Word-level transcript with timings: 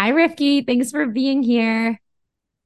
Hi, 0.00 0.12
Rivkie. 0.12 0.66
Thanks 0.66 0.90
for 0.90 1.04
being 1.04 1.42
here. 1.42 2.00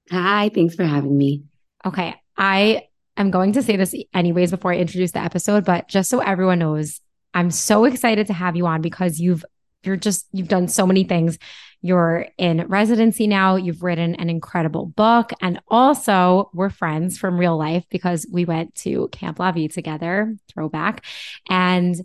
Hi, 0.08 0.52
thanks 0.54 0.77
for 0.77 0.84
having 0.84 1.19
me. 1.19 1.42
Okay. 1.84 2.14
I 2.37 2.84
am 3.17 3.33
going 3.33 3.54
to 3.54 3.62
say 3.64 3.75
this 3.75 3.92
anyways 4.14 4.53
before 4.53 4.72
I 4.72 4.76
introduce 4.76 5.11
the 5.11 5.19
episode, 5.19 5.65
but 5.65 5.89
just 5.89 6.09
so 6.09 6.21
everyone 6.21 6.61
knows, 6.61 7.01
I'm 7.35 7.51
so 7.51 7.87
excited 7.87 8.29
to 8.29 8.33
have 8.33 8.55
you 8.55 8.69
on 8.69 8.83
because 8.83 9.19
you've 9.19 9.45
you're 9.83 9.97
just 9.97 10.29
you've 10.31 10.47
done 10.47 10.69
so 10.69 10.87
many 10.87 11.03
things. 11.03 11.37
You're 11.83 12.29
in 12.39 12.69
residency 12.69 13.27
now, 13.27 13.57
you've 13.57 13.82
written 13.82 14.14
an 14.14 14.30
incredible 14.30 14.87
book, 14.87 15.32
and 15.43 15.61
also 15.66 16.51
we're 16.55 16.71
friends 16.71 17.19
from 17.19 17.37
real 17.37 17.59
life 17.59 17.85
because 17.91 18.29
we 18.30 18.45
went 18.45 18.77
to 18.77 19.09
Camp 19.09 19.41
La 19.41 19.51
Vie 19.51 19.66
together, 19.66 20.37
throwback. 20.53 21.05
And 21.51 21.96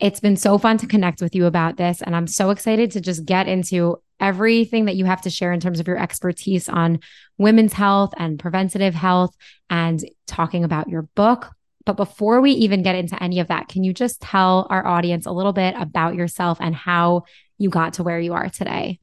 it's 0.00 0.20
been 0.20 0.36
so 0.36 0.56
fun 0.56 0.78
to 0.78 0.86
connect 0.86 1.20
with 1.20 1.34
you 1.34 1.44
about 1.44 1.76
this. 1.76 2.00
And 2.00 2.16
I'm 2.16 2.26
so 2.26 2.48
excited 2.48 2.92
to 2.92 3.02
just 3.02 3.26
get 3.26 3.48
into 3.48 3.98
everything 4.20 4.86
that 4.86 4.96
you 4.96 5.04
have 5.04 5.22
to 5.22 5.30
share 5.30 5.52
in 5.52 5.60
terms 5.60 5.80
of 5.80 5.86
your 5.86 5.98
expertise 5.98 6.68
on 6.68 7.00
women's 7.36 7.72
health 7.72 8.12
and 8.16 8.38
preventative 8.38 8.94
health 8.94 9.36
and 9.70 10.04
talking 10.26 10.64
about 10.64 10.88
your 10.88 11.02
book. 11.02 11.50
But 11.84 11.96
before 11.96 12.40
we 12.40 12.50
even 12.52 12.82
get 12.82 12.96
into 12.96 13.22
any 13.22 13.40
of 13.40 13.48
that, 13.48 13.68
can 13.68 13.82
you 13.82 13.94
just 13.94 14.20
tell 14.20 14.66
our 14.68 14.86
audience 14.86 15.26
a 15.26 15.32
little 15.32 15.52
bit 15.52 15.74
about 15.78 16.14
yourself 16.14 16.58
and 16.60 16.74
how 16.74 17.22
you 17.56 17.70
got 17.70 17.94
to 17.94 18.02
where 18.02 18.20
you 18.20 18.34
are 18.34 18.48
today? 18.50 19.00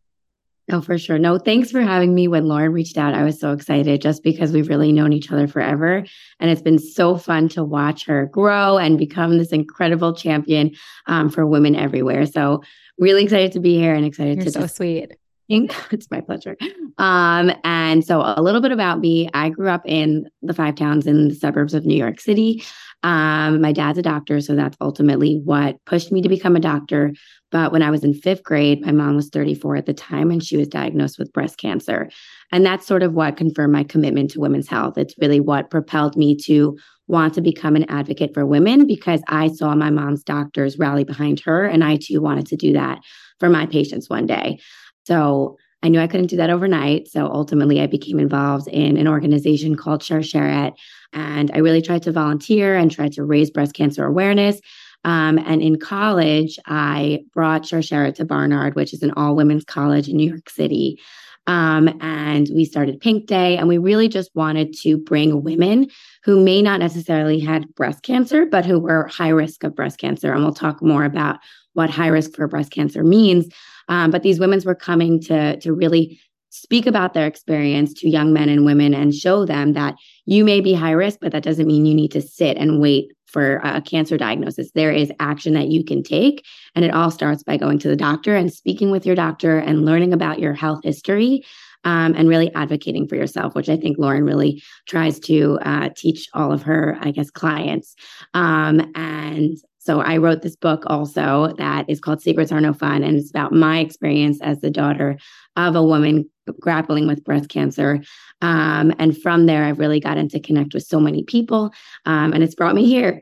Oh, 0.72 0.82
for 0.82 0.98
sure. 0.98 1.20
No, 1.20 1.38
thanks 1.38 1.70
for 1.70 1.82
having 1.82 2.16
me. 2.16 2.28
When 2.28 2.48
Lauren 2.48 2.74
reached 2.74 2.98
out, 2.98 3.14
I 3.14 3.24
was 3.24 3.40
so 3.40 3.52
excited 3.52 4.02
just 4.02 4.24
because 4.24 4.52
we've 4.52 4.68
really 4.68 4.92
known 4.92 5.14
each 5.14 5.32
other 5.32 5.48
forever. 5.48 6.04
And 6.40 6.50
it's 6.50 6.62
been 6.62 6.80
so 6.80 7.18
fun 7.18 7.50
to 7.50 7.64
watch 7.64 8.06
her 8.06 8.26
grow 8.26 8.80
and 8.80 8.98
become 8.98 9.38
this 9.38 9.52
incredible 9.52 10.16
champion 10.16 10.72
um, 11.06 11.30
for 11.30 11.46
women 11.46 11.76
everywhere. 11.76 12.26
So, 12.26 12.64
really 12.98 13.24
excited 13.24 13.52
to 13.54 13.60
be 13.60 13.76
here 13.78 13.94
and 13.94 14.06
excited 14.06 14.38
You're 14.38 14.46
to 14.46 14.52
so 14.52 14.60
just- 14.62 14.76
sweet. 14.78 15.16
It's 15.48 16.10
my 16.10 16.22
pleasure. 16.22 16.58
Um, 16.98 17.52
and 17.64 18.04
so, 18.04 18.22
a 18.22 18.42
little 18.42 18.62
bit 18.62 18.72
about 18.72 19.00
me 19.00 19.30
I 19.36 19.50
grew 19.50 19.70
up 19.70 19.84
in 19.86 20.28
the 20.42 20.56
five 20.56 20.74
towns 20.74 21.06
in 21.06 21.28
the 21.28 21.36
suburbs 21.36 21.76
of 21.76 21.86
New 21.86 21.96
York 21.96 22.20
City. 22.20 22.64
Um, 23.06 23.62
my 23.62 23.72
dad's 23.72 24.00
a 24.00 24.02
doctor, 24.02 24.42
so 24.42 24.56
that's 24.56 24.76
ultimately 24.82 25.40
what 25.46 25.78
pushed 25.86 26.12
me 26.12 26.24
to 26.24 26.28
become 26.28 26.56
a 26.56 26.60
doctor. 26.60 27.14
But 27.52 27.72
when 27.72 27.84
I 27.84 27.92
was 27.92 28.04
in 28.04 28.16
fifth 28.16 28.44
grade, 28.44 28.84
my 28.84 28.92
mom 28.92 29.16
was 29.16 29.30
34 29.30 29.76
at 29.76 29.86
the 29.86 29.94
time 29.94 30.32
and 30.32 30.44
she 30.44 30.58
was 30.58 30.68
diagnosed 30.68 31.20
with 31.20 31.32
breast 31.32 31.60
cancer. 31.60 32.10
And 32.52 32.66
that's 32.66 32.88
sort 32.88 33.04
of 33.04 33.14
what 33.14 33.38
confirmed 33.38 33.74
my 33.74 33.84
commitment 33.84 34.32
to 34.32 34.40
women's 34.40 34.68
health. 34.68 34.98
It's 34.98 35.14
really 35.22 35.40
what 35.40 35.70
propelled 35.70 36.18
me 36.18 36.36
to 36.46 36.80
want 37.08 37.36
to 37.36 37.42
become 37.42 37.76
an 37.76 37.88
advocate 37.92 38.34
for 38.34 38.44
women 38.44 38.88
because 38.88 39.22
I 39.28 39.50
saw 39.50 39.76
my 39.76 39.92
mom's 39.92 40.24
doctors 40.24 40.80
rally 40.80 41.04
behind 41.04 41.40
her. 41.42 41.64
And 41.64 41.84
I 41.84 41.98
too 41.98 42.24
wanted 42.24 42.48
to 42.48 42.56
do 42.56 42.74
that 42.74 43.02
for 43.40 43.50
my 43.50 43.68
patients 43.68 44.10
one 44.10 44.26
day. 44.26 44.58
So 45.06 45.58
I 45.86 45.88
knew 45.88 46.00
I 46.00 46.08
couldn't 46.08 46.28
do 46.28 46.38
that 46.38 46.50
overnight. 46.50 47.08
So 47.08 47.28
ultimately, 47.28 47.80
I 47.80 47.86
became 47.86 48.20
involved 48.20 48.68
in 48.68 48.98
an 48.98 49.08
organization 49.08 49.76
called 49.76 50.02
Sharsheret. 50.02 50.74
And 51.14 51.52
I 51.54 51.60
really 51.60 51.82
tried 51.82 52.02
to 52.04 52.12
volunteer 52.12 52.76
and 52.76 52.92
tried 52.92 53.14
to 53.14 53.24
raise 53.24 53.52
breast 53.52 53.76
cancer 53.76 54.04
awareness. 54.04 54.60
Um, 55.04 55.38
and 55.38 55.62
in 55.62 55.78
college, 55.78 56.58
I 56.66 57.24
brought 57.36 57.62
Sharsheret 57.62 58.16
to 58.16 58.26
Barnard, 58.26 58.76
which 58.76 58.94
is 58.94 59.04
an 59.04 59.12
all 59.12 59.36
women's 59.36 59.64
college 59.64 60.10
in 60.10 60.18
New 60.18 60.28
York 60.28 60.50
City. 60.50 61.00
Um, 61.46 61.96
and 62.02 62.50
we 62.56 62.66
started 62.66 63.00
Pink 63.00 63.28
Day, 63.28 63.56
and 63.56 63.68
we 63.68 63.78
really 63.78 64.08
just 64.08 64.32
wanted 64.34 64.74
to 64.82 64.98
bring 64.98 65.44
women 65.44 65.88
who 66.24 66.44
may 66.44 66.64
not 66.64 66.80
necessarily 66.80 67.40
had 67.40 67.74
breast 67.76 68.02
cancer, 68.02 68.48
but 68.48 68.66
who 68.66 68.80
were 68.80 69.06
high 69.06 69.30
risk 69.30 69.64
of 69.64 69.76
breast 69.76 70.00
cancer. 70.00 70.34
And 70.34 70.44
we'll 70.44 70.56
talk 70.56 70.82
more 70.82 71.06
about 71.06 71.38
what 71.74 71.92
high 71.92 72.08
risk 72.08 72.34
for 72.34 72.48
breast 72.48 72.72
cancer 72.72 73.04
means. 73.04 73.48
Um, 73.88 74.12
but 74.12 74.24
these 74.24 74.40
women 74.40 74.62
were 74.66 74.76
coming 74.76 75.20
to 75.22 75.60
to 75.60 75.74
really 75.74 76.20
speak 76.50 76.86
about 76.86 77.14
their 77.14 77.28
experience 77.28 77.94
to 77.94 78.10
young 78.10 78.32
men 78.32 78.48
and 78.48 78.66
women 78.66 78.94
and 78.94 79.14
show 79.14 79.46
them 79.46 79.74
that 79.74 79.96
you 80.26 80.46
may 80.46 80.62
be 80.62 80.74
high 80.74 80.92
risk, 80.92 81.20
but 81.22 81.34
that 81.34 81.44
doesn't 81.44 81.68
mean 81.68 81.86
you 81.86 81.94
need 81.94 82.12
to 82.12 82.22
sit 82.22 82.56
and 82.58 82.80
wait 82.80 83.12
for 83.26 83.58
a 83.66 83.82
cancer 83.82 84.16
diagnosis. 84.18 84.72
There 84.72 84.94
is 84.94 85.12
action 85.20 85.54
that 85.56 85.68
you 85.68 85.84
can 85.84 86.02
take. 86.02 86.46
And 86.74 86.86
it 86.86 86.94
all 86.94 87.12
starts 87.12 87.44
by 87.44 87.58
going 87.58 87.80
to 87.80 87.90
the 87.90 87.96
doctor 87.98 88.34
and 88.34 88.54
speaking 88.54 88.92
with 88.92 89.06
your 89.06 89.16
doctor 89.16 89.58
and 89.58 89.84
learning 89.84 90.14
about 90.14 90.40
your 90.40 90.54
health 90.54 90.80
history. 90.84 91.44
Um, 91.84 92.16
and 92.18 92.28
really 92.28 92.52
advocating 92.56 93.08
for 93.08 93.16
yourself, 93.16 93.54
which 93.54 93.70
I 93.70 93.78
think 93.78 94.00
Lauren 94.00 94.24
really 94.24 94.64
tries 94.88 95.20
to 95.20 95.60
uh, 95.62 95.90
teach 95.96 96.28
all 96.34 96.52
of 96.52 96.64
her, 96.64 96.98
I 97.00 97.12
guess, 97.12 97.30
clients. 97.30 97.94
Um, 98.34 98.92
and 98.96 99.56
so 99.86 100.02
I 100.02 100.18
wrote 100.18 100.42
this 100.42 100.56
book 100.56 100.84
also 100.88 101.54
that 101.58 101.88
is 101.88 102.00
called 102.00 102.22
Secrets 102.22 102.52
Are 102.52 102.60
No 102.60 102.74
Fun. 102.74 103.04
And 103.04 103.16
it's 103.18 103.30
about 103.30 103.54
my 103.54 103.80
experience 103.80 104.40
as 104.42 104.60
the 104.60 104.72
daughter 104.72 105.18
of 105.56 105.76
a 105.76 105.84
woman 105.84 106.28
grappling 106.60 107.06
with 107.06 107.24
breast 107.24 107.50
cancer. 107.50 108.02
Um, 108.42 108.94
and 108.98 109.16
from 109.16 109.46
there, 109.46 109.64
I've 109.64 109.78
really 109.78 110.00
gotten 110.00 110.28
to 110.30 110.40
connect 110.40 110.74
with 110.74 110.84
so 110.84 111.00
many 111.00 111.24
people. 111.24 111.72
Um, 112.06 112.34
and 112.34 112.44
it's 112.44 112.56
brought 112.56 112.74
me 112.74 112.88
here. 112.88 113.22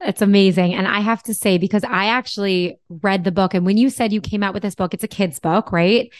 It's 0.00 0.22
amazing. 0.22 0.74
And 0.74 0.88
I 0.88 1.00
have 1.00 1.22
to 1.24 1.34
say, 1.34 1.58
because 1.58 1.84
I 1.84 2.06
actually 2.06 2.80
read 2.88 3.24
the 3.24 3.30
book, 3.30 3.52
and 3.52 3.66
when 3.66 3.76
you 3.76 3.90
said 3.90 4.12
you 4.12 4.20
came 4.20 4.42
out 4.42 4.54
with 4.54 4.62
this 4.62 4.74
book, 4.74 4.94
it's 4.94 5.04
a 5.04 5.08
kid's 5.08 5.38
book, 5.38 5.72
right? 5.72 6.10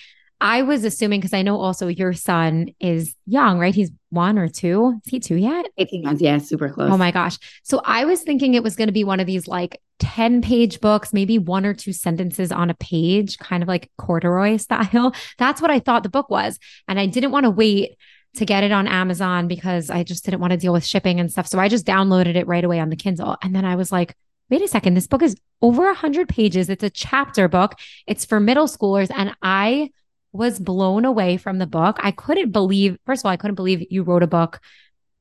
I 0.42 0.62
was 0.62 0.84
assuming 0.84 1.20
because 1.20 1.32
I 1.32 1.42
know 1.42 1.60
also 1.60 1.86
your 1.86 2.12
son 2.12 2.74
is 2.80 3.14
young, 3.26 3.60
right? 3.60 3.72
He's 3.72 3.92
one 4.10 4.38
or 4.38 4.48
two. 4.48 5.00
Is 5.06 5.10
he 5.12 5.20
two 5.20 5.36
yet? 5.36 5.66
18 5.78 6.02
months. 6.02 6.20
Yeah, 6.20 6.38
super 6.38 6.68
close. 6.68 6.90
Oh 6.90 6.96
my 6.96 7.12
gosh. 7.12 7.38
So 7.62 7.80
I 7.84 8.04
was 8.04 8.22
thinking 8.22 8.54
it 8.54 8.64
was 8.64 8.74
going 8.74 8.88
to 8.88 8.92
be 8.92 9.04
one 9.04 9.20
of 9.20 9.26
these 9.28 9.46
like 9.46 9.80
10 10.00 10.42
page 10.42 10.80
books, 10.80 11.12
maybe 11.12 11.38
one 11.38 11.64
or 11.64 11.74
two 11.74 11.92
sentences 11.92 12.50
on 12.50 12.70
a 12.70 12.74
page, 12.74 13.38
kind 13.38 13.62
of 13.62 13.68
like 13.68 13.88
corduroy 13.98 14.56
style. 14.58 15.14
That's 15.38 15.62
what 15.62 15.70
I 15.70 15.78
thought 15.78 16.02
the 16.02 16.08
book 16.08 16.28
was. 16.28 16.58
And 16.88 16.98
I 16.98 17.06
didn't 17.06 17.30
want 17.30 17.44
to 17.44 17.50
wait 17.50 17.96
to 18.34 18.44
get 18.44 18.64
it 18.64 18.72
on 18.72 18.88
Amazon 18.88 19.46
because 19.46 19.90
I 19.90 20.02
just 20.02 20.24
didn't 20.24 20.40
want 20.40 20.50
to 20.50 20.56
deal 20.56 20.72
with 20.72 20.84
shipping 20.84 21.20
and 21.20 21.30
stuff. 21.30 21.46
So 21.46 21.60
I 21.60 21.68
just 21.68 21.86
downloaded 21.86 22.34
it 22.34 22.48
right 22.48 22.64
away 22.64 22.80
on 22.80 22.88
the 22.88 22.96
Kindle. 22.96 23.36
And 23.42 23.54
then 23.54 23.64
I 23.64 23.76
was 23.76 23.92
like, 23.92 24.16
wait 24.50 24.60
a 24.60 24.66
second, 24.66 24.94
this 24.94 25.06
book 25.06 25.22
is 25.22 25.36
over 25.60 25.84
100 25.84 26.28
pages. 26.28 26.68
It's 26.68 26.82
a 26.82 26.90
chapter 26.90 27.46
book, 27.46 27.78
it's 28.08 28.24
for 28.24 28.40
middle 28.40 28.66
schoolers. 28.66 29.10
And 29.14 29.36
I, 29.40 29.90
was 30.32 30.58
blown 30.58 31.04
away 31.04 31.36
from 31.36 31.58
the 31.58 31.66
book. 31.66 31.98
I 32.00 32.10
couldn't 32.10 32.50
believe, 32.50 32.96
first 33.06 33.22
of 33.22 33.26
all, 33.26 33.32
I 33.32 33.36
couldn't 33.36 33.54
believe 33.54 33.84
you 33.90 34.02
wrote 34.02 34.22
a 34.22 34.26
book. 34.26 34.60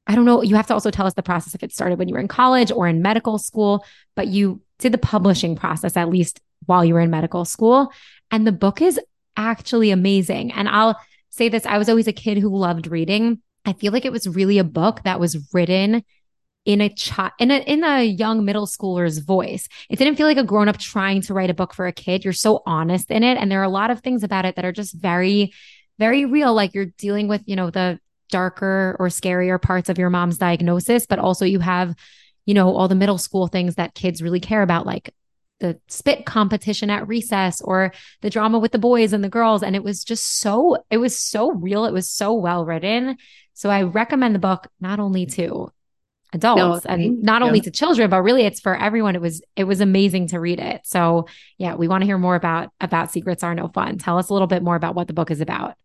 I 0.08 0.16
don't 0.16 0.26
know. 0.26 0.42
You 0.42 0.56
have 0.56 0.68
to 0.68 0.74
also 0.74 0.92
tell 0.92 1.06
us 1.06 1.14
the 1.14 1.24
process 1.24 1.54
if 1.54 1.64
it 1.64 1.74
started 1.74 2.00
when 2.00 2.08
you 2.08 2.16
were 2.16 2.20
in 2.20 2.28
college 2.28 2.72
or 2.72 2.88
in 2.88 3.02
medical 3.02 3.38
school, 3.38 3.86
but 4.16 4.28
you 4.28 4.62
did 4.80 4.92
the 4.92 4.98
publishing 4.98 5.56
process 5.56 5.96
at 5.96 6.10
least 6.10 6.42
while 6.66 6.84
you 6.84 6.94
were 6.94 7.02
in 7.02 7.10
medical 7.10 7.46
school. 7.46 7.92
And 8.32 8.48
the 8.48 8.52
book 8.52 8.82
is 8.82 9.00
actually 9.38 9.92
amazing. 9.92 10.52
And 10.54 10.68
I'll 10.68 11.00
say 11.30 11.50
this 11.50 11.66
I 11.66 11.78
was 11.78 11.90
always 11.90 12.08
a 12.08 12.14
kid 12.14 12.38
who 12.38 12.56
loved 12.56 12.88
reading. 12.88 13.42
I 13.66 13.74
feel 13.74 13.94
like 13.94 14.06
it 14.06 14.12
was 14.12 14.28
really 14.28 14.58
a 14.58 14.64
book 14.64 15.02
that 15.04 15.20
was 15.20 15.54
written 15.54 16.04
in 16.66 16.82
a 16.82 16.90
child 16.90 17.32
in 17.40 17.50
a 17.50 17.58
in 17.60 17.84
a 17.84 18.04
young 18.04 18.46
middle 18.46 18.68
schooler's 18.68 19.18
voice. 19.18 19.68
It 19.90 19.98
didn't 19.98 20.16
feel 20.16 20.28
like 20.28 20.38
a 20.38 20.44
grown 20.44 20.68
up 20.68 20.78
trying 20.78 21.22
to 21.24 21.34
write 21.34 21.50
a 21.50 21.56
book 21.56 21.74
for 21.74 21.88
a 21.88 21.92
kid. 21.92 22.24
You're 22.24 22.34
so 22.34 22.62
honest 22.66 23.10
in 23.10 23.24
it, 23.24 23.38
and 23.38 23.52
there 23.52 23.60
are 23.62 23.66
a 23.66 23.70
lot 23.70 23.92
of 23.92 24.02
things 24.02 24.24
about 24.24 24.46
it 24.46 24.56
that 24.56 24.66
are 24.66 24.72
just 24.72 24.94
very, 24.94 25.54
very 25.98 26.26
real. 26.26 26.54
Like 26.54 26.74
you're 26.74 26.86
dealing 26.98 27.28
with 27.28 27.42
you 27.46 27.56
know 27.56 27.70
the 27.70 28.00
darker 28.30 28.96
or 29.00 29.08
scarier 29.08 29.62
parts 29.62 29.90
of 29.90 29.98
your 29.98 30.10
mom's 30.10 30.38
diagnosis, 30.38 31.06
but 31.08 31.20
also 31.20 31.46
you 31.46 31.60
have 31.60 31.96
you 32.46 32.54
know 32.54 32.76
all 32.76 32.88
the 32.88 32.96
middle 32.96 33.18
school 33.18 33.48
things 33.48 33.76
that 33.76 33.96
kids 33.96 34.22
really 34.22 34.40
care 34.40 34.62
about, 34.62 34.86
like 34.86 35.14
the 35.60 35.80
spit 35.88 36.26
competition 36.26 36.90
at 36.90 37.08
recess 37.08 37.62
or 37.62 37.94
the 38.22 38.30
drama 38.30 38.60
with 38.60 38.72
the 38.72 38.80
boys 38.80 39.14
and 39.14 39.24
the 39.24 39.30
girls 39.30 39.62
and 39.62 39.76
it 39.76 39.84
was 39.84 40.04
just 40.04 40.40
so 40.40 40.76
it 40.90 40.98
was 40.98 41.16
so 41.16 41.52
real 41.52 41.86
it 41.86 41.94
was 41.94 42.10
so 42.10 42.34
well 42.34 42.66
written 42.66 43.16
so 43.54 43.70
i 43.70 43.84
recommend 43.84 44.34
the 44.34 44.40
book 44.40 44.68
not 44.80 45.00
only 45.00 45.24
to 45.24 45.72
adults 46.34 46.86
no, 46.86 46.92
and 46.92 47.22
not 47.22 47.42
only 47.42 47.60
to 47.62 47.72
children 47.72 48.10
but 48.10 48.22
really 48.22 48.44
it's 48.44 48.60
for 48.60 48.76
everyone. 48.76 49.16
It 49.16 49.22
was 49.22 49.42
it 49.56 49.66
was 49.66 49.82
amazing 49.82 50.28
to 50.28 50.40
read 50.40 50.60
it. 50.60 50.82
So 50.84 51.28
yeah 51.58 51.76
we 51.76 51.88
want 51.88 52.02
to 52.02 52.06
hear 52.06 52.18
more 52.18 52.36
about 52.36 52.72
about 52.80 53.12
secrets 53.12 53.44
are 53.44 53.56
no 53.56 53.68
fun. 53.70 53.98
Tell 53.98 54.18
us 54.18 54.30
a 54.30 54.34
little 54.34 54.48
bit 54.48 54.64
more 54.64 54.76
about 54.76 54.96
what 54.96 55.08
the 55.08 55.14
book 55.14 55.32
is 55.32 55.42
about. 55.42 55.76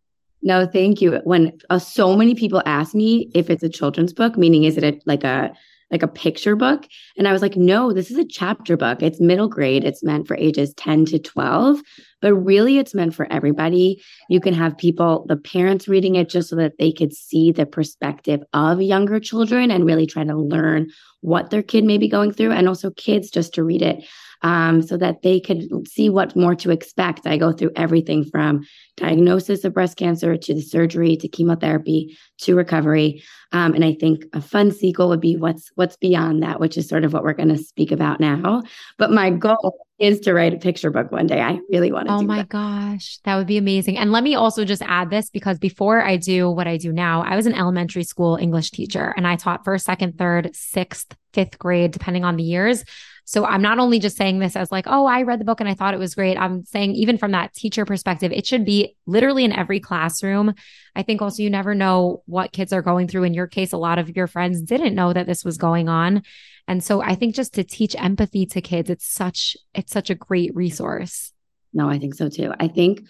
No 0.43 0.67
thank 0.67 1.01
you. 1.01 1.21
When 1.25 1.59
uh, 1.71 1.79
so 1.79 2.17
many 2.17 2.35
people 2.35 2.63
ask 2.67 2.95
me 2.95 3.31
if 3.35 3.51
it's 3.51 3.63
a 3.63 3.69
children's 3.69 4.13
book 4.13 4.37
meaning 4.37 4.65
is 4.65 4.77
it 4.77 4.85
a, 4.85 5.01
like 5.07 5.25
a 5.25 5.53
like 5.91 6.03
a 6.03 6.09
picture 6.09 6.57
book. 6.57 6.87
And 7.17 7.29
I 7.29 7.33
was 7.33 7.43
like, 7.43 7.57
no, 7.57 7.93
this 7.93 8.11
is 8.11 8.19
a 8.19 8.25
chapter 8.25 8.77
book. 8.77 9.03
It's 9.03 9.21
middle 9.21 9.49
grade. 9.49 9.85
It's 9.85 10.03
meant 10.03 10.27
for 10.27 10.37
ages 10.37 10.75
10 10.75 11.07
to 11.07 11.19
12, 11.19 11.81
but 12.21 12.35
really 12.35 12.79
it's 12.79 12.95
meant 12.95 13.15
for 13.15 13.31
everybody. 13.33 14.03
You 14.29 14.41
can 14.41 14.55
have 14.55 14.77
people, 14.77 15.25
the 15.29 15.37
parents 15.37 15.87
reading 15.87 16.17
it 16.17 16.29
just 16.29 16.49
so 16.49 16.57
that 16.57 16.79
they 16.79 16.93
could 16.93 17.13
see 17.13 17.53
the 17.53 17.67
perspective 17.67 18.41
of 18.53 18.83
younger 18.83 19.21
children 19.21 19.71
and 19.71 19.87
really 19.87 20.07
try 20.07 20.25
to 20.25 20.37
learn 20.37 20.89
what 21.21 21.51
their 21.51 21.63
kid 21.63 21.85
may 21.85 21.99
be 21.99 22.09
going 22.09 22.33
through. 22.33 22.53
And 22.53 22.69
also 22.69 22.91
kids 22.91 23.31
just 23.31 23.55
to 23.55 23.65
read 23.65 23.83
it 23.83 24.05
um, 24.43 24.83
so 24.83 24.97
that 24.97 25.23
they 25.23 25.41
could 25.41 25.89
see 25.89 26.11
what 26.11 26.37
more 26.37 26.55
to 26.57 26.71
expect. 26.71 27.27
I 27.27 27.37
go 27.37 27.53
through 27.53 27.73
everything 27.77 28.25
from 28.25 28.67
diagnosis 28.97 29.65
of 29.65 29.75
breast 29.75 29.97
cancer 29.97 30.37
to 30.37 30.55
the 30.55 30.63
surgery 30.63 31.17
to 31.17 31.29
chemotherapy 31.29 32.17
to 32.39 32.55
recovery. 32.55 33.23
Um, 33.53 33.75
and 33.75 33.85
I 33.85 33.95
think 33.95 34.25
a 34.33 34.41
fun 34.41 34.73
sequel 34.73 35.09
would 35.09 35.21
be 35.21 35.37
what's 35.37 35.71
what's 35.75 35.97
beyond 35.97 36.43
that, 36.43 36.61
which 36.61 36.77
is 36.77 36.89
sort 36.89 37.05
of 37.05 37.13
what 37.13 37.23
we're 37.23 37.33
going 37.33 37.49
to 37.49 37.59
speak 37.59 37.93
about 37.93 38.21
now. 38.21 38.63
But 38.99 39.13
my 39.13 39.31
goal 39.31 39.87
is 39.99 40.21
to 40.21 40.35
write 40.35 40.53
a 40.53 40.59
picture 40.59 40.91
book 40.91 41.11
one 41.11 41.27
day. 41.27 41.41
I 41.41 41.59
really 41.71 41.91
want 41.91 42.09
to. 42.09 42.15
Oh 42.15 42.23
my 42.23 42.39
that. 42.39 42.49
gosh, 42.49 43.19
that 43.25 43.37
would 43.37 43.47
be 43.47 43.57
amazing. 43.57 43.97
And 43.97 44.13
let 44.13 44.25
me 44.25 44.35
also 44.35 44.65
just 44.65 44.83
add 44.83 45.11
this 45.11 45.31
because 45.31 45.59
before 45.59 46.03
I 46.03 46.17
do 46.17 46.51
what 46.51 46.67
I 46.67 46.77
do 46.77 46.93
now, 46.93 47.23
I 47.23 47.37
was 47.37 47.47
an 47.47 47.55
elementary 47.55 48.05
school 48.05 48.37
English 48.37 48.73
teacher 48.73 49.15
and 49.17 49.27
I 49.27 49.37
taught 49.37 49.65
first, 49.65 49.87
second, 49.87 50.19
third, 50.19 50.51
sixth, 50.55 51.17
fifth 51.33 51.59
grade, 51.59 51.93
depending 51.93 52.25
on 52.25 52.37
the 52.37 52.43
years. 52.43 52.85
So 53.29 53.45
I'm 53.45 53.61
not 53.61 53.81
only 53.81 53.99
just 53.99 54.17
saying 54.17 54.39
this 54.39 54.55
as 54.55 54.71
like, 54.71 54.87
oh, 54.87 55.05
I 55.05 55.23
read 55.23 55.41
the 55.41 55.45
book 55.45 55.59
and 55.59 55.69
I 55.69 55.75
thought 55.75 55.95
it 55.95 56.01
was 56.01 56.15
great. 56.15 56.39
I'm 56.39 56.65
saying, 56.65 56.95
even 56.95 57.19
from 57.19 57.33
that 57.33 57.53
teacher 57.53 57.85
perspective, 57.85 58.31
it 58.31 58.47
should 58.47 58.65
be 58.65 58.95
literally 59.05 59.45
in 59.45 59.53
every 59.53 59.81
classroom. 59.81 60.55
I 60.95 61.03
think 61.03 61.21
also 61.21 61.43
you 61.43 61.51
never 61.51 61.75
know 61.75 62.23
what 62.27 62.53
kids 62.53 62.73
are 62.73 62.83
going 62.83 63.09
through. 63.09 63.25
In 63.25 63.35
your 63.35 63.49
case, 63.49 63.73
a 63.73 63.79
lot 63.79 63.99
of 63.99 64.17
your 64.17 64.29
friends 64.29 64.63
didn't 64.63 64.95
know 64.95 65.13
that 65.13 65.27
this 65.27 65.45
was 65.45 65.59
going 65.59 65.89
on. 65.89 66.23
And 66.69 66.85
so 66.85 67.03
I 67.03 67.17
think 67.17 67.35
just 67.35 67.55
to 67.55 67.65
teach 67.65 67.97
empathy 67.99 68.47
to 68.47 68.61
kids, 68.61 68.91
it's 68.91 69.09
such, 69.09 69.57
it's 69.75 69.93
such 69.93 70.09
a 70.09 70.15
great 70.15 70.55
resource. 70.55 71.33
No, 71.75 71.91
I 71.91 71.99
think 71.99 72.15
so 72.15 72.29
too. 72.29 72.55
I 72.61 72.69
think 72.69 73.03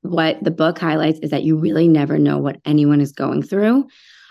what 0.00 0.42
the 0.42 0.50
book 0.50 0.78
highlights 0.78 1.18
is 1.20 1.30
that 1.30 1.42
you 1.42 1.58
really 1.58 1.88
never 1.88 2.18
know 2.18 2.38
what 2.38 2.56
anyone 2.64 3.02
is 3.02 3.12
going 3.12 3.42
through, 3.42 3.86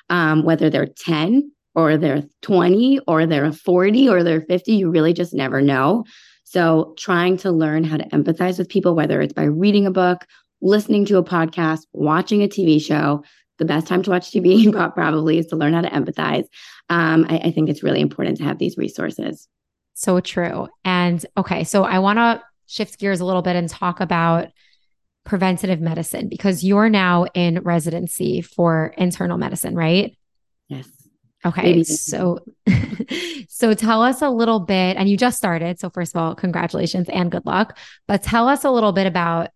um, 0.10 0.44
whether 0.44 0.72
they're 0.72 0.88
10 0.88 1.52
or 1.78 1.96
they're 1.96 2.24
20 2.42 3.00
or 3.08 3.28
they're 3.28 3.54
40 3.54 4.10
or 4.10 4.24
they're 4.24 4.42
50. 4.42 4.74
You 4.74 4.90
really 4.90 5.14
just 5.14 5.34
never 5.34 5.62
know. 5.62 6.04
So, 6.44 6.96
trying 6.98 7.38
to 7.38 7.52
learn 7.52 7.84
how 7.84 7.98
to 7.98 8.10
empathize 8.10 8.58
with 8.58 8.68
people, 8.68 8.96
whether 8.96 9.22
it's 9.22 9.34
by 9.34 9.44
reading 9.44 9.86
a 9.86 9.92
book, 9.92 10.26
listening 10.60 11.06
to 11.06 11.18
a 11.18 11.24
podcast, 11.24 11.82
watching 11.94 12.42
a 12.42 12.48
TV 12.48 12.82
show, 12.82 13.24
the 13.60 13.66
best 13.66 13.86
time 13.86 14.02
to 14.04 14.10
watch 14.10 14.32
TV 14.32 14.72
probably 14.94 15.38
is 15.38 15.48
to 15.48 15.56
learn 15.56 15.74
how 15.74 15.82
to 15.82 15.90
empathize. 15.90 16.46
Um, 16.90 17.26
I, 17.30 17.38
I 17.46 17.52
think 17.52 17.70
it's 17.70 17.84
really 17.84 18.02
important 18.02 18.38
to 18.38 18.44
have 18.44 18.58
these 18.58 18.78
resources. 18.78 19.48
So 19.94 20.20
true. 20.20 20.68
And 20.84 21.24
okay, 21.38 21.64
so 21.64 21.84
I 21.84 22.00
want 22.00 22.18
to 22.18 22.42
shift 22.66 23.00
gears 23.00 23.20
a 23.20 23.26
little 23.26 23.42
bit 23.42 23.56
and 23.56 23.70
talk 23.70 24.00
about 24.00 24.48
preventative 25.26 25.82
medicine 25.82 26.30
because 26.30 26.64
you're 26.64 26.90
now 26.90 27.26
in 27.34 27.60
residency 27.60 28.42
for 28.42 28.94
internal 28.98 29.38
medicine, 29.38 29.76
right? 29.76 30.18
Yes. 30.70 30.97
Okay. 31.46 31.62
Maybe. 31.62 31.84
So 31.84 32.40
so 33.50 33.74
tell 33.74 34.02
us 34.02 34.22
a 34.22 34.30
little 34.30 34.60
bit 34.60 34.98
and 34.98 35.10
you 35.10 35.18
just 35.18 35.38
started. 35.38 35.80
So 35.80 35.90
first 35.90 36.16
of 36.16 36.22
all, 36.22 36.36
congratulations 36.36 37.10
and 37.10 37.32
good 37.32 37.46
luck. 37.46 37.78
But 38.08 38.24
tell 38.24 38.48
us 38.48 38.64
a 38.64 38.72
little 38.72 38.92
bit 38.92 39.08
about 39.08 39.50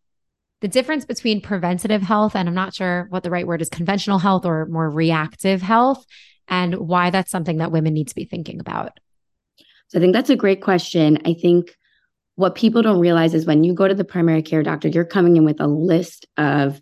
the 0.61 0.67
difference 0.67 1.05
between 1.05 1.41
preventative 1.41 2.03
health 2.03 2.35
and 2.35 2.47
I'm 2.47 2.55
not 2.55 2.73
sure 2.73 3.07
what 3.09 3.23
the 3.23 3.31
right 3.31 3.47
word 3.47 3.61
is 3.61 3.69
conventional 3.69 4.19
health 4.19 4.45
or 4.45 4.67
more 4.67 4.89
reactive 4.89 5.61
health 5.61 6.05
and 6.47 6.75
why 6.75 7.09
that's 7.09 7.31
something 7.31 7.57
that 7.57 7.71
women 7.71 7.93
need 7.93 8.09
to 8.09 8.15
be 8.15 8.25
thinking 8.25 8.59
about. 8.59 8.99
So 9.87 9.97
I 9.97 10.01
think 10.01 10.13
that's 10.13 10.29
a 10.29 10.35
great 10.35 10.61
question. 10.61 11.19
I 11.25 11.33
think 11.33 11.75
what 12.35 12.55
people 12.55 12.81
don't 12.81 12.99
realize 12.99 13.33
is 13.33 13.45
when 13.45 13.63
you 13.63 13.73
go 13.73 13.87
to 13.87 13.95
the 13.95 14.03
primary 14.03 14.41
care 14.41 14.63
doctor, 14.63 14.87
you're 14.87 15.03
coming 15.03 15.35
in 15.35 15.45
with 15.45 15.59
a 15.59 15.67
list 15.67 16.27
of 16.37 16.79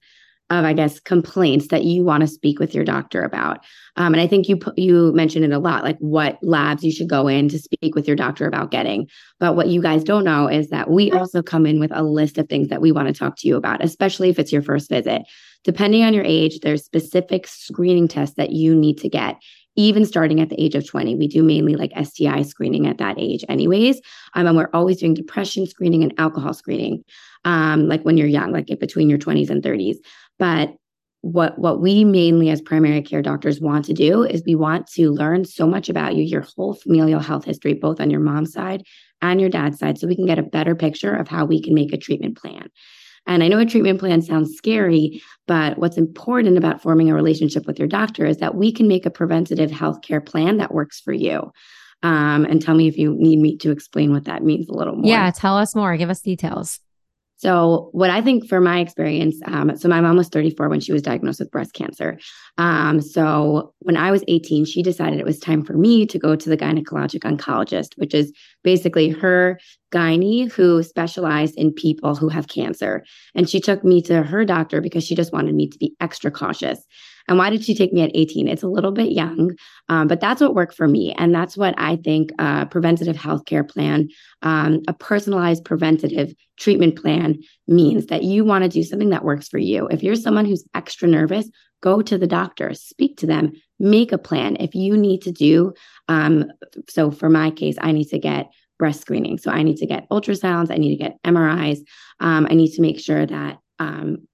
of 0.49 0.65
I 0.65 0.73
guess 0.73 0.99
complaints 0.99 1.67
that 1.67 1.83
you 1.83 2.03
want 2.03 2.21
to 2.21 2.27
speak 2.27 2.59
with 2.59 2.73
your 2.73 2.83
doctor 2.83 3.23
about. 3.23 3.59
Um, 3.95 4.13
and 4.13 4.21
I 4.21 4.27
think 4.27 4.49
you 4.49 4.59
you 4.75 5.11
mentioned 5.13 5.45
it 5.45 5.51
a 5.51 5.59
lot, 5.59 5.83
like 5.83 5.97
what 5.99 6.39
labs 6.41 6.83
you 6.83 6.91
should 6.91 7.09
go 7.09 7.27
in 7.27 7.49
to 7.49 7.59
speak 7.59 7.95
with 7.95 8.07
your 8.07 8.15
doctor 8.15 8.47
about 8.47 8.71
getting. 8.71 9.07
But 9.39 9.55
what 9.55 9.67
you 9.67 9.81
guys 9.81 10.03
don't 10.03 10.23
know 10.23 10.47
is 10.47 10.69
that 10.69 10.89
we 10.89 11.11
also 11.11 11.41
come 11.41 11.65
in 11.65 11.79
with 11.79 11.91
a 11.93 12.03
list 12.03 12.37
of 12.37 12.49
things 12.49 12.69
that 12.69 12.81
we 12.81 12.91
want 12.91 13.07
to 13.07 13.13
talk 13.13 13.35
to 13.37 13.47
you 13.47 13.55
about, 13.55 13.83
especially 13.83 14.29
if 14.29 14.39
it's 14.39 14.51
your 14.51 14.61
first 14.61 14.89
visit. 14.89 15.23
Depending 15.63 16.03
on 16.03 16.13
your 16.13 16.23
age, 16.23 16.61
there's 16.61 16.85
specific 16.85 17.45
screening 17.45 18.07
tests 18.07 18.35
that 18.37 18.51
you 18.51 18.73
need 18.73 18.97
to 18.99 19.09
get 19.09 19.37
even 19.75 20.03
starting 20.03 20.41
at 20.41 20.49
the 20.49 20.61
age 20.61 20.75
of 20.75 20.85
20. 20.85 21.15
We 21.15 21.27
do 21.27 21.41
mainly 21.41 21.75
like 21.75 21.93
STI 21.95 22.41
screening 22.41 22.85
at 22.85 22.97
that 22.97 23.17
age, 23.17 23.45
anyways. 23.47 24.01
Um, 24.33 24.45
and 24.45 24.57
we're 24.57 24.69
always 24.73 24.97
doing 24.97 25.13
depression 25.13 25.65
screening 25.67 26.03
and 26.03 26.13
alcohol 26.17 26.53
screening, 26.53 27.05
um, 27.45 27.87
like 27.87 28.01
when 28.03 28.17
you're 28.17 28.27
young, 28.27 28.51
like 28.51 28.67
between 28.79 29.09
your 29.09 29.19
20s 29.19 29.49
and 29.49 29.63
30s. 29.63 29.95
But 30.39 30.75
what 31.21 31.59
what 31.59 31.81
we 31.81 32.06
mainly 32.06 32.50
as 32.50 32.62
primary 32.62 33.01
care 33.01 33.21
doctors 33.21 33.59
want 33.59 33.86
to 33.86 33.94
do 33.94 34.24
is 34.24 34.41
we 34.45 34.56
want 34.56 34.88
to 34.88 35.12
learn 35.12 35.44
so 35.44 35.68
much 35.68 35.89
about 35.89 36.15
you 36.15 36.24
your 36.24 36.45
whole 36.56 36.74
familial 36.74 37.19
health 37.19 37.44
history 37.44 37.74
both 37.74 38.00
on 38.00 38.09
your 38.09 38.21
mom's 38.21 38.53
side 38.53 38.83
and 39.21 39.41
your 39.41 39.50
dad's 39.50 39.77
side 39.80 39.97
so 39.97 40.07
we 40.07 40.15
can 40.15 40.25
get 40.25 40.39
a 40.39 40.44
better 40.44 40.75
picture 40.75 41.13
of 41.13 41.27
how 41.27 41.44
we 41.44 41.62
can 41.62 41.74
make 41.74 41.91
a 41.91 41.97
treatment 41.97 42.38
plan. 42.38 42.69
And 43.27 43.44
i 43.44 43.50
know 43.50 43.59
a 43.59 43.65
treatment 43.65 44.00
plan 44.00 44.21
sounds 44.21 44.56
scary 44.56 45.21
but 45.45 45.77
what's 45.77 45.97
important 45.97 46.57
about 46.57 46.81
forming 46.81 47.09
a 47.09 47.15
relationship 47.15 47.68
with 47.68 47.77
your 47.77 47.88
doctor 47.88 48.25
is 48.25 48.38
that 48.38 48.56
we 48.56 48.71
can 48.71 48.88
make 48.88 49.06
a 49.06 49.12
preventative 49.12 49.71
health 49.71 50.01
care 50.01 50.21
plan 50.21 50.57
that 50.57 50.74
works 50.74 51.01
for 51.01 51.13
you. 51.13 51.51
Um, 52.01 52.45
and 52.45 52.62
tell 52.62 52.75
me 52.75 52.88
if 52.88 52.97
you 52.97 53.13
need 53.13 53.39
me 53.39 53.57
to 53.57 53.71
explain 53.71 54.13
what 54.13 54.24
that 54.24 54.42
means 54.42 54.69
a 54.69 54.74
little 54.74 54.95
more. 54.95 55.06
Yeah 55.06 55.31
tell 55.31 55.57
us 55.57 55.75
more. 55.75 55.97
Give 55.97 56.09
us 56.09 56.21
details 56.21 56.80
so, 57.39 57.88
what 57.94 58.09
I 58.09 58.21
think 58.21 58.50
for 58.50 58.59
my 58.59 58.80
experience, 58.80 59.39
um, 59.45 59.77
so 59.77 59.88
my 59.88 60.01
mom 60.01 60.18
was 60.18 60.27
34 60.27 60.68
when 60.68 60.81
she 60.81 60.91
was 60.91 61.01
diagnosed 61.01 61.39
with 61.39 61.50
breast 61.50 61.71
cancer. 61.71 62.19
Um, 62.57 63.00
so, 63.00 63.74
when 63.80 63.95
I 63.95 64.12
was 64.12 64.25
18, 64.27 64.65
she 64.65 64.83
decided 64.83 65.19
it 65.19 65.25
was 65.25 65.39
time 65.39 65.63
for 65.63 65.71
me 65.71 66.06
to 66.06 66.19
go 66.19 66.36
to 66.36 66.50
the 66.50 66.57
gynecologic 66.57 67.21
oncologist, 67.21 67.94
which 67.95 68.13
is 68.13 68.33
basically 68.62 69.07
her 69.07 69.57
gynae 69.94 70.51
who 70.51 70.83
specialized 70.83 71.56
in 71.56 71.71
people 71.71 72.13
who 72.13 72.27
have 72.27 72.50
cancer. 72.50 73.06
And 73.33 73.50
she 73.50 73.62
took 73.62 73.85
me 73.85 74.01
to 74.01 74.21
her 74.21 74.44
doctor 74.44 74.81
because 74.81 75.06
she 75.06 75.15
just 75.15 75.31
wanted 75.31 75.56
me 75.56 75.69
to 75.69 75.77
be 75.77 75.95
extra 76.01 76.31
cautious. 76.31 76.85
And 77.29 77.37
why 77.37 77.51
did 77.51 77.63
she 77.63 77.75
take 77.75 77.93
me 77.93 78.01
at 78.01 78.11
18? 78.13 78.47
It's 78.47 78.63
a 78.63 78.67
little 78.67 78.91
bit 78.91 79.11
young, 79.11 79.51
um, 79.87 80.07
but 80.07 80.19
that's 80.19 80.41
what 80.41 80.55
worked 80.55 80.75
for 80.75 80.87
me. 80.87 81.13
And 81.13 81.33
that's 81.33 81.55
what 81.55 81.75
I 81.77 81.95
think 81.97 82.31
a 82.39 82.65
preventative 82.65 83.15
healthcare 83.15 83.69
plan, 83.69 84.09
um, 84.41 84.81
a 84.87 84.93
personalized 84.93 85.63
preventative 85.63 86.33
treatment 86.57 86.99
plan 86.99 87.37
means 87.67 88.07
that 88.07 88.23
you 88.23 88.43
want 88.43 88.63
to 88.63 88.69
do 88.69 88.83
something 88.83 89.11
that 89.11 89.23
works 89.23 89.47
for 89.47 89.59
you. 89.59 89.87
If 89.87 90.01
you're 90.01 90.15
someone 90.15 90.45
who's 90.45 90.65
extra 90.73 91.07
nervous, 91.07 91.49
go 91.81 92.01
to 92.01 92.17
the 92.17 92.27
doctor, 92.27 92.73
speak 92.73 93.17
to 93.17 93.27
them, 93.27 93.51
make 93.79 94.11
a 94.11 94.17
plan. 94.17 94.57
If 94.59 94.73
you 94.73 94.97
need 94.97 95.21
to 95.21 95.31
do, 95.31 95.73
um, 96.07 96.51
so 96.89 97.11
for 97.11 97.29
my 97.29 97.51
case, 97.51 97.77
I 97.79 97.91
need 97.91 98.09
to 98.09 98.19
get 98.19 98.51
breast 98.79 99.01
screening. 99.01 99.37
So 99.37 99.51
I 99.51 99.61
need 99.61 99.77
to 99.77 99.85
get 99.85 100.09
ultrasounds, 100.09 100.71
I 100.71 100.77
need 100.77 100.97
to 100.97 101.03
get 101.03 101.21
MRIs. 101.23 101.79
Um, 102.19 102.47
I 102.49 102.55
need 102.55 102.71
to 102.73 102.81
make 102.81 102.99
sure 102.99 103.25
that 103.25 103.59
um, 103.77 104.27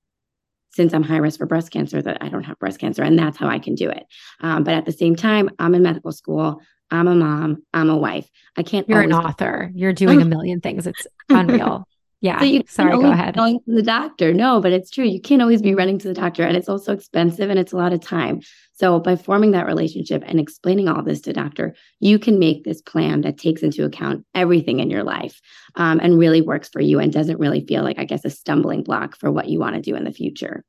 since 0.75 0.93
I'm 0.93 1.03
high 1.03 1.17
risk 1.17 1.39
for 1.39 1.45
breast 1.45 1.71
cancer, 1.71 2.01
that 2.01 2.17
I 2.21 2.27
don't 2.27 2.43
have 2.43 2.59
breast 2.59 2.79
cancer. 2.79 3.01
And 3.01 3.17
that's 3.17 3.37
how 3.37 3.47
I 3.47 3.59
can 3.59 3.75
do 3.75 3.89
it. 3.89 4.05
Um, 4.41 4.63
but 4.63 4.73
at 4.73 4.85
the 4.85 4.91
same 4.91 5.15
time, 5.15 5.49
I'm 5.57 5.73
in 5.73 5.83
medical 5.83 6.11
school. 6.11 6.61
I'm 6.91 7.07
a 7.07 7.15
mom. 7.15 7.63
I'm 7.73 7.89
a 7.89 7.97
wife. 7.97 8.29
I 8.57 8.63
can't. 8.63 8.87
You're 8.87 9.01
an 9.01 9.13
author. 9.13 9.71
You're 9.73 9.93
doing 9.93 10.21
a 10.21 10.25
million 10.25 10.61
things. 10.61 10.85
It's 10.85 11.07
unreal. 11.29 11.87
Yeah. 12.25 12.39
So 12.39 12.45
you 12.45 12.63
Sorry, 12.67 12.91
go 12.91 13.11
ahead. 13.11 13.35
Going 13.35 13.59
to 13.59 13.75
the 13.75 13.83
doctor. 13.83 14.33
No, 14.33 14.59
but 14.59 14.71
it's 14.71 14.89
true. 14.89 15.05
You 15.05 15.21
can't 15.21 15.43
always 15.43 15.61
be 15.61 15.75
running 15.75 15.99
to 15.99 16.07
the 16.07 16.13
doctor. 16.15 16.41
And 16.41 16.57
it's 16.57 16.67
also 16.67 16.91
expensive 16.91 17.51
and 17.51 17.59
it's 17.59 17.71
a 17.71 17.77
lot 17.77 17.93
of 17.93 18.01
time. 18.01 18.41
So 18.73 18.99
by 18.99 19.15
forming 19.15 19.51
that 19.51 19.67
relationship 19.67 20.23
and 20.25 20.39
explaining 20.39 20.87
all 20.87 21.03
this 21.03 21.21
to 21.21 21.33
doctor, 21.33 21.75
you 21.99 22.17
can 22.17 22.39
make 22.39 22.63
this 22.63 22.81
plan 22.81 23.21
that 23.21 23.37
takes 23.37 23.61
into 23.61 23.85
account 23.85 24.25
everything 24.33 24.79
in 24.79 24.89
your 24.89 25.03
life 25.03 25.39
um, 25.75 25.99
and 25.99 26.17
really 26.17 26.41
works 26.41 26.67
for 26.67 26.81
you 26.81 26.99
and 26.99 27.13
doesn't 27.13 27.39
really 27.39 27.63
feel 27.63 27.83
like, 27.83 27.99
I 27.99 28.05
guess, 28.05 28.25
a 28.25 28.31
stumbling 28.31 28.81
block 28.81 29.15
for 29.17 29.31
what 29.31 29.47
you 29.47 29.59
want 29.59 29.75
to 29.75 29.81
do 29.81 29.95
in 29.95 30.03
the 30.03 30.11
future. 30.11 30.65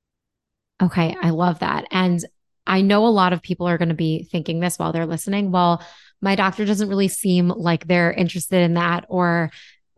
Okay. 0.83 1.17
I 1.23 1.31
love 1.31 1.61
that. 1.61 1.87
And 1.91 2.23
I 2.67 2.83
know 2.83 3.07
a 3.07 3.09
lot 3.09 3.33
of 3.33 3.41
people 3.41 3.67
are 3.67 3.79
going 3.79 3.89
to 3.89 3.95
be 3.95 4.25
thinking 4.25 4.61
this 4.61 4.79
while 4.79 4.93
they're 4.93 5.07
listening. 5.07 5.53
Well, 5.53 5.83
my 6.21 6.35
doctor 6.35 6.67
doesn't 6.67 6.89
really 6.89 7.09
seem 7.09 7.49
like 7.49 7.87
they're 7.87 8.13
interested 8.13 8.61
in 8.61 8.75
that 8.75 9.07
or 9.09 9.51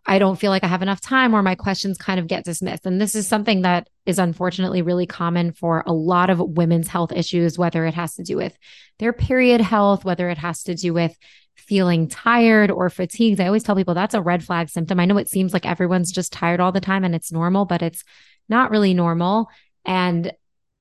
I 0.09 0.19
don't 0.19 0.41
feel 0.41 0.51
like 0.51 0.65
I 0.65 0.69
have 0.69 0.81
enough 0.81 1.03
time 1.03 1.35
or 1.35 1.43
my 1.43 1.55
questions 1.55 1.99
kind 1.99 2.19
of 2.19 2.27
get 2.27 2.45
dismissed. 2.45 2.87
And 2.87 2.99
this 2.99 3.15
is 3.15 3.29
something 3.29 3.63
that 3.63 3.89
is 4.07 4.19
unfortunately 4.19 4.81
really 4.81 5.07
common 5.07 5.53
for 5.53 5.85
a 5.87 5.93
lot 5.93 6.31
of 6.31 6.41
women's 6.41 6.89
health 6.89 7.13
issues, 7.13 7.59
whether 7.59 7.85
it 7.85 7.93
has 7.93 8.15
to 8.15 8.23
do 8.23 8.39
with 8.39 8.57
their 8.99 9.13
period 9.13 9.61
health, 9.61 10.07
whether 10.07 10.31
it 10.31 10.39
has 10.39 10.63
to 10.63 10.75
do 10.75 10.95
with 10.95 11.15
feeling 11.57 12.09
tired 12.09 12.71
or 12.71 12.89
fatigued. 12.89 13.39
I 13.39 13.47
always 13.47 13.63
tell 13.63 13.77
people 13.77 13.93
that's 13.93 14.15
a 14.15 14.23
red 14.23 14.43
flag 14.43 14.71
symptom. 14.71 14.99
I 14.99 15.05
know 15.05 15.19
it 15.19 15.29
seems 15.29 15.53
like 15.53 15.67
everyone's 15.67 16.11
just 16.11 16.33
tired 16.33 16.61
all 16.61 16.73
the 16.73 16.81
time 16.81 17.05
and 17.05 17.15
it's 17.15 17.31
normal, 17.31 17.67
but 17.67 17.83
it's 17.83 18.03
not 18.49 18.71
really 18.71 18.95
normal. 18.95 19.51
And, 19.85 20.33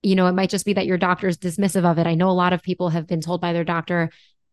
you 0.04 0.16
know, 0.16 0.28
it 0.28 0.36
might 0.36 0.50
just 0.50 0.66
be 0.66 0.74
that 0.74 0.86
your 0.86 0.98
doctor's 0.98 1.38
dismissive 1.38 1.84
of 1.84 1.98
it. 1.98 2.08
I 2.08 2.16
know 2.16 2.30
a 2.30 2.32
lot 2.32 2.54
of 2.54 2.64
people 2.64 2.90
have 2.90 3.08
been 3.08 3.22
told 3.22 3.42
by 3.42 3.52
their 3.52 3.66
doctor, 3.66 4.10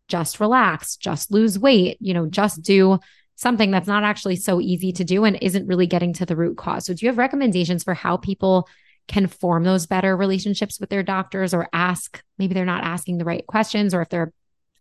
just 0.09 0.41
relax, 0.41 0.97
just 0.97 1.31
lose 1.31 1.57
weight, 1.57 1.97
you 2.01 2.13
know, 2.13 2.25
just 2.25 2.61
do 2.61 2.99
something 3.35 3.71
that's 3.71 3.87
not 3.87 4.03
actually 4.03 4.35
so 4.35 4.59
easy 4.61 4.91
to 4.93 5.03
do 5.03 5.25
and 5.25 5.37
isn't 5.41 5.67
really 5.67 5.87
getting 5.87 6.13
to 6.13 6.25
the 6.25 6.35
root 6.35 6.57
cause. 6.57 6.85
So, 6.85 6.93
do 6.93 7.05
you 7.05 7.09
have 7.09 7.17
recommendations 7.17 7.83
for 7.83 7.93
how 7.93 8.17
people 8.17 8.67
can 9.07 9.27
form 9.27 9.63
those 9.63 9.85
better 9.85 10.17
relationships 10.17 10.79
with 10.79 10.89
their 10.89 11.03
doctors 11.03 11.53
or 11.53 11.69
ask 11.73 12.23
maybe 12.39 12.53
they're 12.53 12.65
not 12.65 12.83
asking 12.83 13.17
the 13.17 13.25
right 13.25 13.45
questions 13.45 13.93
or 13.93 14.01
if 14.01 14.09
there 14.09 14.33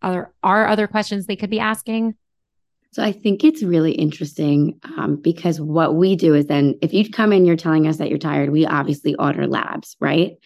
are 0.03 0.33
other, 0.43 0.67
other 0.67 0.87
questions 0.87 1.27
they 1.27 1.37
could 1.37 1.51
be 1.51 1.61
asking? 1.61 2.15
So 2.93 3.03
I 3.03 3.11
think 3.11 3.43
it's 3.43 3.63
really 3.63 3.93
interesting 3.93 4.79
um, 4.97 5.17
because 5.17 5.61
what 5.61 5.97
we 5.97 6.15
do 6.15 6.33
is 6.33 6.47
then 6.47 6.79
if 6.81 6.95
you 6.95 7.11
come 7.11 7.33
in, 7.33 7.45
you're 7.45 7.57
telling 7.57 7.89
us 7.89 7.97
that 7.97 8.09
you're 8.09 8.19
tired, 8.19 8.51
we 8.51 8.67
obviously 8.67 9.17
order 9.17 9.49
labs, 9.49 9.97
right? 9.99 10.37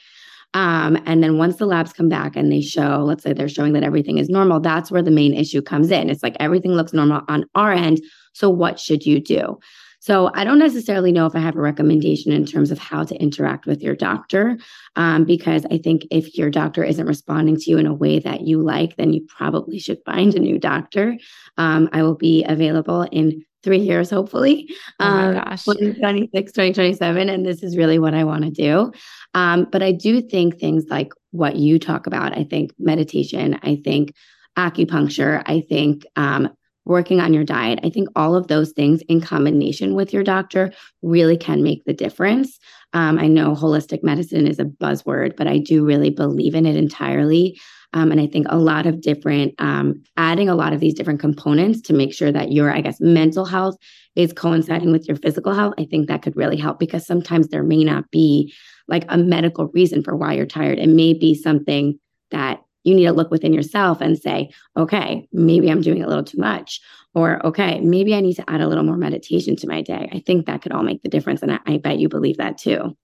Um, 0.55 1.01
and 1.05 1.23
then 1.23 1.39
once 1.39 1.57
the 1.57 1.67
labs 1.67 1.93
come 1.93 2.09
back 2.09 2.35
and 2.35 2.51
they 2.51 2.61
show, 2.63 3.03
let's 3.05 3.23
say 3.23 3.33
they're 3.33 3.49
showing 3.49 3.75
that 3.75 3.83
everything 3.83 4.19
is 4.19 4.29
normal, 4.29 4.61
that's 4.61 4.91
where 4.91 5.03
the 5.03 5.11
main 5.11 5.35
issue 5.35 5.61
comes 5.61 5.91
in. 5.91 6.09
It's 6.09 6.23
like 6.23 6.37
everything 6.41 6.73
looks 6.73 6.93
normal 6.93 7.23
on 7.29 7.45
our 7.55 7.73
end. 7.73 8.01
So 8.33 8.49
what 8.49 8.81
should 8.81 9.05
you 9.05 9.21
do? 9.21 9.59
So 10.01 10.31
I 10.35 10.45
don't 10.45 10.61
necessarily 10.61 11.11
know 11.11 11.27
if 11.27 11.35
I 11.35 11.41
have 11.41 11.57
a 11.57 11.61
recommendation 11.61 12.33
in 12.33 12.47
terms 12.47 12.71
of 12.71 12.79
how 12.79 13.03
to 13.03 13.17
interact 13.17 13.67
with 13.67 13.83
your 13.83 13.97
doctor, 13.97 14.57
um, 14.95 15.25
because 15.25 15.67
I 15.73 15.79
think 15.79 16.07
if 16.11 16.37
your 16.39 16.51
doctor 16.51 16.85
isn't 16.85 17.07
responding 17.07 17.57
to 17.57 17.71
you 17.71 17.79
in 17.79 17.87
a 17.87 17.93
way 17.93 18.21
that 18.21 18.43
you 18.43 18.63
like, 18.63 18.97
then 18.97 19.13
you 19.13 19.27
probably 19.27 19.79
should 19.81 19.99
find 20.07 20.35
a 20.35 20.41
new 20.41 20.59
doctor. 20.59 21.17
Um, 21.57 21.89
I 21.93 22.05
will 22.05 22.15
be 22.15 22.45
available 22.45 23.03
in 23.11 23.45
three 23.69 23.81
years, 23.81 24.09
hopefully. 24.09 24.67
Oh 24.99 25.11
my 25.11 25.27
um, 25.27 25.35
gosh. 25.35 25.65
2026, 25.65 26.53
2027. 26.53 27.29
And 27.29 27.45
this 27.45 27.63
is 27.63 27.77
really 27.77 27.99
what 27.99 28.15
I 28.15 28.25
want 28.25 28.45
to 28.45 28.51
do. 28.51 28.93
Um, 29.35 29.69
but 29.71 29.83
I 29.83 29.93
do 29.93 30.23
think 30.23 30.59
things 30.59 30.87
like 30.89 31.13
what 31.33 31.57
you 31.57 31.79
talk 31.79 32.07
about, 32.07 32.37
I 32.37 32.45
think 32.45 32.73
meditation, 32.79 33.61
I 33.63 33.79
think 33.85 34.15
acupuncture, 34.57 35.43
I 35.45 35.61
think 35.69 36.07
um, 36.17 36.49
working 36.87 37.21
on 37.21 37.35
your 37.35 37.45
diet. 37.45 37.79
I 37.85 37.91
think 37.91 38.09
all 38.17 38.35
of 38.35 38.47
those 38.47 38.73
things 38.73 39.03
in 39.03 39.21
combination 39.21 39.95
with 39.95 40.15
your 40.15 40.25
doctor 40.25 40.73
really 41.03 41.37
can 41.37 41.63
make 41.63 41.85
the 41.85 41.93
difference. 41.93 42.59
Um, 42.95 43.19
I 43.19 43.27
know 43.27 43.55
holistic 43.55 44.03
medicine 44.03 44.47
is 44.47 44.59
a 44.59 44.65
buzzword, 44.65 45.37
but 45.37 45.47
I 45.47 45.59
do 45.59 45.85
really 45.85 46.09
believe 46.09 46.55
in 46.55 46.65
it 46.65 46.75
entirely. 46.75 47.61
Um, 47.95 48.13
and 48.13 48.21
I 48.21 48.27
think 48.27 48.47
a 48.51 48.59
lot 48.59 48.87
of 48.87 49.01
different, 49.01 49.55
um, 49.59 50.03
adding 50.17 50.49
a 50.49 50.55
lot 50.55 50.73
of 50.73 50.81
these 50.81 50.95
different 50.95 51.21
components 51.21 51.81
to 51.83 51.95
make 51.95 52.13
sure 52.13 52.31
that 52.31 52.53
your, 52.53 52.71
I 52.71 52.81
guess, 52.83 53.01
mental 53.01 53.47
health 53.47 53.77
is 54.15 54.33
coinciding 54.33 54.93
with 54.93 55.09
your 55.09 55.17
physical 55.17 55.55
health, 55.55 55.75
I 55.79 55.85
think 55.85 56.09
that 56.09 56.23
could 56.23 56.37
really 56.37 56.57
help 56.57 56.79
because 56.79 57.07
sometimes 57.07 57.49
there 57.49 57.63
may 57.63 57.85
not 57.85 58.11
be 58.11 58.53
like 58.89 59.05
a 59.09 59.17
medical 59.17 59.69
reason 59.69 60.03
for 60.03 60.17
why 60.17 60.35
you're 60.35 60.47
tired. 60.47 60.79
It 60.79 60.89
may 60.89 61.15
be 61.15 61.35
something 61.35 61.99
that 62.31 62.61
you 62.85 62.95
need 62.95 63.05
to 63.05 63.13
look 63.13 63.31
within 63.31 63.53
yourself 63.53 64.01
and 64.01 64.19
say, 64.19 64.51
okay, 64.77 65.29
maybe 65.33 65.71
I'm 65.71 65.83
doing 65.83 66.03
a 66.03 66.09
little 66.09 66.25
too 66.25 66.39
much. 66.39 66.81
Or, 67.15 67.45
okay, 67.47 67.81
maybe 67.81 68.15
I 68.15 68.21
need 68.21 68.35
to 68.35 68.51
add 68.51 68.61
a 68.61 68.69
little 68.69 68.85
more 68.85 68.97
meditation 68.97 69.57
to 69.57 69.67
my 69.67 69.83
day. 69.83 70.09
I 70.13 70.21
think 70.21 70.47
that 70.47 70.63
could 70.63 70.73
all 70.73 70.83
make 70.83 71.03
the 71.03 71.09
difference. 71.09 71.43
And 71.43 71.53
I, 71.53 71.59
I 71.67 71.79
bet 71.79 71.99
you 71.99 72.09
believe 72.09 72.37
that 72.37 72.59
too. 72.59 72.97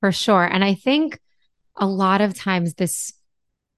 For 0.00 0.12
sure. 0.12 0.44
And 0.44 0.64
I 0.64 0.74
think 0.74 1.18
a 1.76 1.86
lot 1.86 2.20
of 2.20 2.34
times 2.34 2.74
this 2.74 3.12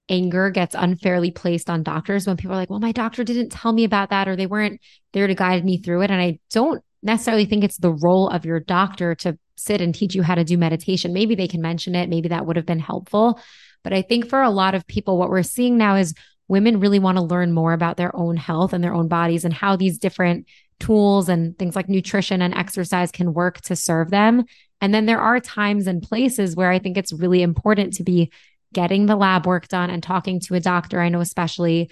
anger 0.09 0.49
gets 0.49 0.75
unfairly 0.77 1.31
placed 1.31 1.69
on 1.69 1.83
doctors 1.83 2.25
when 2.25 2.37
people 2.37 2.53
are 2.53 2.59
like, 2.59 2.69
well, 2.69 2.79
my 2.79 2.91
doctor 2.91 3.23
didn't 3.23 3.49
tell 3.49 3.73
me 3.73 3.83
about 3.83 4.09
that 4.09 4.27
or 4.27 4.35
they 4.35 4.47
weren't 4.47 4.79
there 5.13 5.27
to 5.27 5.35
guide 5.35 5.65
me 5.65 5.77
through 5.77 6.01
it. 6.01 6.11
And 6.11 6.21
I 6.21 6.39
don't 6.51 6.81
necessarily 7.03 7.45
think 7.45 7.63
it's 7.63 7.77
the 7.77 7.93
role 7.93 8.29
of 8.29 8.45
your 8.45 8.59
doctor 8.59 9.15
to 9.15 9.37
sit 9.55 9.81
and 9.81 9.93
teach 9.93 10.15
you 10.15 10.23
how 10.23 10.35
to 10.35 10.43
do 10.43 10.57
meditation. 10.57 11.13
Maybe 11.13 11.35
they 11.35 11.47
can 11.47 11.61
mention 11.61 11.95
it. 11.95 12.09
Maybe 12.09 12.29
that 12.29 12.45
would 12.45 12.55
have 12.55 12.65
been 12.65 12.79
helpful. 12.79 13.39
But 13.83 13.93
I 13.93 14.01
think 14.01 14.29
for 14.29 14.41
a 14.41 14.49
lot 14.49 14.75
of 14.75 14.87
people, 14.87 15.17
what 15.17 15.29
we're 15.29 15.43
seeing 15.43 15.77
now 15.77 15.95
is 15.95 16.13
women 16.47 16.79
really 16.79 16.99
want 16.99 17.17
to 17.17 17.23
learn 17.23 17.51
more 17.51 17.73
about 17.73 17.97
their 17.97 18.15
own 18.15 18.37
health 18.37 18.73
and 18.73 18.83
their 18.83 18.93
own 18.93 19.07
bodies 19.07 19.45
and 19.45 19.53
how 19.53 19.75
these 19.75 19.97
different 19.97 20.47
tools 20.79 21.27
and 21.27 21.57
things 21.57 21.75
like 21.75 21.89
nutrition 21.89 22.41
and 22.41 22.53
exercise 22.53 23.11
can 23.11 23.33
work 23.33 23.61
to 23.61 23.75
serve 23.75 24.09
them. 24.09 24.45
And 24.79 24.93
then 24.93 25.05
there 25.05 25.19
are 25.19 25.39
times 25.39 25.87
and 25.87 26.01
places 26.01 26.55
where 26.55 26.69
I 26.69 26.79
think 26.79 26.97
it's 26.97 27.11
really 27.11 27.41
important 27.41 27.93
to 27.93 28.03
be 28.03 28.31
getting 28.77 29.07
the 29.07 29.15
lab 29.15 29.47
work 29.47 29.67
done 29.67 29.89
and 29.89 30.03
talking 30.03 30.39
to 30.39 30.53
a 30.53 30.59
doctor. 30.59 31.01
I 31.01 31.09
know, 31.09 31.19
especially, 31.19 31.89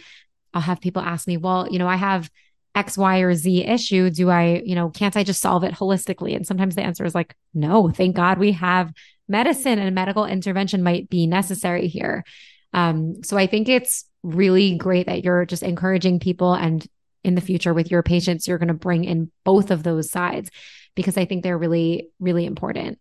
I'll 0.54 0.62
have 0.62 0.80
people 0.80 1.02
ask 1.02 1.28
me, 1.28 1.36
well, 1.36 1.68
you 1.68 1.80
know, 1.80 1.88
I 1.88 1.96
have 1.96 2.30
X, 2.76 2.96
Y, 2.96 3.22
or 3.22 3.34
Z 3.34 3.66
issue. 3.66 4.12
Do 4.12 4.30
I, 4.30 4.62
you 4.64 4.76
know, 4.76 4.92
can't 4.92 5.18
I 5.18 5.24
just 5.24 5.42
solve 5.42 5.64
it 5.64 5.74
holistically? 5.74 6.36
And 6.36 6.46
sometimes 6.46 6.76
the 6.76 6.84
answer 6.84 7.04
is 7.04 7.16
like, 7.16 7.36
no, 7.56 7.90
thank 7.90 8.16
God 8.16 8.38
we 8.38 8.52
have 8.52 8.94
medicine 9.28 9.80
and 9.80 9.96
medical 9.96 10.26
intervention 10.26 10.84
might 10.84 11.10
be 11.10 11.26
necessary 11.26 11.88
here. 11.88 12.24
Um, 12.72 13.24
so 13.24 13.36
I 13.36 13.48
think 13.48 13.68
it's 13.68 14.06
really 14.22 14.78
great 14.78 15.08
that 15.08 15.24
you're 15.24 15.46
just 15.46 15.64
encouraging 15.64 16.20
people 16.20 16.54
and 16.54 16.86
in 17.24 17.34
the 17.34 17.42
future 17.42 17.74
with 17.74 17.90
your 17.90 18.04
patients, 18.04 18.48
you're 18.48 18.60
going 18.60 18.68
to 18.68 18.76
bring 18.76 19.06
in 19.06 19.32
both 19.44 19.72
of 19.72 19.82
those 19.82 20.12
sides 20.12 20.52
because 20.94 21.18
I 21.18 21.26
think 21.26 21.42
they're 21.42 21.58
really, 21.58 22.10
really 22.20 22.46
important. 22.46 23.00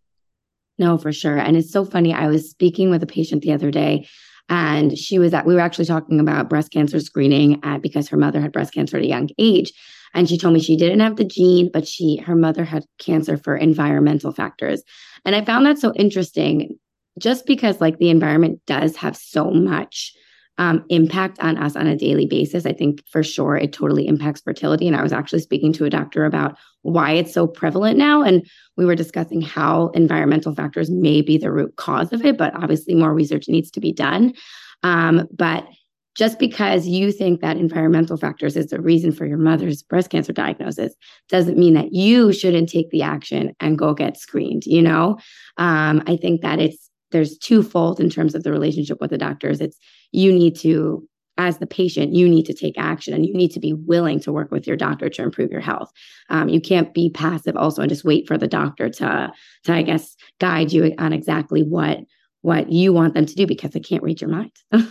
No, 0.79 0.99
for 0.99 1.13
sure. 1.13 1.39
And 1.39 1.57
it's 1.57 1.71
so 1.71 1.85
funny. 1.85 2.13
I 2.13 2.27
was 2.27 2.51
speaking 2.51 2.91
with 2.91 3.03
a 3.03 3.07
patient 3.07 3.43
the 3.43 3.53
other 3.53 3.71
day 3.71 4.09
and 4.49 4.99
she 4.99 5.19
was 5.19 5.33
at, 5.33 5.47
we 5.47 5.55
were 5.55 5.61
actually 5.61 5.87
talking 5.87 6.21
about 6.21 6.49
breast 6.49 6.73
cancer 6.73 7.01
screening 7.01 7.61
at, 7.65 7.81
because 7.81 8.09
her 8.09 8.17
mother 8.17 8.41
had 8.41 8.53
breast 8.53 8.75
cancer 8.75 8.97
at 8.97 9.03
a 9.03 9.09
young 9.09 9.31
age. 9.39 9.73
And 10.13 10.29
she 10.29 10.39
told 10.39 10.55
me 10.55 10.61
she 10.61 10.77
didn't 10.77 11.01
have 11.01 11.17
the 11.17 11.25
gene, 11.25 11.71
but 11.73 11.89
she, 11.89 12.19
her 12.19 12.37
mother 12.37 12.65
had 12.65 12.85
cancer 12.99 13.37
for 13.37 13.57
environmental 13.57 14.33
factors. 14.33 14.83
And 15.25 15.35
I 15.35 15.45
found 15.45 15.67
that 15.67 15.79
so 15.79 15.93
interesting 15.95 16.79
just 17.19 17.47
because 17.47 17.81
like 17.81 17.99
the 17.99 18.11
environment 18.11 18.61
does 18.67 18.97
have 18.97 19.17
so 19.17 19.51
much 19.51 20.13
um, 20.59 20.85
impact 20.89 21.39
on 21.41 21.59
us 21.59 21.77
on 21.77 21.87
a 21.87 21.97
daily 21.97 22.27
basis. 22.27 22.67
I 22.67 22.73
think 22.73 23.03
for 23.09 23.23
sure 23.23 23.57
it 23.57 23.73
totally 23.73 24.07
impacts 24.07 24.41
fertility. 24.41 24.87
And 24.87 24.97
I 24.97 25.03
was 25.03 25.13
actually 25.13 25.41
speaking 25.41 25.73
to 25.75 25.85
a 25.85 25.91
doctor 25.91 26.25
about 26.25 26.57
why 26.83 27.13
it's 27.13 27.33
so 27.33 27.47
prevalent 27.47 27.99
now. 27.99 28.23
And 28.23 28.47
we 28.77 28.85
were 28.85 28.95
discussing 28.95 29.41
how 29.41 29.89
environmental 29.89 30.55
factors 30.55 30.91
may 30.91 31.23
be 31.23 31.39
the 31.39 31.51
root 31.51 31.75
cause 31.77 32.13
of 32.13 32.25
it, 32.25 32.39
but 32.39 32.55
obviously 32.55 32.95
more 32.95 33.15
research 33.15 33.49
needs 33.49 33.71
to 33.73 33.81
be 33.81 33.93
done. 33.93 34.35
Um, 34.83 35.27
but 35.33 35.67
just 36.15 36.39
because 36.39 36.87
you 36.87 37.11
think 37.11 37.41
that 37.41 37.57
environmental 37.57 38.17
factors 38.17 38.57
is 38.57 38.67
the 38.67 38.81
reason 38.81 39.11
for 39.11 39.27
your 39.27 39.39
mother's 39.39 39.83
breast 39.83 40.11
cancer 40.11 40.33
diagnosis 40.33 40.95
doesn't 41.29 41.59
mean 41.59 41.75
that 41.75 41.93
you 41.93 42.33
shouldn't 42.33 42.69
take 42.69 42.91
the 42.91 43.03
action 43.03 43.55
and 43.61 43.79
go 43.79 43.95
get 43.95 44.17
screened 44.17 44.65
you 44.65 44.81
know 44.81 45.19
um, 45.57 46.03
i 46.07 46.17
think 46.17 46.41
that 46.43 46.61
it's 46.61 46.91
there's 47.15 47.39
twofold 47.39 48.01
in 48.01 48.11
terms 48.11 48.35
of 48.35 48.43
the 48.43 48.53
relationship 48.53 49.01
with 49.01 49.11
the 49.11 49.19
doctors. 49.19 49.61
It's 49.61 49.79
you 50.13 50.33
need 50.33 50.57
to 50.57 51.09
as 51.37 51.59
the 51.59 51.67
patient 51.67 52.15
you 52.15 52.29
need 52.29 52.47
to 52.47 52.55
take 52.55 52.75
action 52.79 53.13
and 53.13 53.27
you 53.27 53.35
need 53.35 53.51
to 53.51 53.59
be 53.59 53.73
willing 53.73 54.21
to 54.21 54.33
work 54.33 54.53
with 54.53 54.69
your 54.69 54.77
doctor 54.77 55.09
to 55.09 55.23
improve 55.23 55.51
your 55.51 55.61
health. 55.61 55.91
Um, 56.29 56.49
you 56.49 56.61
can't 56.61 56.95
be 56.95 57.11
passive 57.11 57.57
also 57.57 57.83
and 57.83 57.89
just 57.89 58.05
wait 58.05 58.29
for 58.29 58.39
the 58.39 58.47
doctor 58.47 58.89
to 58.89 59.33
to 59.65 59.73
i 59.73 59.83
guess 59.83 60.15
guide 60.39 60.73
you 60.73 60.95
on 60.99 61.13
exactly 61.13 61.63
what 61.63 61.99
what 62.43 62.71
you 62.71 62.93
want 62.93 63.15
them 63.15 63.27
to 63.27 63.35
do 63.35 63.47
because 63.47 63.71
they 63.71 63.81
can't 63.81 64.03
read 64.03 64.21
your 64.21 64.31
mind. 64.31 64.53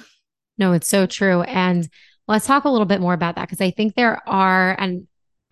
No, 0.58 0.74
it's 0.74 0.88
so 0.88 1.06
true. 1.06 1.42
And 1.42 1.88
let's 2.28 2.46
talk 2.46 2.66
a 2.66 2.70
little 2.70 2.86
bit 2.86 3.02
more 3.02 3.14
about 3.14 3.36
that 3.36 3.48
because 3.48 3.62
I 3.62 3.72
think 3.72 3.96
there 3.96 4.22
are, 4.28 4.76
and 4.80 5.08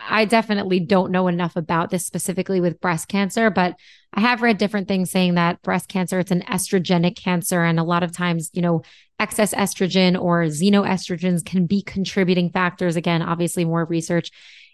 I 0.10 0.26
definitely 0.26 0.80
don't 0.80 1.12
know 1.12 1.28
enough 1.28 1.56
about 1.56 1.90
this 1.90 2.06
specifically 2.06 2.60
with 2.60 2.82
breast 2.82 3.08
cancer, 3.08 3.50
but 3.50 3.76
I 4.14 4.22
have 4.22 4.42
read 4.42 4.58
different 4.58 4.88
things 4.88 5.12
saying 5.12 5.36
that 5.36 5.62
breast 5.62 5.88
cancer, 5.88 6.20
it's 6.20 6.32
an 6.32 6.42
estrogenic 6.42 7.16
cancer. 7.16 7.64
And 7.64 7.80
a 7.80 7.84
lot 7.84 8.04
of 8.04 8.12
times, 8.12 8.50
you 8.54 8.62
know, 8.62 8.82
excess 9.20 9.54
estrogen 9.54 10.20
or 10.20 10.44
xenoestrogens 10.46 11.46
can 11.46 11.66
be 11.66 11.82
contributing 11.82 12.50
factors. 12.50 12.96
Again, 12.96 13.22
obviously, 13.22 13.64
more 13.66 13.86
research 13.86 14.32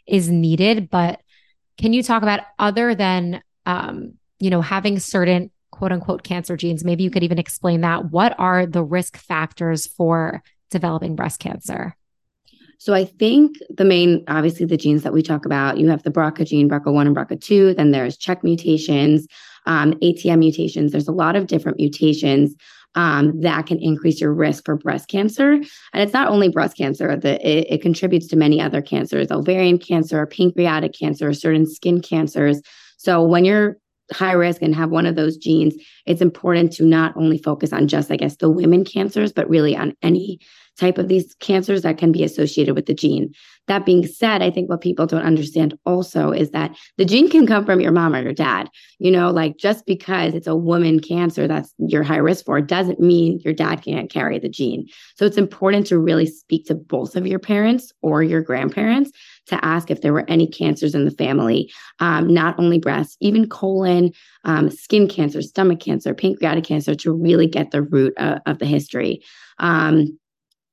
is 0.08 0.30
needed. 0.30 0.90
But 0.90 1.20
can 1.78 1.94
you 1.94 2.02
talk 2.02 2.24
about 2.24 2.42
other 2.58 2.96
than, 2.96 3.42
um, 3.66 4.14
you 4.40 4.50
know, 4.50 4.62
having 4.62 5.00
certain 5.00 5.52
quote 5.72 5.92
unquote 5.92 6.24
cancer 6.24 6.58
genes. 6.58 6.84
Maybe 6.84 7.04
you 7.04 7.12
could 7.12 7.24
even 7.24 7.40
explain 7.40 7.82
that. 7.82 8.12
What 8.12 8.36
are 8.40 8.66
the 8.66 8.84
risk 8.84 9.18
factors 9.18 9.88
for 9.88 10.44
developing 10.70 11.16
breast 11.16 11.40
cancer? 11.40 11.97
So 12.80 12.94
I 12.94 13.06
think 13.06 13.58
the 13.70 13.86
main, 13.86 14.24
obviously, 14.28 14.66
the 14.66 14.78
genes 14.78 15.04
that 15.04 15.14
we 15.14 15.22
talk 15.22 15.46
about, 15.46 15.78
you 15.78 15.90
have 15.90 16.04
the 16.04 16.12
BRCA 16.12 16.46
gene, 16.46 16.70
BRCA1 16.70 17.08
and 17.08 17.16
BRCA2. 17.16 17.76
Then 17.76 17.92
there's 17.92 18.18
CHEK 18.18 18.44
mutations, 18.44 19.28
um, 19.66 19.94
ATM 19.94 20.40
mutations. 20.40 20.92
There's 20.92 21.08
a 21.08 21.14
lot 21.14 21.36
of 21.36 21.48
different 21.48 21.80
mutations 21.80 22.56
um, 22.96 23.40
that 23.42 23.68
can 23.68 23.80
increase 23.80 24.20
your 24.20 24.34
risk 24.34 24.66
for 24.66 24.76
breast 24.76 25.08
cancer. 25.08 25.54
And 25.54 26.04
it's 26.04 26.14
not 26.14 26.30
only 26.30 26.50
breast 26.50 26.78
cancer, 26.78 27.16
that 27.16 27.42
it, 27.48 27.68
it 27.70 27.82
contributes 27.82 28.28
to 28.28 28.36
many 28.36 28.60
other 28.60 28.82
cancers, 28.82 29.32
ovarian 29.32 29.78
cancer, 29.78 30.26
pancreatic 30.26 30.94
cancer, 30.94 31.32
certain 31.34 31.68
skin 31.68 32.02
cancers. 32.02 32.62
So 32.98 33.24
when 33.24 33.46
you're 33.46 33.78
high 34.14 34.32
risk 34.32 34.62
and 34.62 34.74
have 34.74 34.90
one 34.90 35.06
of 35.06 35.16
those 35.16 35.38
genes, 35.38 35.76
it's 36.06 36.22
important 36.22 36.72
to 36.74 36.86
not 36.86 37.16
only 37.18 37.38
focus 37.38 37.74
on 37.74 37.88
just, 37.88 38.10
I 38.10 38.18
guess, 38.18 38.38
the 38.38 38.50
women 38.50 38.84
cancers, 38.86 39.32
but 39.32 39.50
really 39.50 39.76
on 39.76 39.94
any 40.02 40.40
type 40.78 40.98
of 40.98 41.08
these 41.08 41.36
cancers 41.40 41.82
that 41.82 41.98
can 41.98 42.12
be 42.12 42.24
associated 42.24 42.76
with 42.76 42.86
the 42.86 42.94
gene. 42.94 43.34
That 43.68 43.86
being 43.86 44.08
said, 44.08 44.42
I 44.42 44.50
think 44.50 44.70
what 44.70 44.80
people 44.80 45.06
don't 45.06 45.26
understand 45.26 45.78
also 45.86 46.32
is 46.32 46.52
that 46.52 46.76
the 46.98 47.04
gene 47.04 47.30
can 47.30 47.46
come 47.46 47.66
from 47.66 47.82
your 47.82 47.92
mom 47.92 48.16
or 48.16 48.22
your 48.22 48.34
dad. 48.34 48.70
You 49.00 49.12
know, 49.12 49.30
like 49.30 49.58
just 49.58 49.86
because 49.86 50.34
it's 50.34 50.48
a 50.48 50.56
woman 50.56 51.02
cancer 51.02 51.48
that's 51.48 51.74
you're 51.78 52.04
high 52.04 52.18
risk 52.18 52.46
for 52.46 52.62
doesn't 52.62 53.00
mean 53.00 53.42
your 53.44 53.54
dad 53.54 53.84
can't 53.84 54.10
carry 54.10 54.40
the 54.40 54.48
gene. 54.48 54.88
So 55.16 55.26
it's 55.26 55.38
important 55.38 55.86
to 55.88 56.00
really 56.00 56.26
speak 56.26 56.66
to 56.68 56.76
both 56.76 57.16
of 57.18 57.28
your 57.28 57.40
parents 57.40 57.92
or 58.02 58.24
your 58.24 58.42
grandparents 58.42 59.12
to 59.48 59.64
ask 59.66 59.92
if 59.92 60.02
there 60.02 60.14
were 60.14 60.30
any 60.30 60.48
cancers 60.48 60.96
in 60.96 61.06
the 61.06 61.12
family, 61.12 61.72
um, 62.00 62.34
not 62.34 62.58
only 62.60 62.80
breast, 62.80 63.18
even 63.20 63.50
colon, 63.50 64.12
um, 64.44 64.70
skin 64.70 65.08
cancer, 65.08 65.42
stomach 65.42 65.80
cancer, 65.80 66.14
pancreatic 66.14 66.64
cancer, 66.64 66.96
to 66.96 67.12
really 67.12 67.48
get 67.48 67.72
the 67.72 67.82
root 67.82 68.14
of, 68.18 68.40
of 68.46 68.60
the 68.60 68.66
history. 68.66 69.22
Um, 69.60 70.18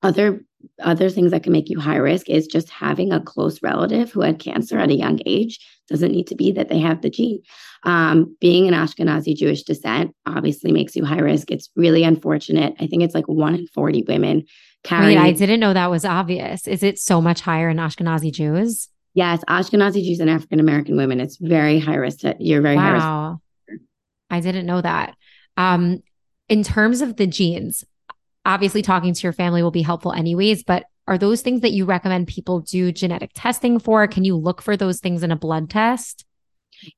other 0.05 0.45
other 0.83 1.11
things 1.11 1.31
that 1.31 1.43
can 1.43 1.53
make 1.53 1.69
you 1.69 1.79
high 1.79 1.97
risk 1.97 2.29
is 2.31 2.47
just 2.47 2.71
having 2.71 3.13
a 3.13 3.21
close 3.21 3.63
relative 3.63 4.11
who 4.11 4.23
had 4.23 4.39
cancer 4.39 4.79
at 4.79 4.91
a 4.91 4.95
young 4.95 5.21
age. 5.27 5.61
Doesn't 5.89 6.13
need 6.13 6.27
to 6.29 6.35
be 6.35 6.53
that 6.53 6.69
they 6.69 6.79
have 6.79 7.03
the 7.03 7.11
gene. 7.11 7.43
Um, 7.83 8.35
being 8.41 8.67
an 8.67 8.75
Ashkenazi 8.75 9.37
Jewish 9.37 9.63
descent 9.63 10.15
obviously 10.27 10.73
makes 10.73 10.97
you 10.97 11.05
high 11.05 11.19
risk. 11.19 11.51
It's 11.51 11.71
really 11.77 12.03
unfortunate. 12.03 12.75
I 12.81 12.87
think 12.87 13.03
it's 13.03 13.15
like 13.15 13.29
one 13.29 13.55
in 13.55 13.67
40 13.69 14.05
women 14.09 14.45
carry. 14.85 15.17
Wait, 15.17 15.19
I 15.19 15.33
didn't 15.33 15.61
know 15.61 15.75
that 15.75 15.91
was 15.91 16.05
obvious. 16.05 16.67
Is 16.67 16.83
it 16.83 16.99
so 16.99 17.21
much 17.21 17.43
higher 17.43 17.69
in 17.69 17.77
Ashkenazi 17.77 18.33
Jews? 18.33 18.89
Yes, 19.13 19.45
Ashkenazi 19.49 20.03
Jews 20.03 20.21
and 20.21 20.31
African 20.31 20.61
American 20.61 20.97
women. 20.97 21.21
It's 21.21 21.37
very 21.37 21.79
high 21.79 21.97
risk. 21.97 22.21
To, 22.21 22.35
you're 22.39 22.63
very 22.63 22.77
wow. 22.77 22.83
high 22.83 23.73
risk. 23.73 23.83
I 24.31 24.41
didn't 24.41 24.67
know 24.67 24.81
that. 24.81 25.15
Um, 25.57 26.03
in 26.49 26.63
terms 26.63 27.01
of 27.01 27.17
the 27.17 27.27
genes, 27.27 27.85
obviously 28.45 28.83
talking 28.83 29.15
to 29.15 29.23
your 29.23 29.33
family 29.33 29.63
will 29.63 29.71
be 29.71 29.83
helpful 29.83 30.13
anyways, 30.13 30.63
but 30.63 30.85
are 31.07 31.19
those 31.19 31.43
things 31.43 31.61
that 31.61 31.73
you 31.73 31.85
recommend 31.85 32.29
people 32.29 32.61
do 32.61 32.91
genetic 32.91 33.31
testing 33.35 33.79
for? 33.79 34.07
Can 34.07 34.25
you 34.25 34.37
look 34.37 34.63
for 34.63 34.77
those 34.77 35.01
things 35.01 35.23
in 35.23 35.31
a 35.31 35.37
blood 35.37 35.69
test? 35.69 36.25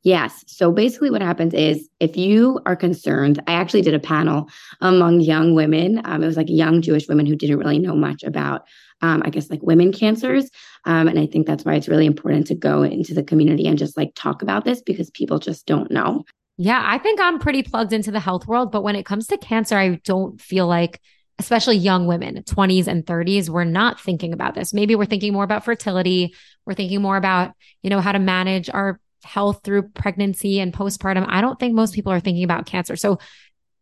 Yes. 0.03 0.45
So 0.47 0.73
basically, 0.73 1.11
what 1.11 1.23
happens 1.23 1.55
is 1.55 1.88
if 2.00 2.17
you 2.17 2.61
are 2.67 2.76
concerned, 2.76 3.43
I 3.47 3.53
actually 3.53 3.83
did 3.83 3.95
a 3.95 4.00
panel 4.00 4.49
among 4.81 5.21
young 5.21 5.55
women. 5.55 6.00
Um, 6.05 6.23
it 6.23 6.26
was 6.26 6.37
like 6.37 6.49
young 6.49 6.83
Jewish 6.83 7.09
women 7.09 7.26
who 7.26 7.37
didn't 7.37 7.59
really 7.59 7.79
know 7.79 7.95
much 7.95 8.23
about, 8.23 8.62
um, 9.03 9.23
I 9.25 9.31
guess, 9.31 9.50
like 9.50 9.62
women 9.62 9.93
cancers. 9.93 10.50
Um, 10.87 11.09
and 11.09 11.19
I 11.19 11.26
think 11.26 11.47
that's 11.47 11.65
why 11.65 11.75
it's 11.75 11.88
really 11.88 12.07
important 12.07 12.47
to 12.49 12.55
go 12.55 12.83
into 12.83 13.15
the 13.15 13.23
community 13.23 13.67
and 13.67 13.79
just 13.79 13.97
like 13.97 14.12
talk 14.15 14.43
about 14.43 14.65
this 14.65 14.81
because 14.83 15.11
people 15.11 15.38
just 15.38 15.67
don't 15.67 15.91
know. 15.91 16.25
Yeah. 16.57 16.83
I 16.85 16.99
think 16.99 17.21
I'm 17.21 17.38
pretty 17.38 17.62
plugged 17.62 17.93
into 17.93 18.11
the 18.11 18.21
health 18.21 18.47
world. 18.47 18.73
But 18.73 18.83
when 18.83 18.97
it 18.97 19.05
comes 19.05 19.26
to 19.26 19.37
cancer, 19.37 19.76
I 19.76 19.97
don't 20.05 20.41
feel 20.41 20.67
like 20.67 21.00
especially 21.38 21.76
young 21.76 22.07
women, 22.07 22.43
20s 22.43 22.87
and 22.87 23.05
30s, 23.05 23.49
we're 23.49 23.64
not 23.64 24.00
thinking 24.00 24.33
about 24.33 24.55
this. 24.55 24.73
Maybe 24.73 24.95
we're 24.95 25.07
thinking 25.07 25.33
more 25.33 25.45
about 25.45 25.64
fertility. 25.64 26.35
We're 26.64 26.75
thinking 26.75 27.02
more 27.02 27.16
about, 27.16 27.52
you 27.83 27.90
know, 27.90 28.00
how 28.00 28.12
to 28.12 28.19
manage 28.19 28.71
our 28.71 29.00
health 29.23 29.61
through 29.62 29.83
pregnancy 29.88 30.61
and 30.61 30.73
postpartum. 30.73 31.26
I 31.28 31.40
don't 31.40 31.59
think 31.59 31.75
most 31.75 31.95
people 31.95 32.12
are 32.12 32.21
thinking 32.21 32.45
about 32.45 32.66
cancer. 32.66 32.97
So 32.97 33.19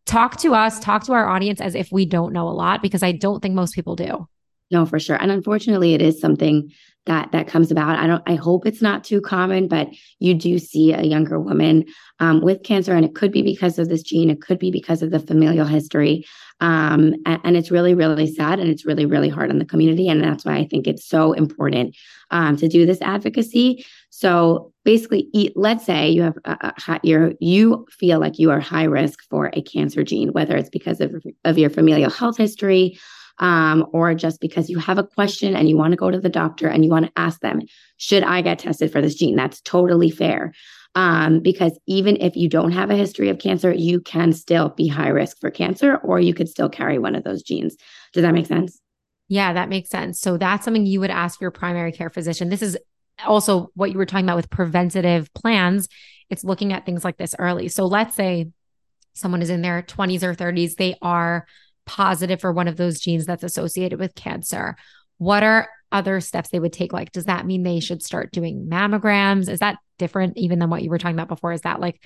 talk 0.06 0.38
to 0.38 0.54
us, 0.54 0.80
talk 0.80 1.04
to 1.04 1.12
our 1.12 1.28
audience 1.28 1.60
as 1.60 1.74
if 1.74 1.92
we 1.92 2.06
don't 2.06 2.32
know 2.32 2.48
a 2.48 2.50
lot 2.50 2.82
because 2.82 3.02
I 3.02 3.12
don't 3.12 3.40
think 3.40 3.54
most 3.54 3.74
people 3.74 3.94
do. 3.94 4.28
No, 4.70 4.86
for 4.86 4.98
sure. 4.98 5.16
And 5.16 5.30
unfortunately, 5.30 5.94
it 5.94 6.02
is 6.02 6.20
something 6.20 6.72
that 7.06 7.32
that 7.32 7.46
comes 7.46 7.70
about. 7.70 7.98
I 7.98 8.06
don't. 8.06 8.22
I 8.26 8.34
hope 8.34 8.66
it's 8.66 8.80
not 8.80 9.04
too 9.04 9.20
common, 9.20 9.68
but 9.68 9.88
you 10.18 10.34
do 10.34 10.58
see 10.58 10.92
a 10.92 11.02
younger 11.02 11.38
woman 11.38 11.84
um, 12.18 12.40
with 12.40 12.62
cancer, 12.62 12.94
and 12.94 13.04
it 13.04 13.14
could 13.14 13.30
be 13.30 13.42
because 13.42 13.78
of 13.78 13.88
this 13.88 14.02
gene. 14.02 14.30
It 14.30 14.40
could 14.40 14.58
be 14.58 14.70
because 14.70 15.02
of 15.02 15.10
the 15.10 15.20
familial 15.20 15.66
history, 15.66 16.24
um, 16.64 17.14
and, 17.26 17.56
it's 17.58 17.70
really, 17.70 17.92
really 17.92 18.26
sad, 18.26 18.58
and 18.58 18.70
it's 18.70 18.86
really, 18.86 19.04
really 19.04 19.28
hard 19.28 19.50
on 19.50 19.58
the 19.58 19.66
community. 19.66 20.08
And 20.08 20.24
that's 20.24 20.46
why 20.46 20.56
I 20.56 20.66
think 20.66 20.86
it's 20.86 21.06
so 21.06 21.34
important 21.34 21.94
um, 22.30 22.56
to 22.56 22.68
do 22.68 22.86
this 22.86 23.02
advocacy. 23.02 23.84
So 24.08 24.72
basically, 24.82 25.28
eat, 25.34 25.52
let's 25.56 25.84
say 25.84 26.08
you 26.08 26.22
have 26.22 26.38
a, 26.46 26.72
a, 26.88 27.00
you're, 27.02 27.32
you 27.38 27.86
feel 27.90 28.18
like 28.18 28.38
you 28.38 28.50
are 28.50 28.60
high 28.60 28.84
risk 28.84 29.18
for 29.28 29.50
a 29.52 29.60
cancer 29.60 30.02
gene, 30.04 30.32
whether 30.32 30.56
it's 30.56 30.70
because 30.70 31.02
of 31.02 31.14
of 31.44 31.58
your 31.58 31.68
familial 31.68 32.10
health 32.10 32.38
history 32.38 32.98
um, 33.40 33.86
or 33.92 34.14
just 34.14 34.40
because 34.40 34.70
you 34.70 34.78
have 34.78 34.96
a 34.96 35.04
question 35.04 35.54
and 35.54 35.68
you 35.68 35.76
want 35.76 35.92
to 35.92 35.98
go 35.98 36.10
to 36.10 36.20
the 36.20 36.30
doctor 36.30 36.66
and 36.66 36.82
you 36.82 36.90
want 36.90 37.04
to 37.06 37.12
ask 37.16 37.40
them, 37.40 37.60
should 37.98 38.22
I 38.22 38.40
get 38.40 38.58
tested 38.58 38.90
for 38.90 39.02
this 39.02 39.16
gene? 39.16 39.36
That's 39.36 39.60
totally 39.60 40.10
fair. 40.10 40.54
Um, 40.94 41.40
because 41.40 41.78
even 41.86 42.16
if 42.20 42.36
you 42.36 42.48
don't 42.48 42.70
have 42.70 42.90
a 42.90 42.96
history 42.96 43.28
of 43.28 43.38
cancer, 43.38 43.72
you 43.72 44.00
can 44.00 44.32
still 44.32 44.68
be 44.68 44.86
high 44.86 45.08
risk 45.08 45.40
for 45.40 45.50
cancer, 45.50 45.96
or 45.96 46.20
you 46.20 46.34
could 46.34 46.48
still 46.48 46.68
carry 46.68 46.98
one 46.98 47.14
of 47.14 47.24
those 47.24 47.42
genes. 47.42 47.76
Does 48.12 48.22
that 48.22 48.34
make 48.34 48.46
sense? 48.46 48.80
Yeah, 49.28 49.52
that 49.54 49.68
makes 49.68 49.90
sense. 49.90 50.20
So 50.20 50.36
that's 50.36 50.64
something 50.64 50.86
you 50.86 51.00
would 51.00 51.10
ask 51.10 51.40
your 51.40 51.50
primary 51.50 51.90
care 51.90 52.10
physician. 52.10 52.48
This 52.48 52.62
is 52.62 52.78
also 53.26 53.70
what 53.74 53.90
you 53.90 53.98
were 53.98 54.06
talking 54.06 54.26
about 54.26 54.36
with 54.36 54.50
preventative 54.50 55.32
plans. 55.34 55.88
It's 56.30 56.44
looking 56.44 56.72
at 56.72 56.86
things 56.86 57.04
like 57.04 57.16
this 57.16 57.34
early. 57.38 57.68
So 57.68 57.86
let's 57.86 58.14
say 58.14 58.50
someone 59.14 59.42
is 59.42 59.50
in 59.50 59.62
their 59.62 59.82
20s 59.82 60.22
or 60.22 60.34
30s, 60.34 60.76
they 60.76 60.96
are 61.02 61.46
positive 61.86 62.40
for 62.40 62.52
one 62.52 62.68
of 62.68 62.76
those 62.76 63.00
genes 63.00 63.26
that's 63.26 63.42
associated 63.42 63.98
with 63.98 64.14
cancer, 64.14 64.76
what 65.18 65.42
are 65.42 65.68
other 65.92 66.20
steps 66.20 66.48
they 66.50 66.58
would 66.58 66.72
take? 66.72 66.92
Like, 66.92 67.12
does 67.12 67.26
that 67.26 67.46
mean 67.46 67.62
they 67.62 67.80
should 67.80 68.02
start 68.02 68.32
doing 68.32 68.66
mammograms? 68.68 69.48
Is 69.48 69.60
that 69.60 69.78
different 69.98 70.36
even 70.36 70.58
than 70.58 70.70
what 70.70 70.82
you 70.82 70.90
were 70.90 70.98
talking 70.98 71.16
about 71.16 71.28
before? 71.28 71.52
Is 71.52 71.62
that 71.62 71.80
like 71.80 72.00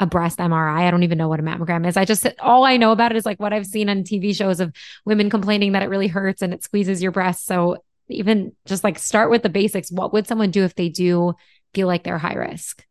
a 0.00 0.06
breast 0.06 0.38
MRI? 0.38 0.86
I 0.86 0.90
don't 0.90 1.02
even 1.02 1.18
know 1.18 1.28
what 1.28 1.40
a 1.40 1.42
mammogram 1.42 1.86
is. 1.86 1.96
I 1.96 2.04
just, 2.04 2.26
all 2.40 2.64
I 2.64 2.76
know 2.76 2.92
about 2.92 3.12
it 3.12 3.16
is 3.16 3.26
like 3.26 3.40
what 3.40 3.52
I've 3.52 3.66
seen 3.66 3.88
on 3.88 4.04
TV 4.04 4.34
shows 4.34 4.60
of 4.60 4.72
women 5.04 5.30
complaining 5.30 5.72
that 5.72 5.82
it 5.82 5.88
really 5.88 6.08
hurts 6.08 6.42
and 6.42 6.52
it 6.54 6.62
squeezes 6.62 7.02
your 7.02 7.12
breast. 7.12 7.46
So, 7.46 7.78
even 8.10 8.52
just 8.64 8.84
like 8.84 8.98
start 8.98 9.30
with 9.30 9.42
the 9.42 9.48
basics. 9.48 9.92
What 9.92 10.12
would 10.12 10.26
someone 10.26 10.50
do 10.50 10.64
if 10.64 10.74
they 10.74 10.88
do 10.88 11.34
feel 11.74 11.86
like 11.86 12.04
they're 12.04 12.18
high 12.18 12.34
risk? 12.34 12.84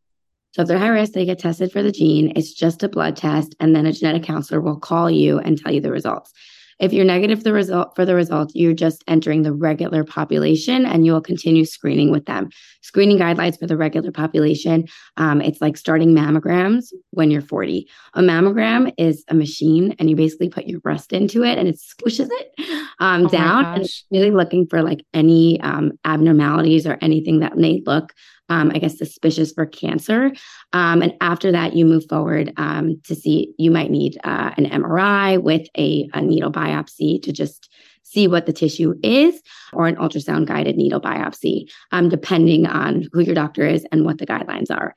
So 0.54 0.62
if 0.62 0.68
they're 0.68 0.78
high 0.78 0.88
risk, 0.88 1.14
they 1.14 1.26
get 1.26 1.40
tested 1.40 1.72
for 1.72 1.84
the 1.84 1.92
gene. 1.92 2.34
It's 2.36 2.54
just 2.54 2.84
a 2.84 2.90
blood 2.90 3.16
test, 3.16 3.56
and 3.60 3.76
then 3.76 3.86
a 3.86 3.92
genetic 3.92 4.24
counselor 4.24 4.62
will 4.62 4.80
call 4.80 5.10
you 5.10 5.40
and 5.40 5.58
tell 5.58 5.74
you 5.74 5.82
the 5.82 5.92
results. 5.92 6.34
If 6.80 6.94
you're 6.94 7.06
negative 7.06 7.44
the 7.44 7.54
result 7.54 7.96
for 7.96 8.06
the 8.06 8.16
result, 8.16 8.52
you're 8.54 8.74
just 8.74 9.04
entering 9.08 9.42
the 9.42 9.54
regular 9.54 10.04
population 10.04 10.86
and 10.86 11.06
you 11.06 11.14
will 11.14 11.22
continue 11.22 11.66
screening 11.66 12.12
with 12.12 12.26
them. 12.26 12.50
Screening 12.82 13.18
guidelines 13.18 13.60
for 13.60 13.68
the 13.68 13.78
regular 13.78 14.12
population. 14.12 14.88
Um, 15.18 15.42
it's 15.42 15.62
like 15.62 15.78
starting 15.78 16.14
mammograms 16.14 16.94
when 17.12 17.32
you're 17.32 17.42
40. 17.42 17.88
A 18.14 18.22
mammogram 18.22 18.94
is 18.98 19.24
a 19.28 19.34
machine 19.34 19.96
and 20.00 20.10
you 20.10 20.16
basically 20.16 20.50
put 20.50 20.68
your 20.68 20.80
breast 20.80 21.14
into 21.14 21.44
it 21.44 21.58
and 21.58 21.68
it 21.68 21.80
squishes 21.80 22.30
it 22.32 22.88
um, 23.00 23.26
oh 23.26 23.30
down 23.30 23.66
and 23.66 23.84
it's 23.84 24.06
really 24.12 24.32
looking 24.32 24.68
for 24.68 24.84
like 24.84 25.04
any 25.14 25.60
um, 25.62 25.94
abnormalities 26.06 26.86
or 26.86 26.98
anything 27.02 27.40
that 27.40 27.58
may 27.58 27.82
look 27.86 28.14
um, 28.50 28.72
I 28.74 28.80
guess, 28.80 28.98
suspicious 28.98 29.52
for 29.52 29.66
cancer. 29.66 30.32
Um, 30.74 31.02
and 31.02 31.14
after 31.22 31.52
that, 31.52 31.76
you 31.76 31.86
move 31.86 32.06
forward 32.10 32.54
um, 32.58 33.02
to 33.06 33.16
see, 33.16 33.54
you 33.58 33.72
might 33.72 33.92
need 33.92 34.18
uh, 34.24 34.52
an 34.58 34.66
MRI 34.66 35.42
with 35.42 35.68
a, 35.78 36.10
a 36.14 36.22
needle 36.22 36.52
biopsy 36.52 37.22
to 37.24 37.32
just 37.32 37.70
see 38.04 38.28
what 38.28 38.46
the 38.46 38.54
tissue 38.54 38.96
is, 39.04 39.42
or 39.74 39.88
an 39.88 39.98
ultrasound 39.98 40.46
guided 40.46 40.78
needle 40.78 41.02
biopsy, 41.02 41.70
um, 41.92 42.08
depending 42.08 42.66
on 42.66 43.08
who 43.12 43.20
your 43.20 43.36
doctor 43.36 43.68
is 43.68 43.86
and 43.92 44.06
what 44.06 44.18
the 44.18 44.26
guidelines 44.26 44.72
are. 44.72 44.96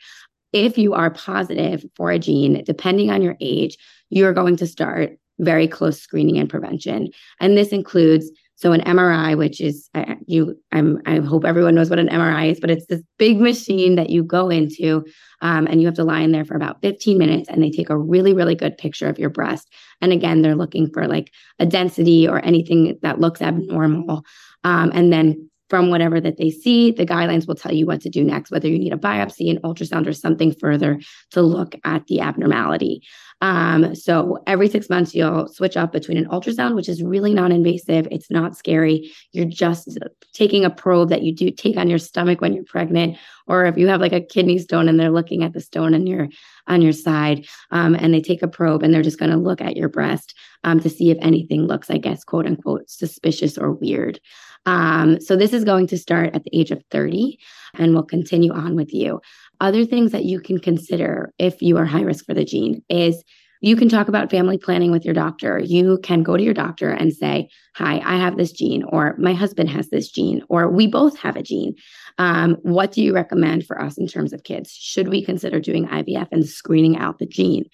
If 0.53 0.79
you 0.79 0.95
are 0.95 1.11
positive 1.11 1.85
for 1.97 2.11
a 2.11 2.19
gene, 2.19 2.63
depending 2.65 3.11
on 3.11 3.23
your 3.23 3.37
age, 3.41 3.77
you're 4.11 4.33
going 4.33 4.57
to 4.57 4.67
start 4.67 5.19
very 5.41 5.67
close 5.67 6.01
screening 6.01 6.39
and 6.39 6.49
prevention. 6.49 7.09
And 7.41 7.57
this 7.57 7.69
includes 7.69 8.31
so 8.61 8.73
an 8.73 8.83
MRI, 8.83 9.39
which 9.39 9.59
is 9.59 9.89
uh, 9.95 10.17
you, 10.27 10.55
I'm, 10.71 11.01
I 11.07 11.17
hope 11.21 11.47
everyone 11.47 11.75
knows 11.75 11.89
what 11.89 11.99
an 11.99 12.11
MRI 12.11 12.53
is, 12.53 12.61
but 12.61 12.71
it's 12.71 12.85
this 12.87 13.03
big 13.19 13.41
machine 13.41 13.95
that 13.95 14.11
you 14.11 14.23
go 14.23 14.51
into, 14.51 15.03
um, 15.41 15.67
and 15.67 15.81
you 15.81 15.87
have 15.87 15.97
to 15.97 16.05
lie 16.05 16.21
in 16.21 16.33
there 16.33 16.45
for 16.45 16.57
about 16.57 16.83
15 16.83 17.17
minutes, 17.17 17.49
and 17.49 17.63
they 17.63 17.71
take 17.71 17.89
a 17.89 17.97
really, 17.97 18.35
really 18.35 18.55
good 18.55 18.77
picture 18.77 19.09
of 19.09 19.19
your 19.19 19.31
breast. 19.31 19.73
And 20.03 20.13
again, 20.13 20.43
they're 20.43 20.55
looking 20.55 20.91
for 20.91 21.09
like 21.09 21.33
a 21.59 21.65
density 21.65 22.29
or 22.29 22.45
anything 22.45 22.99
that 23.01 23.19
looks 23.19 23.41
abnormal, 23.41 24.27
um, 24.63 24.93
and 24.93 25.11
then 25.11 25.49
from 25.71 25.89
whatever 25.89 26.21
that 26.21 26.37
they 26.37 26.51
see, 26.51 26.91
the 26.91 27.07
guidelines 27.07 27.49
will 27.49 27.55
tell 27.55 27.73
you 27.73 27.87
what 27.87 28.03
to 28.03 28.11
do 28.11 28.23
next, 28.25 28.51
whether 28.51 28.69
you 28.69 28.79
need 28.79 28.93
a 28.93 28.99
biopsy, 28.99 29.49
an 29.49 29.59
ultrasound, 29.63 30.07
or 30.07 30.13
something 30.13 30.53
further 30.53 31.01
to 31.31 31.41
look 31.41 31.77
at 31.85 32.07
the 32.09 32.21
abnormality. 32.21 33.03
Um, 33.41 33.95
so 33.95 34.43
every 34.47 34.69
six 34.69 34.91
months, 34.91 35.15
you'll 35.15 35.49
switch 35.49 35.77
up 35.77 35.93
between 35.93 36.19
an 36.19 36.27
ultrasound, 36.27 36.75
which 36.75 36.89
is 36.89 37.03
really 37.03 37.33
non 37.33 37.53
invasive. 37.53 38.07
It's 38.11 38.31
not 38.31 38.57
scary. 38.57 39.13
You're 39.33 39.47
just 39.47 39.99
taking 40.35 40.65
a 40.65 40.71
probe 40.71 41.09
that 41.09 41.23
you 41.23 41.35
do 41.35 41.51
take 41.51 41.77
on 41.77 41.89
your 41.89 41.99
stomach 41.99 42.41
when 42.41 42.53
you're 42.53 42.65
pregnant, 42.65 43.17
or 43.47 43.65
if 43.65 43.77
you 43.77 43.89
have 43.89 44.01
like 44.01 44.13
a 44.13 44.21
kidney 44.21 44.59
stone 44.59 44.89
and 44.89 45.01
they're 45.01 45.11
looking 45.11 45.43
at 45.43 45.53
the 45.53 45.61
stone 45.61 45.95
on 45.95 46.07
your 46.07 46.29
on 46.67 46.83
your 46.83 46.93
side, 46.93 47.47
um, 47.71 47.95
and 47.95 48.13
they 48.13 48.21
take 48.21 48.43
a 48.43 48.49
probe 48.49 48.83
and 48.83 48.93
they're 48.93 49.03
just 49.03 49.19
going 49.19 49.31
to 49.31 49.37
look 49.37 49.61
at 49.61 49.77
your 49.77 49.89
breast 49.89 50.35
um, 50.65 50.81
to 50.81 50.91
see 50.91 51.11
if 51.11 51.19
anything 51.21 51.63
looks, 51.63 51.91
I 51.91 51.97
guess, 51.97 52.25
quote 52.25 52.47
unquote, 52.47 52.91
suspicious 52.91 53.57
or 53.57 53.73
weird. 53.73 54.21
Um, 54.67 55.21
so 55.21 55.37
this 55.37 55.53
is 55.53 55.65
going 55.65 55.87
to 55.89 55.99
start 55.99 56.35
at 56.35 56.45
the 56.45 56.59
age 56.59 56.71
of 56.71 56.83
30 56.91 57.39
and 57.75 57.95
will 57.95 58.03
continue 58.03 58.53
on 58.53 58.77
with 58.77 58.93
you. 58.93 59.21
Other 59.61 59.85
things 59.85 60.13
that 60.13 60.25
you 60.25 60.41
can 60.41 60.59
consider 60.59 61.33
if 61.39 61.61
you 61.61 61.77
are 61.77 61.85
high 61.85 62.03
risk 62.03 62.25
for 62.25 62.35
the 62.35 62.45
gene 62.45 62.83
is 62.89 63.23
you 63.63 63.77
can 63.77 63.91
talk 63.91 64.09
about 64.09 64.31
family 64.31 64.57
planning 64.57 64.91
with 64.91 65.05
your 65.05 65.13
doctor. 65.13 65.59
You 65.59 65.99
can 66.03 66.23
go 66.23 66.37
to 66.37 66.43
your 66.43 66.55
doctor 66.55 66.91
and 66.91 67.13
say, 67.13 67.51
Hi, 67.77 68.01
I 68.05 68.17
have 68.17 68.37
this 68.37 68.53
gene, 68.53 68.83
or 68.85 69.15
my 69.19 69.35
husband 69.35 69.69
has 69.69 69.91
this 69.91 70.11
gene, 70.11 70.43
or 70.49 70.71
we 70.71 70.87
both 70.87 71.19
have 71.19 71.37
a 71.37 71.43
gene. 71.43 71.75
Um, 72.19 72.57
what 72.63 72.93
do 72.93 73.03
you 73.03 73.15
recommend 73.15 73.67
for 73.67 73.81
us 73.81 73.99
in 73.99 74.07
terms 74.07 74.33
of 74.33 74.45
kids? 74.45 74.73
Should 74.73 75.09
we 75.09 75.25
consider 75.25 75.61
doing 75.61 75.87
IVF 75.87 76.29
and 76.33 76.49
screening 76.49 76.97
out 76.97 77.19
the 77.19 77.27
gene, 77.27 77.65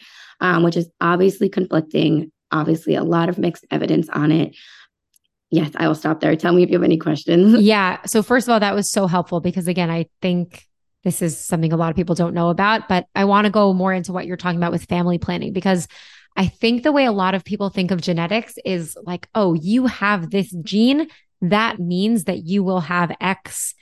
um, 0.41 0.65
which 0.65 0.77
is 0.77 0.91
obviously 1.01 1.49
conflicting? 1.49 2.33
Obviously, 2.51 2.95
a 2.95 3.05
lot 3.05 3.29
of 3.29 3.39
mixed 3.39 3.65
evidence 3.71 4.09
on 4.09 4.33
it 4.33 4.57
yes, 5.51 5.71
I 5.77 5.87
will 5.87 5.95
stop 5.95 6.21
there. 6.21 6.35
Tell 6.37 6.53
me 6.53 6.63
if 6.63 6.71
you 6.71 6.75
have 6.75 6.83
any 6.83 6.99
questions. 6.99 7.61
Yeah. 7.61 7.99
So, 8.07 8.23
first 8.23 8.49
of 8.49 8.53
all, 8.53 8.61
that 8.61 8.75
was 8.75 8.91
so 8.91 9.07
helpful 9.07 9.41
because, 9.41 9.69
again, 9.69 9.91
I 9.91 10.07
think 10.21 10.67
this 11.07 11.23
is 11.23 11.39
something 11.39 11.73
a 11.73 11.77
lot 11.77 11.91
of 11.91 11.95
people 11.95 12.17
don't 12.17 12.35
know 12.35 12.49
about, 12.49 12.89
but 12.89 13.07
I 13.15 13.27
want 13.27 13.45
to 13.45 13.51
go 13.51 13.73
more 13.73 13.93
into 13.93 14.13
what 14.13 14.27
you're 14.27 14.37
talking 14.37 14.59
about 14.59 14.73
with 14.73 14.87
family 14.87 15.19
planning 15.19 15.53
because 15.53 15.87
I 16.35 16.49
think 16.49 16.83
the 16.83 16.91
way 16.91 17.05
a 17.05 17.13
lot 17.13 17.37
of 17.37 17.45
people 17.45 17.71
think 17.71 17.93
of 17.93 18.01
genetics 18.01 18.59
is 18.65 18.99
like, 19.05 19.29
oh, 19.33 19.55
you 19.55 19.87
have 19.87 20.31
this 20.31 20.51
gene. 20.65 21.07
That 21.43 21.79
means 21.79 22.25
that 22.25 22.45
you 22.45 22.65
will 22.65 22.81
have 22.81 23.17
X 23.21 23.77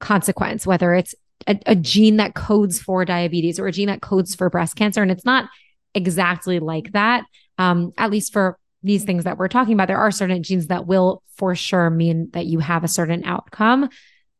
consequence, 0.00 0.66
whether 0.66 0.94
it's 0.94 1.14
a, 1.46 1.60
a 1.66 1.76
gene 1.76 2.16
that 2.16 2.34
codes 2.34 2.80
for 2.80 3.04
diabetes 3.04 3.60
or 3.60 3.66
a 3.66 3.72
gene 3.72 3.88
that 3.88 4.00
codes 4.00 4.34
for 4.34 4.48
breast 4.48 4.74
cancer. 4.74 5.02
And 5.02 5.10
it's 5.10 5.26
not 5.26 5.50
exactly 5.94 6.58
like 6.58 6.92
that. 6.92 7.26
Um, 7.58 7.92
at 7.98 8.10
least 8.10 8.32
for 8.32 8.56
these 8.82 9.04
things 9.04 9.24
that 9.24 9.36
we're 9.36 9.48
talking 9.48 9.74
about, 9.74 9.88
there 9.88 9.98
are 9.98 10.10
certain 10.10 10.42
genes 10.42 10.68
that 10.68 10.86
will 10.86 11.22
for 11.36 11.54
sure 11.54 11.90
mean 11.90 12.30
that 12.32 12.46
you 12.46 12.60
have 12.60 12.82
a 12.82 12.88
certain 12.88 13.24
outcome. 13.24 13.90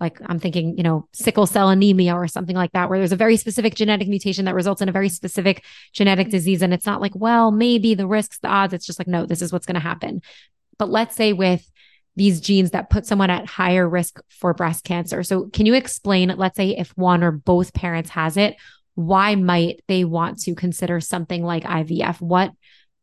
Like 0.03 0.19
I'm 0.27 0.39
thinking, 0.39 0.77
you 0.77 0.83
know, 0.83 1.09
sickle 1.13 1.47
cell 1.47 1.71
anemia 1.71 2.15
or 2.15 2.27
something 2.27 2.57
like 2.57 2.73
that, 2.73 2.91
where 2.91 2.99
there's 2.99 3.13
a 3.13 3.17
very 3.17 3.37
specific 3.37 3.75
genetic 3.75 4.09
mutation 4.09 4.45
that 4.45 4.55
results 4.55 4.83
in 4.83 4.89
a 4.89 4.93
very 4.93 5.09
specific 5.09 5.65
genetic 5.93 6.27
mm-hmm. 6.27 6.33
disease. 6.33 6.61
And 6.61 6.75
it's 6.75 6.85
not 6.85 7.01
like, 7.01 7.13
well, 7.15 7.51
maybe 7.53 7.95
the 7.95 8.07
risks, 8.07 8.39
the 8.41 8.49
odds. 8.49 8.75
It's 8.75 8.85
just 8.85 8.99
like, 8.99 9.09
no, 9.09 9.25
this 9.25 9.41
is 9.41 9.53
what's 9.53 9.65
going 9.65 9.77
to 9.77 9.81
happen. 9.81 10.21
But 10.79 10.91
let's 10.91 11.17
say 11.17 11.33
with 11.33 11.67
these 12.17 12.41
genes 12.41 12.73
that 12.73 12.91
put 12.91 13.07
someone 13.07 13.31
at 13.31 13.47
higher 13.47 13.89
risk 13.89 14.21
for 14.29 14.53
breast 14.53 14.85
cancer. 14.85 15.23
So 15.23 15.47
can 15.47 15.65
you 15.65 15.75
explain, 15.75 16.35
let's 16.37 16.57
say 16.57 16.77
if 16.77 16.91
one 16.97 17.23
or 17.23 17.31
both 17.31 17.73
parents 17.73 18.11
has 18.11 18.37
it, 18.37 18.57
why 18.95 19.37
might 19.37 19.83
they 19.89 20.05
want 20.05 20.41
to 20.41 20.55
consider 20.55 21.01
something 21.01 21.43
like 21.43 21.63
IVF? 21.63 22.21
What 22.21 22.53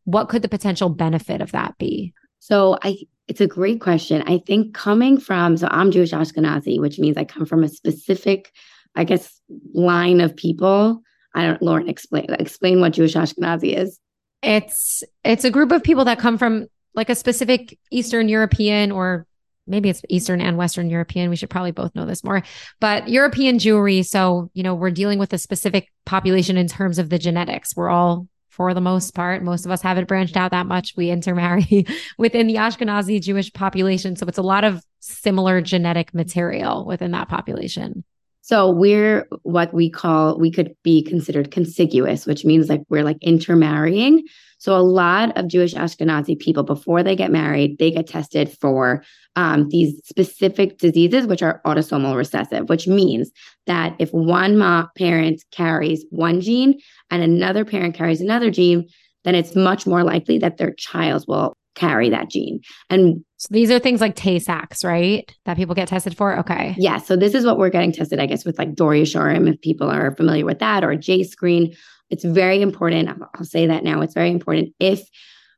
what 0.04 0.28
could 0.28 0.42
the 0.42 0.48
potential 0.48 0.88
benefit 0.88 1.40
of 1.40 1.52
that 1.52 1.76
be? 1.78 2.14
So 2.40 2.78
I 2.82 2.96
it's 3.30 3.40
a 3.40 3.46
great 3.46 3.80
question. 3.80 4.24
I 4.26 4.38
think 4.38 4.74
coming 4.74 5.20
from, 5.20 5.56
so 5.56 5.68
I'm 5.70 5.92
Jewish 5.92 6.10
Ashkenazi, 6.10 6.80
which 6.80 6.98
means 6.98 7.16
I 7.16 7.22
come 7.22 7.46
from 7.46 7.62
a 7.62 7.68
specific, 7.68 8.50
I 8.96 9.04
guess, 9.04 9.40
line 9.72 10.20
of 10.20 10.34
people. 10.34 11.00
I 11.32 11.46
don't, 11.46 11.62
Lauren, 11.62 11.88
explain 11.88 12.26
explain 12.40 12.80
what 12.80 12.92
Jewish 12.92 13.14
Ashkenazi 13.14 13.78
is. 13.78 14.00
It's 14.42 15.04
it's 15.22 15.44
a 15.44 15.50
group 15.50 15.70
of 15.70 15.84
people 15.84 16.06
that 16.06 16.18
come 16.18 16.38
from 16.38 16.66
like 16.94 17.08
a 17.08 17.14
specific 17.14 17.78
Eastern 17.92 18.28
European 18.28 18.90
or 18.90 19.28
maybe 19.64 19.90
it's 19.90 20.02
Eastern 20.08 20.40
and 20.40 20.56
Western 20.56 20.90
European. 20.90 21.30
We 21.30 21.36
should 21.36 21.50
probably 21.50 21.70
both 21.70 21.94
know 21.94 22.06
this 22.06 22.24
more, 22.24 22.42
but 22.80 23.08
European 23.08 23.58
Jewry. 23.58 24.04
So, 24.04 24.50
you 24.54 24.64
know, 24.64 24.74
we're 24.74 24.90
dealing 24.90 25.20
with 25.20 25.32
a 25.32 25.38
specific 25.38 25.86
population 26.04 26.56
in 26.56 26.66
terms 26.66 26.98
of 26.98 27.10
the 27.10 27.18
genetics. 27.18 27.76
We're 27.76 27.90
all 27.90 28.26
for 28.50 28.74
the 28.74 28.80
most 28.80 29.14
part. 29.14 29.42
Most 29.42 29.64
of 29.64 29.70
us 29.70 29.80
haven't 29.80 30.08
branched 30.08 30.36
out 30.36 30.50
that 30.50 30.66
much. 30.66 30.94
We 30.96 31.10
intermarry 31.10 31.86
within 32.18 32.46
the 32.46 32.56
Ashkenazi 32.56 33.20
Jewish 33.22 33.52
population. 33.52 34.16
So 34.16 34.26
it's 34.26 34.38
a 34.38 34.42
lot 34.42 34.64
of 34.64 34.84
similar 34.98 35.60
genetic 35.62 36.12
material 36.12 36.84
within 36.84 37.12
that 37.12 37.28
population. 37.28 38.04
So 38.42 38.70
we're 38.70 39.28
what 39.42 39.72
we 39.72 39.88
call, 39.88 40.38
we 40.38 40.50
could 40.50 40.74
be 40.82 41.02
considered 41.02 41.50
contiguous, 41.50 42.26
which 42.26 42.44
means 42.44 42.68
like 42.68 42.82
we're 42.88 43.04
like 43.04 43.18
intermarrying. 43.20 44.24
So 44.60 44.76
a 44.76 44.78
lot 44.84 45.36
of 45.36 45.48
Jewish 45.48 45.74
Ashkenazi 45.74 46.38
people, 46.38 46.62
before 46.62 47.02
they 47.02 47.16
get 47.16 47.32
married, 47.32 47.78
they 47.78 47.90
get 47.90 48.06
tested 48.06 48.56
for 48.60 49.02
um, 49.34 49.68
these 49.70 50.00
specific 50.04 50.78
diseases, 50.78 51.26
which 51.26 51.42
are 51.42 51.62
autosomal 51.64 52.14
recessive, 52.14 52.68
which 52.68 52.86
means 52.86 53.30
that 53.66 53.96
if 53.98 54.10
one 54.10 54.58
mom, 54.58 54.88
parent 54.96 55.42
carries 55.50 56.04
one 56.10 56.42
gene 56.42 56.78
and 57.10 57.22
another 57.22 57.64
parent 57.64 57.94
carries 57.94 58.20
another 58.20 58.50
gene, 58.50 58.86
then 59.24 59.34
it's 59.34 59.56
much 59.56 59.86
more 59.86 60.04
likely 60.04 60.38
that 60.38 60.58
their 60.58 60.74
child 60.74 61.24
will 61.26 61.54
carry 61.74 62.10
that 62.10 62.28
gene. 62.28 62.60
And 62.90 63.24
so 63.38 63.48
these 63.50 63.70
are 63.70 63.78
things 63.78 64.02
like 64.02 64.14
Tay 64.14 64.38
Sachs, 64.38 64.84
right? 64.84 65.34
That 65.46 65.56
people 65.56 65.74
get 65.74 65.88
tested 65.88 66.14
for. 66.16 66.38
Okay. 66.40 66.74
Yeah. 66.76 66.98
So 66.98 67.16
this 67.16 67.34
is 67.34 67.46
what 67.46 67.56
we're 67.56 67.70
getting 67.70 67.92
tested, 67.92 68.20
I 68.20 68.26
guess, 68.26 68.44
with 68.44 68.58
like 68.58 68.74
Dor 68.74 68.92
Yeshorim, 68.92 69.48
if 69.48 69.60
people 69.62 69.88
are 69.88 70.14
familiar 70.14 70.44
with 70.44 70.58
that, 70.58 70.84
or 70.84 70.94
JScreen. 70.96 71.74
It's 72.10 72.24
very 72.24 72.60
important. 72.60 73.08
I'll 73.34 73.44
say 73.44 73.66
that 73.66 73.84
now. 73.84 74.00
It's 74.02 74.14
very 74.14 74.30
important. 74.30 74.74
If 74.78 75.08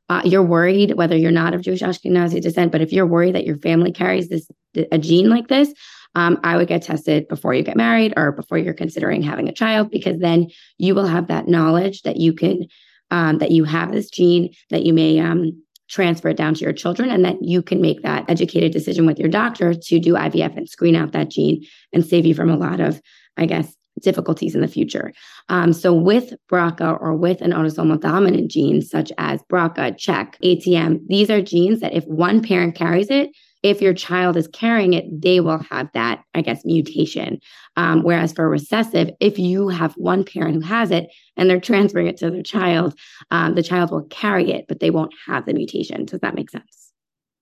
uh, 0.09 0.21
you're 0.25 0.43
worried, 0.43 0.95
whether 0.95 1.17
you're 1.17 1.31
not 1.31 1.53
of 1.53 1.61
Jewish 1.61 1.81
Ashkenazi 1.81 2.41
descent, 2.41 2.71
but 2.71 2.81
if 2.81 2.91
you're 2.91 3.07
worried 3.07 3.35
that 3.35 3.45
your 3.45 3.57
family 3.57 3.91
carries 3.91 4.29
this 4.29 4.47
a 4.91 4.97
gene 4.97 5.29
like 5.29 5.47
this, 5.47 5.73
um, 6.15 6.39
I 6.43 6.57
would 6.57 6.67
get 6.67 6.83
tested 6.83 7.27
before 7.27 7.53
you 7.53 7.63
get 7.63 7.77
married 7.77 8.13
or 8.15 8.31
before 8.31 8.57
you're 8.57 8.73
considering 8.73 9.21
having 9.21 9.47
a 9.47 9.53
child, 9.53 9.89
because 9.89 10.19
then 10.19 10.49
you 10.77 10.93
will 10.93 11.07
have 11.07 11.27
that 11.27 11.47
knowledge 11.47 12.03
that 12.03 12.17
you 12.17 12.33
can 12.33 12.67
um, 13.11 13.37
that 13.39 13.51
you 13.51 13.63
have 13.63 13.91
this 13.91 14.09
gene 14.09 14.53
that 14.69 14.83
you 14.83 14.93
may 14.93 15.19
um, 15.19 15.63
transfer 15.87 16.29
it 16.29 16.37
down 16.37 16.53
to 16.55 16.61
your 16.61 16.73
children, 16.73 17.09
and 17.09 17.23
that 17.25 17.41
you 17.41 17.61
can 17.61 17.81
make 17.81 18.01
that 18.03 18.25
educated 18.29 18.71
decision 18.71 19.05
with 19.05 19.19
your 19.19 19.29
doctor 19.29 19.73
to 19.73 19.99
do 19.99 20.13
IVF 20.13 20.57
and 20.57 20.69
screen 20.69 20.95
out 20.95 21.11
that 21.11 21.29
gene 21.29 21.65
and 21.91 22.05
save 22.05 22.25
you 22.25 22.33
from 22.33 22.49
a 22.49 22.57
lot 22.57 22.79
of, 22.79 23.01
I 23.37 23.45
guess, 23.45 23.75
difficulties 24.01 24.55
in 24.55 24.61
the 24.61 24.67
future. 24.67 25.13
Um, 25.49 25.73
so 25.73 25.93
with 25.93 26.33
BRCA 26.51 26.99
or 27.01 27.15
with 27.15 27.41
an 27.41 27.51
autosomal 27.51 27.99
dominant 27.99 28.49
gene 28.51 28.81
such 28.81 29.11
as 29.17 29.41
BRCA, 29.51 29.97
CHEK, 29.97 30.37
ATM, 30.43 31.07
these 31.07 31.29
are 31.29 31.41
genes 31.41 31.79
that 31.81 31.93
if 31.93 32.05
one 32.05 32.41
parent 32.41 32.75
carries 32.75 33.09
it, 33.09 33.29
if 33.63 33.81
your 33.81 33.93
child 33.93 34.35
is 34.35 34.47
carrying 34.49 34.91
it, 34.93 35.05
they 35.21 35.39
will 35.39 35.59
have 35.69 35.89
that, 35.93 36.21
I 36.35 36.41
guess, 36.41 36.65
mutation. 36.65 37.39
Um, 37.77 38.03
whereas 38.03 38.33
for 38.33 38.49
recessive, 38.49 39.11
if 39.21 39.39
you 39.39 39.69
have 39.69 39.93
one 39.93 40.25
parent 40.25 40.55
who 40.55 40.61
has 40.61 40.91
it 40.91 41.07
and 41.37 41.49
they're 41.49 41.61
transferring 41.61 42.07
it 42.07 42.17
to 42.17 42.29
their 42.29 42.43
child, 42.43 42.93
um, 43.31 43.55
the 43.55 43.63
child 43.63 43.91
will 43.91 44.03
carry 44.03 44.51
it, 44.51 44.65
but 44.67 44.81
they 44.81 44.89
won't 44.89 45.13
have 45.27 45.45
the 45.45 45.53
mutation. 45.53 46.03
Does 46.03 46.19
that 46.19 46.35
make 46.35 46.49
sense? 46.49 46.91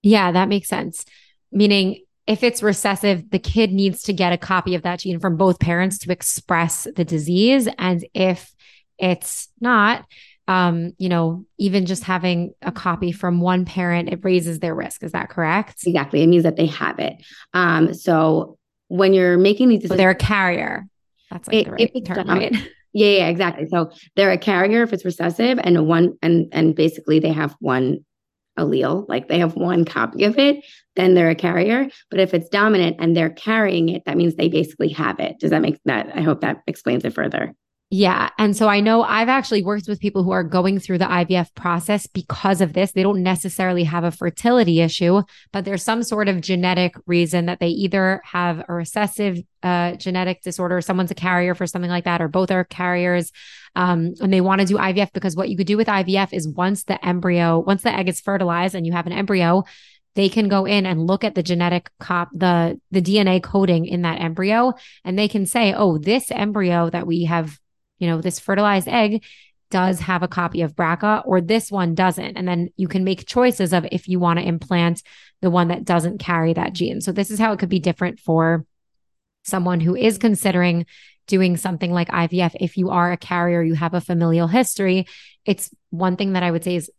Yeah, 0.02 0.30
that 0.30 0.48
makes 0.48 0.68
sense. 0.68 1.04
Meaning 1.50 2.04
if 2.32 2.42
it's 2.42 2.62
recessive, 2.62 3.30
the 3.30 3.38
kid 3.38 3.72
needs 3.72 4.02
to 4.04 4.12
get 4.14 4.32
a 4.32 4.38
copy 4.38 4.74
of 4.74 4.82
that 4.82 5.00
gene 5.00 5.20
from 5.20 5.36
both 5.36 5.60
parents 5.60 5.98
to 5.98 6.10
express 6.10 6.88
the 6.96 7.04
disease. 7.04 7.68
And 7.78 8.02
if 8.14 8.54
it's 8.98 9.48
not, 9.60 10.06
um, 10.48 10.94
you 10.96 11.10
know, 11.10 11.44
even 11.58 11.84
just 11.84 12.04
having 12.04 12.54
a 12.62 12.72
copy 12.72 13.12
from 13.12 13.42
one 13.42 13.66
parent, 13.66 14.08
it 14.08 14.20
raises 14.24 14.60
their 14.60 14.74
risk. 14.74 15.02
Is 15.02 15.12
that 15.12 15.28
correct? 15.28 15.86
Exactly. 15.86 16.22
It 16.22 16.26
means 16.26 16.44
that 16.44 16.56
they 16.56 16.66
have 16.66 16.98
it. 16.98 17.22
Um, 17.52 17.92
so 17.92 18.56
when 18.88 19.12
you're 19.12 19.36
making 19.36 19.68
these 19.68 19.80
decisions, 19.80 19.98
so 19.98 20.02
they're 20.02 20.10
a 20.10 20.14
carrier. 20.14 20.86
That's 21.30 21.48
like 21.48 21.56
it, 21.56 21.64
the 21.66 21.70
right 21.72 22.04
term, 22.04 22.28
right? 22.28 22.56
Yeah, 22.94 23.08
yeah, 23.08 23.28
exactly. 23.28 23.66
So 23.68 23.90
they're 24.16 24.32
a 24.32 24.36
carrier 24.36 24.82
if 24.82 24.92
it's 24.92 25.06
recessive, 25.06 25.58
and 25.64 25.88
one 25.88 26.18
and 26.20 26.48
and 26.52 26.74
basically 26.74 27.20
they 27.20 27.32
have 27.32 27.56
one 27.58 28.04
allele, 28.58 29.08
like 29.08 29.28
they 29.28 29.38
have 29.38 29.56
one 29.56 29.84
copy 29.84 30.24
of 30.24 30.38
it, 30.38 30.64
then 30.96 31.14
they're 31.14 31.30
a 31.30 31.34
carrier. 31.34 31.88
But 32.10 32.20
if 32.20 32.34
it's 32.34 32.48
dominant 32.48 32.96
and 32.98 33.16
they're 33.16 33.30
carrying 33.30 33.88
it, 33.88 34.02
that 34.06 34.16
means 34.16 34.34
they 34.34 34.48
basically 34.48 34.90
have 34.90 35.20
it. 35.20 35.38
Does 35.40 35.50
that 35.50 35.62
make 35.62 35.78
that? 35.84 36.10
I 36.14 36.20
hope 36.20 36.40
that 36.42 36.62
explains 36.66 37.04
it 37.04 37.14
further. 37.14 37.54
Yeah. 37.94 38.30
And 38.38 38.56
so 38.56 38.68
I 38.68 38.80
know 38.80 39.02
I've 39.02 39.28
actually 39.28 39.62
worked 39.62 39.86
with 39.86 40.00
people 40.00 40.22
who 40.22 40.30
are 40.30 40.42
going 40.42 40.78
through 40.78 40.96
the 40.96 41.04
IVF 41.04 41.54
process 41.54 42.06
because 42.06 42.62
of 42.62 42.72
this. 42.72 42.92
They 42.92 43.02
don't 43.02 43.22
necessarily 43.22 43.84
have 43.84 44.02
a 44.02 44.10
fertility 44.10 44.80
issue, 44.80 45.20
but 45.52 45.66
there's 45.66 45.82
some 45.82 46.02
sort 46.02 46.26
of 46.26 46.40
genetic 46.40 46.94
reason 47.04 47.44
that 47.46 47.60
they 47.60 47.68
either 47.68 48.22
have 48.24 48.64
a 48.66 48.72
recessive 48.72 49.40
uh, 49.62 49.96
genetic 49.96 50.40
disorder, 50.40 50.80
someone's 50.80 51.10
a 51.10 51.14
carrier 51.14 51.54
for 51.54 51.66
something 51.66 51.90
like 51.90 52.04
that, 52.04 52.22
or 52.22 52.28
both 52.28 52.50
are 52.50 52.64
carriers. 52.64 53.30
Um, 53.76 54.14
and 54.22 54.32
they 54.32 54.40
want 54.40 54.62
to 54.62 54.66
do 54.66 54.78
IVF 54.78 55.12
because 55.12 55.36
what 55.36 55.50
you 55.50 55.56
could 55.58 55.66
do 55.66 55.76
with 55.76 55.88
IVF 55.88 56.32
is 56.32 56.48
once 56.48 56.84
the 56.84 57.04
embryo, 57.04 57.58
once 57.58 57.82
the 57.82 57.94
egg 57.94 58.08
is 58.08 58.22
fertilized 58.22 58.74
and 58.74 58.86
you 58.86 58.92
have 58.92 59.06
an 59.06 59.12
embryo, 59.12 59.64
they 60.14 60.30
can 60.30 60.48
go 60.48 60.64
in 60.64 60.86
and 60.86 61.06
look 61.06 61.24
at 61.24 61.34
the 61.34 61.42
genetic 61.42 61.90
cop 62.00 62.30
the 62.32 62.80
the 62.90 63.02
DNA 63.02 63.42
coding 63.42 63.84
in 63.84 64.02
that 64.02 64.20
embryo 64.20 64.72
and 65.04 65.18
they 65.18 65.28
can 65.28 65.44
say, 65.46 65.74
"Oh, 65.74 65.96
this 65.96 66.30
embryo 66.30 66.90
that 66.90 67.06
we 67.06 67.24
have 67.24 67.58
you 68.02 68.08
know, 68.08 68.20
this 68.20 68.40
fertilized 68.40 68.88
egg 68.88 69.22
does 69.70 70.00
have 70.00 70.24
a 70.24 70.28
copy 70.28 70.62
of 70.62 70.74
BRCA 70.74 71.22
or 71.24 71.40
this 71.40 71.70
one 71.70 71.94
doesn't. 71.94 72.36
And 72.36 72.48
then 72.48 72.70
you 72.76 72.88
can 72.88 73.04
make 73.04 73.26
choices 73.26 73.72
of 73.72 73.86
if 73.92 74.08
you 74.08 74.18
want 74.18 74.40
to 74.40 74.44
implant 74.44 75.04
the 75.40 75.50
one 75.50 75.68
that 75.68 75.84
doesn't 75.84 76.18
carry 76.18 76.52
that 76.52 76.72
gene. 76.72 77.00
So 77.00 77.12
this 77.12 77.30
is 77.30 77.38
how 77.38 77.52
it 77.52 77.60
could 77.60 77.68
be 77.68 77.78
different 77.78 78.18
for 78.18 78.66
someone 79.44 79.78
who 79.78 79.94
is 79.94 80.18
considering 80.18 80.84
doing 81.28 81.56
something 81.56 81.92
like 81.92 82.08
IVF. 82.08 82.56
If 82.58 82.76
you 82.76 82.90
are 82.90 83.12
a 83.12 83.16
carrier, 83.16 83.62
you 83.62 83.74
have 83.74 83.94
a 83.94 84.00
familial 84.00 84.48
history. 84.48 85.06
It's 85.46 85.70
one 85.90 86.16
thing 86.16 86.32
that 86.32 86.42
I 86.42 86.50
would 86.50 86.64
say 86.64 86.74
is, 86.74 86.90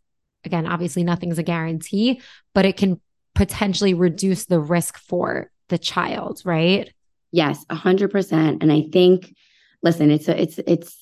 again, 0.42 0.66
obviously 0.66 1.04
nothing's 1.04 1.38
a 1.38 1.42
guarantee, 1.42 2.22
but 2.54 2.64
it 2.64 2.78
can 2.78 2.98
potentially 3.34 3.92
reduce 3.92 4.46
the 4.46 4.58
risk 4.58 4.96
for 4.96 5.50
the 5.68 5.76
child, 5.76 6.40
right? 6.46 6.90
Yes, 7.30 7.62
a 7.68 7.74
hundred 7.74 8.10
percent. 8.10 8.62
And 8.62 8.72
I 8.72 8.86
think 8.90 9.34
listen, 9.84 10.10
it's 10.10 10.26
a, 10.26 10.40
it's 10.40 10.58
it's 10.66 10.96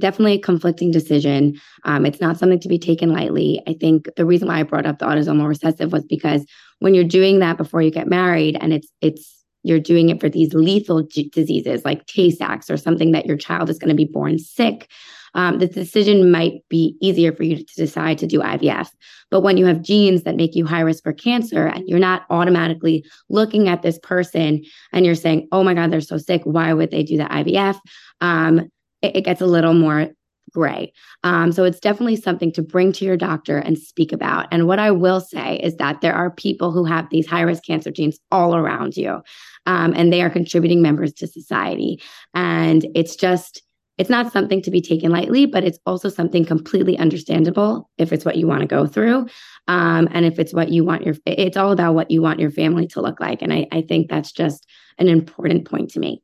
definitely 0.00 0.34
a 0.34 0.40
conflicting 0.40 0.90
decision. 0.90 1.58
Um, 1.84 2.04
it's 2.04 2.20
not 2.20 2.36
something 2.36 2.60
to 2.60 2.68
be 2.68 2.78
taken 2.78 3.12
lightly. 3.12 3.62
I 3.66 3.74
think 3.74 4.08
the 4.16 4.26
reason 4.26 4.48
why 4.48 4.58
I 4.58 4.64
brought 4.64 4.86
up 4.86 4.98
the 4.98 5.06
autosomal 5.06 5.48
recessive 5.48 5.92
was 5.92 6.04
because 6.04 6.44
when 6.80 6.94
you're 6.94 7.04
doing 7.04 7.38
that 7.38 7.56
before 7.56 7.80
you 7.80 7.90
get 7.90 8.08
married, 8.08 8.58
and 8.60 8.72
it's 8.74 8.88
it's 9.00 9.42
you're 9.62 9.80
doing 9.80 10.10
it 10.10 10.20
for 10.20 10.28
these 10.28 10.52
lethal 10.52 11.02
g- 11.04 11.30
diseases 11.30 11.84
like 11.84 12.04
Tay 12.06 12.30
Sachs 12.30 12.68
or 12.68 12.76
something 12.76 13.12
that 13.12 13.24
your 13.24 13.38
child 13.38 13.70
is 13.70 13.78
going 13.78 13.88
to 13.88 13.94
be 13.94 14.04
born 14.04 14.38
sick. 14.38 14.90
Um, 15.34 15.58
the 15.58 15.66
decision 15.66 16.30
might 16.30 16.62
be 16.68 16.96
easier 17.00 17.32
for 17.32 17.42
you 17.42 17.56
to 17.56 17.74
decide 17.76 18.18
to 18.18 18.26
do 18.26 18.40
IVF. 18.40 18.88
But 19.30 19.40
when 19.40 19.56
you 19.56 19.66
have 19.66 19.82
genes 19.82 20.22
that 20.22 20.36
make 20.36 20.54
you 20.54 20.64
high 20.64 20.80
risk 20.80 21.02
for 21.02 21.12
cancer 21.12 21.66
and 21.66 21.88
you're 21.88 21.98
not 21.98 22.22
automatically 22.30 23.04
looking 23.28 23.68
at 23.68 23.82
this 23.82 23.98
person 23.98 24.62
and 24.92 25.04
you're 25.04 25.14
saying, 25.14 25.48
oh 25.50 25.64
my 25.64 25.74
God, 25.74 25.90
they're 25.90 26.00
so 26.00 26.18
sick. 26.18 26.42
Why 26.44 26.72
would 26.72 26.90
they 26.90 27.02
do 27.02 27.16
the 27.16 27.24
IVF? 27.24 27.78
um, 28.20 28.70
it, 29.02 29.16
it, 29.16 29.24
gets 29.24 29.40
a 29.40 29.46
little 29.46 29.74
more 29.74 30.08
gray. 30.52 30.92
Um, 31.24 31.52
so 31.52 31.64
it's 31.64 31.80
definitely 31.80 32.16
something 32.16 32.52
to 32.52 32.62
bring 32.62 32.92
to 32.92 33.04
your 33.04 33.16
doctor 33.16 33.58
and 33.58 33.76
speak 33.76 34.12
about. 34.12 34.46
And 34.50 34.66
what 34.66 34.78
I 34.78 34.90
will 34.90 35.20
say 35.20 35.56
is 35.56 35.76
that 35.76 36.00
there 36.00 36.14
are 36.14 36.30
people 36.30 36.70
who 36.70 36.84
have 36.84 37.10
these 37.10 37.26
high 37.26 37.42
risk 37.42 37.64
cancer 37.64 37.90
genes 37.90 38.18
all 38.30 38.54
around 38.54 38.96
you, 38.96 39.20
um, 39.66 39.92
and 39.94 40.12
they 40.12 40.22
are 40.22 40.30
contributing 40.30 40.80
members 40.80 41.12
to 41.14 41.26
society. 41.26 42.00
And 42.34 42.86
it's 42.94 43.16
just, 43.16 43.62
it's 43.96 44.10
not 44.10 44.32
something 44.32 44.60
to 44.62 44.70
be 44.70 44.80
taken 44.80 45.10
lightly, 45.10 45.46
but 45.46 45.62
it's 45.62 45.78
also 45.86 46.08
something 46.08 46.44
completely 46.44 46.98
understandable 46.98 47.88
if 47.96 48.12
it's 48.12 48.24
what 48.24 48.36
you 48.36 48.46
want 48.46 48.60
to 48.62 48.66
go 48.66 48.86
through. 48.86 49.28
Um, 49.68 50.08
and 50.10 50.26
if 50.26 50.38
it's 50.38 50.52
what 50.52 50.70
you 50.70 50.84
want 50.84 51.04
your, 51.04 51.14
it's 51.26 51.56
all 51.56 51.70
about 51.70 51.94
what 51.94 52.10
you 52.10 52.20
want 52.20 52.40
your 52.40 52.50
family 52.50 52.86
to 52.88 53.00
look 53.00 53.20
like. 53.20 53.40
And 53.40 53.52
I, 53.52 53.66
I 53.70 53.82
think 53.82 54.10
that's 54.10 54.32
just 54.32 54.66
an 54.98 55.08
important 55.08 55.68
point 55.68 55.90
to 55.90 56.00
make. 56.00 56.22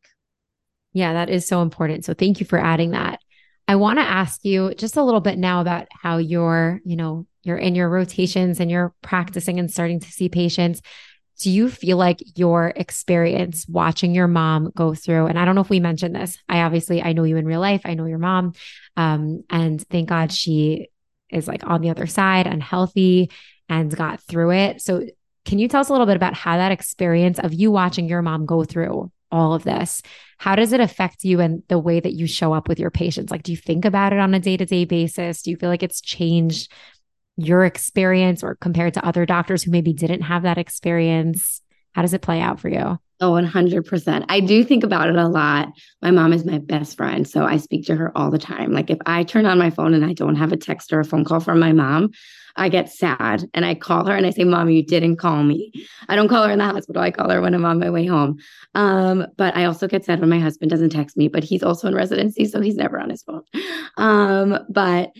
Yeah, 0.92 1.12
that 1.12 1.30
is 1.30 1.46
so 1.46 1.62
important. 1.62 2.04
So 2.04 2.14
thank 2.14 2.40
you 2.40 2.46
for 2.46 2.58
adding 2.58 2.90
that. 2.90 3.20
I 3.68 3.76
want 3.76 4.00
to 4.00 4.04
ask 4.04 4.44
you 4.44 4.74
just 4.74 4.96
a 4.96 5.02
little 5.04 5.20
bit 5.20 5.38
now 5.38 5.60
about 5.60 5.86
how 5.92 6.18
you're, 6.18 6.80
you 6.84 6.96
know, 6.96 7.26
you're 7.44 7.56
in 7.56 7.76
your 7.76 7.88
rotations 7.88 8.58
and 8.58 8.68
you're 8.68 8.92
practicing 9.00 9.60
and 9.60 9.70
starting 9.70 10.00
to 10.00 10.10
see 10.10 10.28
patients 10.28 10.82
do 11.40 11.50
you 11.50 11.68
feel 11.68 11.96
like 11.96 12.22
your 12.36 12.72
experience 12.76 13.66
watching 13.68 14.14
your 14.14 14.28
mom 14.28 14.70
go 14.74 14.94
through 14.94 15.26
and 15.26 15.38
i 15.38 15.44
don't 15.44 15.54
know 15.54 15.60
if 15.60 15.70
we 15.70 15.80
mentioned 15.80 16.14
this 16.14 16.38
i 16.48 16.60
obviously 16.60 17.02
i 17.02 17.12
know 17.12 17.24
you 17.24 17.36
in 17.36 17.46
real 17.46 17.60
life 17.60 17.82
i 17.84 17.94
know 17.94 18.06
your 18.06 18.18
mom 18.18 18.52
um, 18.96 19.42
and 19.50 19.86
thank 19.88 20.08
god 20.08 20.32
she 20.32 20.88
is 21.30 21.48
like 21.48 21.66
on 21.66 21.80
the 21.80 21.90
other 21.90 22.06
side 22.06 22.46
and 22.46 22.62
healthy 22.62 23.30
and 23.68 23.94
got 23.96 24.20
through 24.20 24.52
it. 24.52 24.82
So 24.82 25.06
can 25.44 25.58
you 25.58 25.68
tell 25.68 25.80
us 25.80 25.88
a 25.88 25.92
little 25.92 26.06
bit 26.06 26.16
about 26.16 26.34
how 26.34 26.56
that 26.56 26.72
experience 26.72 27.38
of 27.38 27.54
you 27.54 27.70
watching 27.70 28.08
your 28.08 28.22
mom 28.22 28.46
go 28.46 28.64
through 28.64 29.10
all 29.32 29.54
of 29.54 29.62
this 29.62 30.02
how 30.38 30.56
does 30.56 30.72
it 30.72 30.80
affect 30.80 31.22
you 31.22 31.38
and 31.38 31.62
the 31.68 31.78
way 31.78 32.00
that 32.00 32.14
you 32.14 32.26
show 32.26 32.54
up 32.54 32.66
with 32.66 32.80
your 32.80 32.90
patients? 32.90 33.30
Like 33.30 33.42
do 33.42 33.52
you 33.52 33.58
think 33.58 33.84
about 33.84 34.14
it 34.14 34.18
on 34.18 34.32
a 34.32 34.40
day-to-day 34.40 34.86
basis? 34.86 35.42
Do 35.42 35.50
you 35.50 35.56
feel 35.58 35.68
like 35.68 35.82
it's 35.82 36.00
changed 36.00 36.72
your 37.40 37.64
experience 37.64 38.42
or 38.42 38.54
compared 38.56 38.94
to 38.94 39.04
other 39.04 39.26
doctors 39.26 39.62
who 39.62 39.70
maybe 39.70 39.92
didn't 39.92 40.22
have 40.22 40.42
that 40.42 40.58
experience? 40.58 41.60
How 41.92 42.02
does 42.02 42.14
it 42.14 42.22
play 42.22 42.40
out 42.40 42.60
for 42.60 42.68
you? 42.68 42.98
Oh, 43.22 43.32
100%. 43.32 44.24
I 44.30 44.40
do 44.40 44.64
think 44.64 44.82
about 44.82 45.10
it 45.10 45.16
a 45.16 45.28
lot. 45.28 45.68
My 46.00 46.10
mom 46.10 46.32
is 46.32 46.46
my 46.46 46.58
best 46.58 46.96
friend. 46.96 47.28
So 47.28 47.44
I 47.44 47.58
speak 47.58 47.86
to 47.86 47.96
her 47.96 48.16
all 48.16 48.30
the 48.30 48.38
time. 48.38 48.72
Like 48.72 48.88
if 48.88 48.96
I 49.04 49.24
turn 49.24 49.44
on 49.44 49.58
my 49.58 49.68
phone 49.68 49.92
and 49.92 50.04
I 50.04 50.14
don't 50.14 50.36
have 50.36 50.52
a 50.52 50.56
text 50.56 50.90
or 50.92 51.00
a 51.00 51.04
phone 51.04 51.24
call 51.24 51.40
from 51.40 51.60
my 51.60 51.72
mom, 51.72 52.12
I 52.56 52.70
get 52.70 52.90
sad 52.90 53.44
and 53.52 53.64
I 53.64 53.74
call 53.74 54.06
her 54.06 54.16
and 54.16 54.26
I 54.26 54.30
say, 54.30 54.44
Mom, 54.44 54.70
you 54.70 54.82
didn't 54.82 55.16
call 55.16 55.42
me. 55.42 55.72
I 56.08 56.16
don't 56.16 56.28
call 56.28 56.44
her 56.44 56.52
in 56.52 56.58
the 56.58 56.64
hospital. 56.64 57.02
I 57.02 57.10
call 57.10 57.30
her 57.30 57.40
when 57.40 57.54
I'm 57.54 57.64
on 57.64 57.78
my 57.78 57.90
way 57.90 58.06
home. 58.06 58.38
Um, 58.74 59.26
but 59.36 59.56
I 59.56 59.64
also 59.64 59.86
get 59.86 60.04
sad 60.04 60.20
when 60.20 60.30
my 60.30 60.40
husband 60.40 60.70
doesn't 60.70 60.90
text 60.90 61.16
me, 61.16 61.28
but 61.28 61.44
he's 61.44 61.62
also 61.62 61.88
in 61.88 61.94
residency. 61.94 62.46
So 62.46 62.60
he's 62.60 62.76
never 62.76 62.98
on 62.98 63.10
his 63.10 63.22
phone. 63.22 63.42
Um, 63.96 64.58
but 64.68 65.10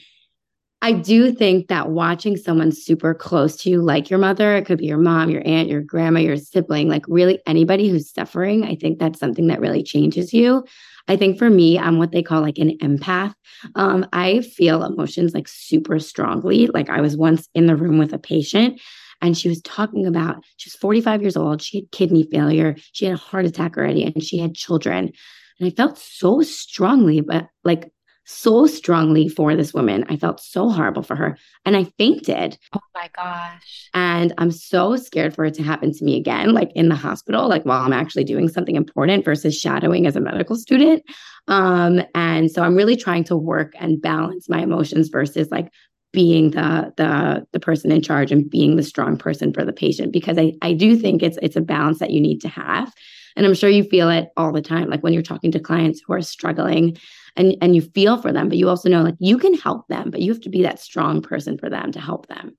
I 0.83 0.93
do 0.93 1.31
think 1.31 1.69
that 1.69 1.91
watching 1.91 2.39
someone 2.39 2.73
super 2.73 3.13
close 3.13 3.55
to 3.57 3.71
you, 3.71 3.83
like 3.83 4.09
your 4.09 4.19
mother, 4.19 4.57
it 4.57 4.65
could 4.65 4.79
be 4.79 4.87
your 4.87 4.99
mom, 4.99 5.29
your 5.29 5.47
aunt, 5.47 5.69
your 5.69 5.83
grandma, 5.83 6.21
your 6.21 6.39
sibling, 6.39 6.89
like 6.89 7.05
really 7.07 7.39
anybody 7.47 7.89
who's 7.91 8.11
suffering, 8.11 8.65
I 8.65 8.77
think 8.77 8.99
that's 8.99 9.19
something 9.19 9.49
that 9.49 9.61
really 9.61 9.83
changes 9.83 10.33
you. 10.33 10.65
I 11.07 11.17
think 11.17 11.39
for 11.39 11.51
me, 11.51 11.79
I'm 11.79 11.99
what 11.99 12.13
they 12.13 12.23
call 12.23 12.41
like 12.41 12.57
an 12.59 12.79
empath. 12.79 13.35
Um, 13.75 14.07
I 14.15 14.41
feel 14.41 14.83
emotions 14.83 15.35
like 15.35 15.49
super 15.49 15.99
strongly. 15.99 16.69
Like 16.69 16.89
I 16.89 17.03
was 17.03 17.17
once 17.17 17.47
in 17.55 17.67
the 17.67 17.77
room 17.77 17.99
with 17.99 18.15
a 18.15 18.19
patient 18.19 18.81
and 19.21 19.37
she 19.37 19.49
was 19.49 19.61
talking 19.63 20.07
about 20.07 20.43
she 20.57 20.69
was 20.69 20.77
45 20.77 21.21
years 21.21 21.37
old. 21.37 21.61
She 21.61 21.81
had 21.81 21.91
kidney 21.91 22.27
failure. 22.31 22.77
She 22.93 23.05
had 23.05 23.15
a 23.15 23.19
heart 23.19 23.45
attack 23.45 23.77
already 23.77 24.05
and 24.05 24.23
she 24.23 24.39
had 24.39 24.55
children. 24.55 25.13
And 25.59 25.67
I 25.67 25.71
felt 25.71 25.99
so 25.99 26.41
strongly, 26.41 27.21
but 27.21 27.49
like 27.65 27.93
so 28.25 28.67
strongly 28.67 29.29
for 29.29 29.57
this 29.57 29.75
woman. 29.75 30.05
I 30.09 30.17
felt 30.17 30.41
so 30.41 30.69
horrible 30.69 31.03
for 31.03 31.17
her 31.17 31.37
and 31.65 31.77
I 31.77 31.85
fainted. 31.99 32.59
Oh 32.73 32.81
my 32.95 33.11
gosh. 33.15 33.91
And 33.93 34.33
I'm 34.39 34.51
so 34.51 34.97
scared 34.97 35.35
for 35.35 35.45
it 35.45 35.55
to 35.55 35.63
happen 35.63 35.93
to 35.93 36.05
me 36.05 36.17
again, 36.17 36.53
like 36.53 36.71
in 36.75 36.89
the 36.89 36.95
hospital, 36.95 37.49
like 37.49 37.65
while 37.65 37.83
I'm 37.83 37.93
actually 37.93 38.25
doing 38.25 38.49
something 38.49 38.77
important 38.77 39.25
versus 39.25 39.59
shadowing 39.59 40.07
as 40.07 40.17
a 40.17 40.21
medical 40.21 40.57
student. 40.57 41.03
Um, 41.49 42.03
and 42.15 42.51
so 42.51 42.63
I'm 42.63 42.77
really 42.77 42.97
trying 42.97 43.25
to 43.25 43.37
work 43.37 43.73
and 43.79 44.01
balance 44.01 44.49
my 44.49 44.61
emotions 44.61 45.09
versus 45.09 45.49
like 45.51 45.73
being 46.13 46.51
the 46.51 46.93
the 46.97 47.47
the 47.53 47.61
person 47.61 47.93
in 47.93 48.03
charge 48.03 48.33
and 48.33 48.51
being 48.51 48.77
the 48.77 48.83
strong 48.83 49.17
person 49.17 49.53
for 49.53 49.65
the 49.65 49.73
patient 49.73 50.13
because 50.13 50.39
I 50.39 50.55
I 50.61 50.73
do 50.73 50.97
think 50.97 51.23
it's 51.23 51.39
it's 51.41 51.57
a 51.57 51.61
balance 51.61 52.01
that 52.01 52.11
you 52.11 52.21
need 52.21 52.41
to 52.41 52.49
have. 52.49 52.93
And 53.37 53.47
I'm 53.47 53.55
sure 53.55 53.71
you 53.71 53.85
feel 53.85 54.11
it 54.11 54.29
all 54.37 54.53
the 54.53 54.61
time 54.61 54.91
like 54.91 55.03
when 55.03 55.13
you're 55.13 55.23
talking 55.23 55.53
to 55.53 55.61
clients 55.61 56.03
who 56.05 56.13
are 56.13 56.21
struggling 56.23 56.97
and 57.37 57.57
and 57.61 57.75
you 57.75 57.83
feel 57.83 58.21
for 58.21 58.33
them 58.33 58.49
but 58.49 58.59
you 58.59 58.69
also 58.69 58.89
know 58.89 59.03
like 59.03 59.17
you 59.19 59.39
can 59.39 59.55
help 59.55 59.87
them 59.89 60.11
but 60.11 60.21
you 60.21 60.33
have 60.33 60.41
to 60.41 60.51
be 60.51 60.63
that 60.63 60.81
strong 60.81 61.23
person 61.23 61.59
for 61.59 61.71
them 61.71 61.93
to 61.93 62.01
help 62.01 62.27
them. 62.29 62.57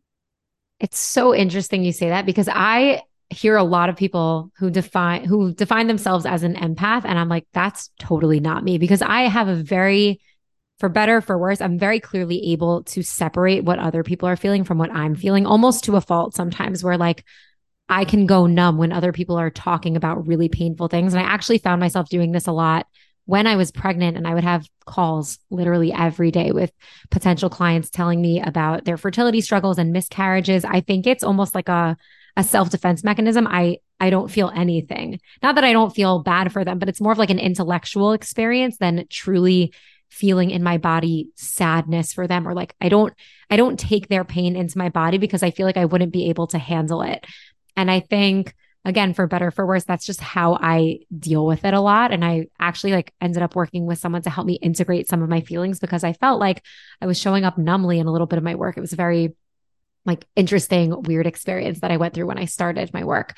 It's 0.79 0.97
so 0.97 1.35
interesting 1.35 1.83
you 1.83 1.91
say 1.91 2.09
that 2.09 2.25
because 2.25 2.49
i 2.51 3.01
hear 3.31 3.55
a 3.55 3.63
lot 3.63 3.89
of 3.89 3.95
people 3.95 4.51
who 4.57 4.69
define 4.69 5.23
who 5.23 5.53
define 5.53 5.87
themselves 5.87 6.25
as 6.25 6.43
an 6.43 6.55
empath 6.55 7.05
and 7.05 7.17
i'm 7.17 7.29
like 7.29 7.47
that's 7.53 7.89
totally 7.97 8.41
not 8.41 8.63
me 8.63 8.77
because 8.77 9.01
i 9.01 9.21
have 9.21 9.47
a 9.47 9.55
very 9.55 10.19
for 10.79 10.89
better 10.89 11.21
for 11.21 11.37
worse 11.37 11.61
i'm 11.61 11.79
very 11.79 11.99
clearly 11.99 12.51
able 12.51 12.83
to 12.83 13.01
separate 13.01 13.63
what 13.63 13.79
other 13.79 14.03
people 14.03 14.27
are 14.27 14.35
feeling 14.35 14.65
from 14.65 14.77
what 14.77 14.91
i'm 14.91 15.15
feeling 15.15 15.45
almost 15.45 15.85
to 15.85 15.95
a 15.95 16.01
fault 16.01 16.35
sometimes 16.35 16.83
where 16.83 16.97
like 16.97 17.23
i 17.87 18.03
can 18.03 18.25
go 18.25 18.47
numb 18.47 18.77
when 18.77 18.91
other 18.91 19.13
people 19.13 19.37
are 19.37 19.49
talking 19.49 19.95
about 19.95 20.27
really 20.27 20.49
painful 20.49 20.89
things. 20.89 21.13
And 21.13 21.23
i 21.23 21.25
actually 21.25 21.59
found 21.59 21.79
myself 21.79 22.09
doing 22.09 22.33
this 22.33 22.47
a 22.47 22.51
lot 22.51 22.85
when 23.25 23.47
I 23.47 23.55
was 23.55 23.71
pregnant 23.71 24.17
and 24.17 24.27
I 24.27 24.33
would 24.33 24.43
have 24.43 24.67
calls 24.85 25.37
literally 25.49 25.93
every 25.93 26.31
day 26.31 26.51
with 26.51 26.71
potential 27.09 27.49
clients 27.49 27.89
telling 27.89 28.21
me 28.21 28.41
about 28.41 28.85
their 28.85 28.97
fertility 28.97 29.41
struggles 29.41 29.77
and 29.77 29.93
miscarriages, 29.93 30.65
I 30.65 30.81
think 30.81 31.07
it's 31.07 31.23
almost 31.23 31.55
like 31.55 31.69
a 31.69 31.97
a 32.37 32.43
self-defense 32.43 33.03
mechanism. 33.03 33.45
I 33.47 33.79
I 33.99 34.09
don't 34.09 34.31
feel 34.31 34.51
anything. 34.55 35.19
Not 35.43 35.55
that 35.55 35.63
I 35.63 35.73
don't 35.73 35.93
feel 35.93 36.19
bad 36.19 36.51
for 36.51 36.63
them, 36.65 36.79
but 36.79 36.89
it's 36.89 37.01
more 37.01 37.11
of 37.11 37.17
like 37.17 37.29
an 37.29 37.39
intellectual 37.39 38.13
experience 38.13 38.77
than 38.77 39.05
truly 39.09 39.73
feeling 40.09 40.49
in 40.49 40.63
my 40.63 40.77
body 40.77 41.29
sadness 41.35 42.11
for 42.11 42.27
them 42.27 42.47
or 42.47 42.53
like 42.53 42.75
I 42.81 42.89
don't 42.89 43.13
I 43.49 43.55
don't 43.55 43.79
take 43.79 44.07
their 44.07 44.25
pain 44.25 44.55
into 44.55 44.77
my 44.77 44.89
body 44.89 45.17
because 45.17 45.43
I 45.43 45.51
feel 45.51 45.65
like 45.65 45.77
I 45.77 45.85
wouldn't 45.85 46.11
be 46.11 46.29
able 46.29 46.47
to 46.47 46.57
handle 46.57 47.01
it. 47.01 47.25
And 47.77 47.89
I 47.89 48.01
think 48.01 48.53
again, 48.83 49.13
for 49.13 49.27
better 49.27 49.51
for 49.51 49.65
worse, 49.65 49.83
that's 49.83 50.05
just 50.05 50.21
how 50.21 50.57
I 50.59 50.99
deal 51.17 51.45
with 51.45 51.65
it 51.65 51.73
a 51.73 51.81
lot. 51.81 52.11
And 52.11 52.25
I 52.25 52.47
actually 52.59 52.93
like 52.93 53.13
ended 53.21 53.43
up 53.43 53.55
working 53.55 53.85
with 53.85 53.99
someone 53.99 54.23
to 54.23 54.29
help 54.29 54.47
me 54.47 54.53
integrate 54.55 55.07
some 55.07 55.21
of 55.21 55.29
my 55.29 55.41
feelings 55.41 55.79
because 55.79 56.03
I 56.03 56.13
felt 56.13 56.39
like 56.39 56.63
I 57.01 57.05
was 57.05 57.19
showing 57.19 57.45
up 57.45 57.57
numbly 57.57 57.99
in 57.99 58.07
a 58.07 58.11
little 58.11 58.27
bit 58.27 58.37
of 58.37 58.43
my 58.43 58.55
work. 58.55 58.77
It 58.77 58.81
was 58.81 58.93
a 58.93 58.97
very 58.97 59.35
like 60.03 60.25
interesting, 60.35 61.03
weird 61.03 61.27
experience 61.27 61.81
that 61.81 61.91
I 61.91 61.97
went 61.97 62.15
through 62.15 62.25
when 62.25 62.39
I 62.39 62.45
started 62.45 62.91
my 62.91 63.03
work. 63.03 63.35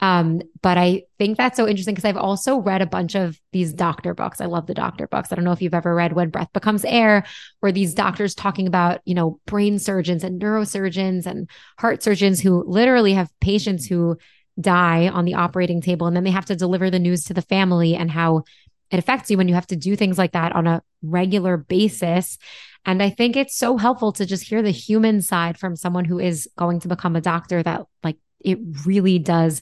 Um, 0.00 0.42
but 0.60 0.76
I 0.76 1.04
think 1.18 1.36
that's 1.36 1.56
so 1.56 1.66
interesting 1.66 1.94
because 1.94 2.08
I've 2.08 2.16
also 2.16 2.58
read 2.58 2.82
a 2.82 2.86
bunch 2.86 3.14
of 3.14 3.38
these 3.52 3.72
doctor 3.72 4.14
books. 4.14 4.40
I 4.40 4.46
love 4.46 4.66
the 4.66 4.74
doctor 4.74 5.06
books. 5.06 5.30
I 5.30 5.34
don't 5.34 5.44
know 5.44 5.52
if 5.52 5.62
you've 5.62 5.74
ever 5.74 5.94
read 5.94 6.12
When 6.12 6.30
Breath 6.30 6.52
Becomes 6.52 6.84
Air, 6.84 7.24
where 7.60 7.72
these 7.72 7.94
doctors 7.94 8.34
talking 8.34 8.66
about, 8.66 9.00
you 9.04 9.14
know, 9.14 9.40
brain 9.46 9.78
surgeons 9.78 10.22
and 10.22 10.40
neurosurgeons 10.40 11.26
and 11.26 11.48
heart 11.78 12.02
surgeons 12.02 12.40
who 12.40 12.64
literally 12.66 13.14
have 13.14 13.32
patients 13.40 13.86
who 13.86 14.18
die 14.60 15.08
on 15.08 15.24
the 15.24 15.34
operating 15.34 15.80
table 15.80 16.06
and 16.06 16.16
then 16.16 16.24
they 16.24 16.30
have 16.30 16.46
to 16.46 16.56
deliver 16.56 16.90
the 16.90 16.98
news 16.98 17.24
to 17.24 17.34
the 17.34 17.42
family 17.42 17.94
and 17.94 18.10
how 18.10 18.44
it 18.90 18.98
affects 18.98 19.30
you 19.30 19.36
when 19.36 19.48
you 19.48 19.54
have 19.54 19.66
to 19.66 19.76
do 19.76 19.96
things 19.96 20.16
like 20.16 20.32
that 20.32 20.54
on 20.54 20.66
a 20.66 20.82
regular 21.02 21.56
basis. 21.56 22.38
And 22.84 23.02
I 23.02 23.10
think 23.10 23.36
it's 23.36 23.56
so 23.56 23.76
helpful 23.76 24.12
to 24.12 24.24
just 24.24 24.44
hear 24.44 24.62
the 24.62 24.70
human 24.70 25.20
side 25.20 25.58
from 25.58 25.76
someone 25.76 26.04
who 26.04 26.18
is 26.18 26.48
going 26.56 26.80
to 26.80 26.88
become 26.88 27.16
a 27.16 27.20
doctor 27.20 27.62
that 27.62 27.86
like 28.04 28.16
it 28.40 28.58
really 28.84 29.18
does 29.18 29.60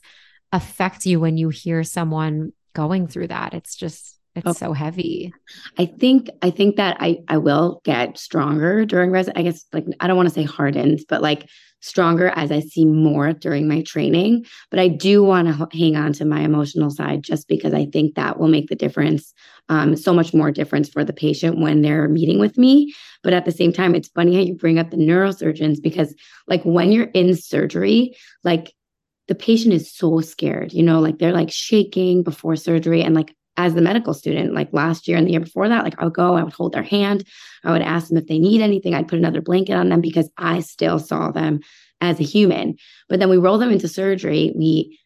affect 0.53 1.07
you 1.07 1.19
when 1.21 1.37
you 1.37 1.49
hear 1.49 1.83
someone 1.85 2.53
going 2.75 3.07
through 3.07 3.29
that. 3.29 3.55
It's 3.55 3.77
just 3.77 4.14
it's 4.35 4.47
oh, 4.47 4.53
so 4.53 4.73
heavy. 4.73 5.33
I 5.79 5.87
think 5.87 6.31
I 6.43 6.51
think 6.51 6.77
that 6.77 6.97
I 7.01 7.19
I 7.29 7.39
will 7.39 7.81
get 7.85 8.19
stronger 8.19 8.85
during 8.85 9.11
res 9.11 9.29
I 9.35 9.43
guess 9.43 9.65
like 9.73 9.87
I 10.01 10.07
don't 10.07 10.17
want 10.17 10.29
to 10.29 10.35
say 10.35 10.43
hardened, 10.43 11.01
but 11.09 11.23
like 11.23 11.49
stronger 11.81 12.29
as 12.29 12.51
I 12.51 12.61
see 12.61 12.87
more 12.87 13.35
during 13.35 13.69
my 13.69 13.83
training. 13.83 14.47
But 14.71 14.81
I 14.81 14.89
do 14.89 15.23
want 15.23 15.49
to 15.49 15.65
h- 15.65 15.79
hang 15.79 15.97
on 15.97 16.15
to 16.15 16.25
my 16.25 16.41
emotional 16.41 16.91
side 16.91 17.23
just 17.23 17.47
because 17.47 17.75
I 17.75 17.85
think 17.85 18.15
that 18.15 18.41
will 18.41 18.49
make 18.49 18.69
the 18.69 18.75
difference, 18.75 19.35
um, 19.69 19.95
so 19.95 20.15
much 20.15 20.33
more 20.33 20.51
difference 20.51 20.89
for 20.89 21.05
the 21.05 21.13
patient 21.13 21.59
when 21.59 21.83
they're 21.83 22.09
meeting 22.09 22.39
with 22.39 22.57
me. 22.57 22.95
But 23.23 23.35
at 23.35 23.45
the 23.45 23.53
same 23.53 23.71
time, 23.71 23.95
it's 23.95 24.09
funny 24.09 24.35
how 24.35 24.41
you 24.41 24.55
bring 24.55 24.79
up 24.79 24.91
the 24.91 24.97
neurosurgeons 24.97 25.83
because, 25.83 26.15
like, 26.49 26.63
when 26.65 26.91
you're 26.91 27.11
in 27.13 27.37
surgery, 27.37 28.17
like, 28.45 28.73
the 29.29 29.35
patient 29.35 29.75
is 29.75 29.93
so 29.93 30.21
scared, 30.21 30.73
you 30.73 30.83
know, 30.83 31.01
like 31.01 31.19
they're 31.19 31.33
like 31.33 31.51
shaking 31.51 32.23
before 32.23 32.57
surgery. 32.57 33.03
And 33.03 33.15
like 33.15 33.35
as 33.57 33.75
the 33.75 33.81
medical 33.81 34.15
student, 34.15 34.55
like 34.55 34.69
last 34.73 35.07
year 35.07 35.17
and 35.17 35.27
the 35.27 35.33
year 35.33 35.41
before 35.41 35.69
that, 35.69 35.85
like 35.85 35.95
I 35.99 36.05
would 36.05 36.15
go, 36.15 36.37
I 36.37 36.43
would 36.43 36.53
hold 36.53 36.73
their 36.73 36.83
hand, 36.83 37.25
I 37.63 37.73
would 37.73 37.83
ask 37.83 38.09
them 38.09 38.17
if 38.17 38.27
they 38.27 38.39
need 38.39 38.61
anything, 38.61 38.95
I'd 38.95 39.09
put 39.09 39.19
another 39.19 39.41
blanket 39.41 39.75
on 39.75 39.89
them 39.89 40.01
because 40.01 40.31
I 40.37 40.61
still 40.61 40.99
saw 40.99 41.31
them 41.31 41.61
as 42.01 42.19
a 42.21 42.25
human. 42.25 42.77
But 43.09 43.21
then 43.21 43.31
we 43.31 43.37
roll 43.37 43.59
them 43.59 43.71
into 43.71 43.89
surgery, 43.89 44.53
we 44.57 44.99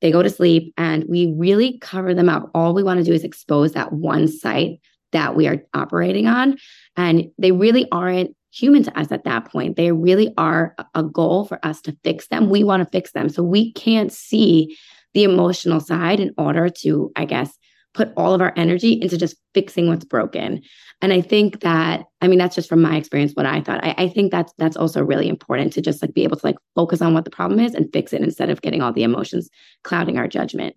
they 0.00 0.10
go 0.10 0.22
to 0.22 0.30
sleep 0.30 0.74
and 0.76 1.04
we 1.08 1.34
really 1.36 1.78
cover 1.78 2.14
them 2.14 2.28
up. 2.28 2.50
All 2.54 2.74
we 2.74 2.82
want 2.82 2.98
to 2.98 3.04
do 3.04 3.12
is 3.12 3.24
expose 3.24 3.72
that 3.72 3.92
one 3.92 4.28
site 4.28 4.80
that 5.12 5.36
we 5.36 5.46
are 5.46 5.64
operating 5.72 6.26
on. 6.26 6.58
And 6.96 7.30
they 7.38 7.52
really 7.52 7.86
aren't 7.90 8.36
human 8.52 8.82
to 8.84 8.98
us 8.98 9.10
at 9.10 9.24
that 9.24 9.50
point. 9.50 9.76
They 9.76 9.92
really 9.92 10.32
are 10.36 10.74
a 10.94 11.02
goal 11.02 11.44
for 11.44 11.64
us 11.64 11.80
to 11.82 11.96
fix 12.04 12.28
them. 12.28 12.50
We 12.50 12.64
want 12.64 12.82
to 12.82 12.90
fix 12.90 13.12
them. 13.12 13.28
So 13.28 13.42
we 13.42 13.72
can't 13.72 14.12
see 14.12 14.76
the 15.12 15.24
emotional 15.24 15.80
side 15.80 16.20
in 16.20 16.32
order 16.36 16.68
to, 16.68 17.10
I 17.16 17.24
guess, 17.24 17.56
put 17.94 18.12
all 18.16 18.34
of 18.34 18.40
our 18.40 18.52
energy 18.56 18.92
into 18.92 19.16
just 19.16 19.36
fixing 19.54 19.88
what's 19.88 20.04
broken. 20.04 20.60
And 21.00 21.12
I 21.12 21.20
think 21.20 21.60
that, 21.60 22.04
I 22.20 22.28
mean, 22.28 22.38
that's 22.38 22.54
just 22.54 22.68
from 22.68 22.82
my 22.82 22.96
experience, 22.96 23.32
what 23.34 23.46
I 23.46 23.60
thought. 23.60 23.84
I, 23.84 23.94
I 23.96 24.08
think 24.08 24.30
that's 24.30 24.52
that's 24.58 24.76
also 24.76 25.02
really 25.02 25.28
important 25.28 25.72
to 25.74 25.80
just 25.80 26.02
like 26.02 26.14
be 26.14 26.24
able 26.24 26.36
to 26.36 26.46
like 26.46 26.56
focus 26.74 27.00
on 27.00 27.14
what 27.14 27.24
the 27.24 27.30
problem 27.30 27.60
is 27.60 27.74
and 27.74 27.92
fix 27.92 28.12
it 28.12 28.20
instead 28.22 28.50
of 28.50 28.62
getting 28.62 28.82
all 28.82 28.92
the 28.92 29.02
emotions 29.02 29.48
clouding 29.82 30.18
our 30.18 30.28
judgment. 30.28 30.76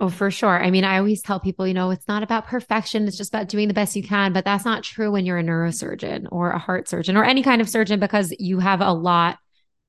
Oh, 0.00 0.08
for 0.08 0.30
sure. 0.30 0.62
I 0.62 0.70
mean, 0.70 0.84
I 0.84 0.98
always 0.98 1.22
tell 1.22 1.40
people, 1.40 1.66
you 1.66 1.74
know, 1.74 1.90
it's 1.90 2.06
not 2.06 2.22
about 2.22 2.46
perfection. 2.46 3.08
It's 3.08 3.16
just 3.16 3.34
about 3.34 3.48
doing 3.48 3.66
the 3.66 3.74
best 3.74 3.96
you 3.96 4.02
can. 4.02 4.32
But 4.32 4.44
that's 4.44 4.64
not 4.64 4.84
true 4.84 5.10
when 5.10 5.26
you're 5.26 5.38
a 5.38 5.42
neurosurgeon 5.42 6.28
or 6.30 6.52
a 6.52 6.58
heart 6.58 6.88
surgeon 6.88 7.16
or 7.16 7.24
any 7.24 7.42
kind 7.42 7.60
of 7.60 7.68
surgeon 7.68 7.98
because 7.98 8.32
you 8.38 8.60
have 8.60 8.80
a 8.80 8.92
lot 8.92 9.38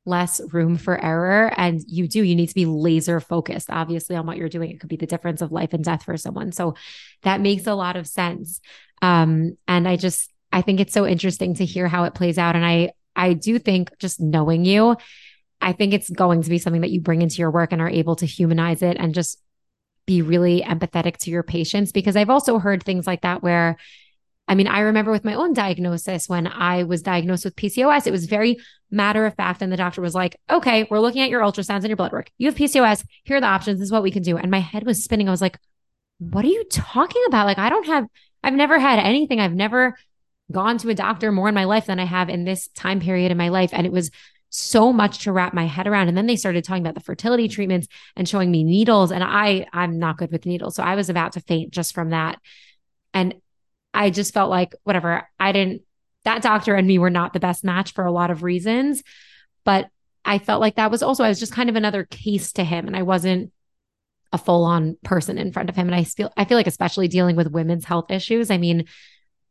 less 0.09 0.41
room 0.51 0.77
for 0.77 1.01
error. 1.01 1.53
And 1.55 1.81
you 1.87 2.07
do, 2.07 2.23
you 2.23 2.35
need 2.35 2.47
to 2.47 2.55
be 2.55 2.65
laser 2.65 3.19
focused, 3.19 3.69
obviously, 3.69 4.15
on 4.15 4.25
what 4.25 4.37
you're 4.37 4.49
doing. 4.49 4.71
It 4.71 4.79
could 4.79 4.89
be 4.89 4.97
the 4.97 5.05
difference 5.05 5.41
of 5.41 5.51
life 5.51 5.73
and 5.73 5.83
death 5.83 6.03
for 6.03 6.17
someone. 6.17 6.51
So 6.51 6.75
that 7.23 7.39
makes 7.39 7.67
a 7.67 7.75
lot 7.75 7.95
of 7.95 8.07
sense. 8.07 8.59
Um, 9.01 9.57
and 9.67 9.87
I 9.87 9.95
just, 9.95 10.29
I 10.51 10.61
think 10.61 10.79
it's 10.79 10.93
so 10.93 11.05
interesting 11.07 11.53
to 11.55 11.65
hear 11.65 11.87
how 11.87 12.03
it 12.03 12.15
plays 12.15 12.37
out. 12.37 12.55
And 12.55 12.65
I, 12.65 12.91
I 13.15 13.33
do 13.33 13.59
think 13.59 13.97
just 13.99 14.19
knowing 14.19 14.65
you, 14.65 14.97
I 15.61 15.73
think 15.73 15.93
it's 15.93 16.09
going 16.09 16.41
to 16.43 16.49
be 16.49 16.57
something 16.57 16.81
that 16.81 16.91
you 16.91 17.01
bring 17.01 17.21
into 17.21 17.37
your 17.37 17.51
work 17.51 17.71
and 17.71 17.81
are 17.81 17.89
able 17.89 18.15
to 18.17 18.25
humanize 18.25 18.81
it 18.81 18.97
and 18.97 19.13
just 19.13 19.41
be 20.05 20.21
really 20.21 20.61
empathetic 20.61 21.17
to 21.17 21.29
your 21.29 21.43
patients 21.43 21.91
because 21.91 22.15
I've 22.15 22.31
also 22.31 22.57
heard 22.57 22.81
things 22.81 23.05
like 23.05 23.21
that 23.21 23.43
where 23.43 23.77
I 24.49 24.55
mean, 24.55 24.67
I 24.67 24.79
remember 24.79 25.11
with 25.11 25.23
my 25.23 25.35
own 25.35 25.53
diagnosis 25.53 26.27
when 26.27 26.47
I 26.47 26.83
was 26.83 27.03
diagnosed 27.03 27.45
with 27.45 27.55
PCOS, 27.55 28.07
it 28.07 28.11
was 28.11 28.25
very 28.25 28.57
matter 28.89 29.27
of 29.27 29.35
fact. 29.35 29.61
And 29.61 29.71
the 29.71 29.77
doctor 29.77 30.01
was 30.01 30.15
like, 30.15 30.37
okay, 30.49 30.87
we're 30.89 30.99
looking 30.99 31.21
at 31.21 31.29
your 31.29 31.41
ultrasounds 31.41 31.81
and 31.81 31.89
your 31.89 31.95
blood 31.95 32.11
work. 32.11 32.31
You 32.39 32.47
have 32.47 32.55
PCOS. 32.55 33.05
Here 33.23 33.37
are 33.37 33.41
the 33.41 33.45
options. 33.45 33.79
This 33.79 33.85
is 33.85 33.91
what 33.91 34.01
we 34.01 34.09
can 34.09 34.23
do. 34.23 34.37
And 34.37 34.49
my 34.49 34.59
head 34.59 34.87
was 34.87 35.03
spinning. 35.03 35.27
I 35.27 35.31
was 35.31 35.41
like, 35.41 35.59
what 36.17 36.43
are 36.43 36.49
you 36.49 36.65
talking 36.71 37.21
about? 37.27 37.45
Like, 37.45 37.59
I 37.59 37.69
don't 37.69 37.85
have, 37.85 38.07
I've 38.43 38.55
never 38.55 38.79
had 38.79 38.97
anything. 38.97 39.39
I've 39.39 39.53
never 39.53 39.95
gone 40.51 40.79
to 40.79 40.89
a 40.89 40.95
doctor 40.95 41.31
more 41.31 41.47
in 41.47 41.55
my 41.55 41.65
life 41.65 41.85
than 41.85 41.99
I 41.99 42.05
have 42.05 42.27
in 42.27 42.43
this 42.43 42.69
time 42.69 42.99
period 42.99 43.31
in 43.31 43.37
my 43.37 43.49
life. 43.49 43.69
And 43.71 43.85
it 43.85 43.91
was 43.91 44.09
so 44.49 44.91
much 44.91 45.19
to 45.19 45.31
wrap 45.31 45.53
my 45.53 45.65
head 45.67 45.85
around. 45.85 46.07
And 46.07 46.17
then 46.17 46.25
they 46.25 46.35
started 46.35 46.63
talking 46.63 46.81
about 46.81 46.95
the 46.95 47.01
fertility 47.01 47.47
treatments 47.47 47.87
and 48.15 48.27
showing 48.27 48.49
me 48.49 48.63
needles. 48.63 49.11
And 49.11 49.23
I, 49.23 49.67
I'm 49.73 49.99
not 49.99 50.17
good 50.17 50.31
with 50.31 50.47
needles. 50.47 50.75
So 50.75 50.81
I 50.81 50.95
was 50.95 51.07
about 51.07 51.33
to 51.33 51.41
faint 51.41 51.71
just 51.71 51.93
from 51.93 52.09
that. 52.09 52.39
And 53.13 53.35
I 53.93 54.09
just 54.09 54.33
felt 54.33 54.49
like, 54.49 54.75
whatever, 54.83 55.27
I 55.39 55.51
didn't, 55.51 55.81
that 56.25 56.41
doctor 56.41 56.75
and 56.75 56.87
me 56.87 56.99
were 56.99 57.09
not 57.09 57.33
the 57.33 57.39
best 57.39 57.63
match 57.63 57.93
for 57.93 58.05
a 58.05 58.11
lot 58.11 58.31
of 58.31 58.43
reasons. 58.43 59.03
But 59.63 59.89
I 60.25 60.37
felt 60.37 60.61
like 60.61 60.75
that 60.75 60.91
was 60.91 61.01
also, 61.01 61.23
I 61.23 61.29
was 61.29 61.39
just 61.39 61.53
kind 61.53 61.69
of 61.69 61.75
another 61.75 62.03
case 62.03 62.53
to 62.53 62.63
him. 62.63 62.87
And 62.87 62.95
I 62.95 63.03
wasn't 63.03 63.51
a 64.31 64.37
full 64.37 64.63
on 64.63 64.97
person 65.03 65.37
in 65.37 65.51
front 65.51 65.69
of 65.69 65.75
him. 65.75 65.87
And 65.87 65.95
I 65.95 66.03
feel, 66.03 66.31
I 66.37 66.45
feel 66.45 66.57
like, 66.57 66.67
especially 66.67 67.07
dealing 67.07 67.35
with 67.35 67.51
women's 67.51 67.85
health 67.85 68.11
issues, 68.11 68.51
I 68.51 68.57
mean, 68.57 68.85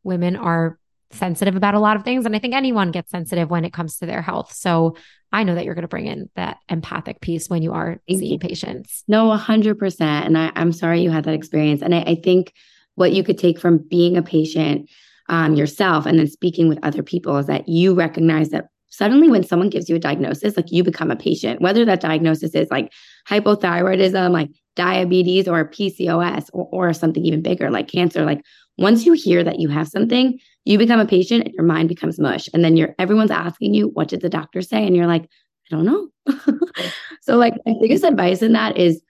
women 0.03 0.35
are 0.35 0.79
sensitive 1.11 1.55
about 1.55 1.73
a 1.73 1.79
lot 1.79 1.97
of 1.97 2.03
things. 2.03 2.25
And 2.25 2.35
I 2.35 2.39
think 2.39 2.53
anyone 2.53 2.91
gets 2.91 3.11
sensitive 3.11 3.49
when 3.49 3.65
it 3.65 3.73
comes 3.73 3.97
to 3.97 4.05
their 4.05 4.21
health. 4.21 4.53
So 4.53 4.95
I 5.31 5.43
know 5.43 5.55
that 5.55 5.65
you're 5.65 5.75
going 5.75 5.83
to 5.83 5.89
bring 5.89 6.07
in 6.07 6.29
that 6.35 6.57
empathic 6.69 7.19
piece 7.21 7.49
when 7.49 7.61
you 7.61 7.73
are 7.73 7.99
seeing 8.07 8.39
patients. 8.39 9.03
No, 9.07 9.29
100%. 9.29 10.01
And 10.01 10.37
I, 10.37 10.51
am 10.55 10.71
sorry 10.71 11.01
you 11.01 11.11
had 11.11 11.25
that 11.25 11.33
experience. 11.33 11.81
And 11.81 11.93
I, 11.93 12.01
I, 12.01 12.15
think 12.15 12.53
what 12.99 13.13
you 13.13 13.23
could 13.23 13.37
take 13.37 13.57
from 13.57 13.77
being 13.77 14.17
a 14.17 14.21
patient 14.21 14.89
um, 15.29 15.55
yourself 15.55 16.05
and 16.05 16.19
then 16.19 16.27
speaking 16.27 16.67
with 16.67 16.79
other 16.83 17.01
people 17.01 17.37
is 17.37 17.45
that 17.45 17.69
you 17.69 17.93
recognize 17.93 18.49
that 18.49 18.67
suddenly 18.89 19.29
when 19.29 19.43
someone 19.43 19.69
gives 19.69 19.87
you 19.87 19.95
a 19.95 19.99
diagnosis, 19.99 20.57
like 20.57 20.71
you 20.71 20.83
become 20.83 21.09
a 21.09 21.15
patient, 21.15 21.61
whether 21.61 21.85
that 21.85 22.01
diagnosis 22.01 22.53
is 22.53 22.67
like 22.69 22.91
hypothyroidism, 23.27 24.31
like 24.31 24.49
diabetes 24.75 25.47
or 25.47 25.69
PCOS 25.69 26.49
or, 26.51 26.67
or 26.71 26.93
something 26.93 27.23
even 27.23 27.41
bigger 27.41 27.69
like 27.69 27.87
cancer, 27.87 28.25
like 28.25 28.41
once 28.77 29.05
you 29.05 29.13
hear 29.13 29.43
that 29.43 29.59
you 29.59 29.69
have 29.69 29.87
something, 29.87 30.37
you 30.65 30.77
become 30.77 30.99
a 30.99 31.05
patient 31.05 31.45
and 31.45 31.53
your 31.53 31.63
mind 31.63 31.87
becomes 31.87 32.19
mush. 32.19 32.49
And 32.53 32.65
then 32.65 32.75
you're 32.75 32.95
everyone's 32.99 33.31
asking 33.31 33.75
you, 33.75 33.87
what 33.89 34.09
did 34.09 34.21
the 34.21 34.29
doctor 34.29 34.61
say? 34.61 34.85
And 34.85 34.93
you're 34.95 35.07
like, 35.07 35.23
I 35.23 35.75
don't 35.75 35.85
know. 35.85 36.09
so 37.21 37.37
like 37.37 37.53
my 37.65 37.75
biggest 37.79 38.03
advice 38.03 38.41
in 38.41 38.53
that 38.53 38.77
is 38.77 39.01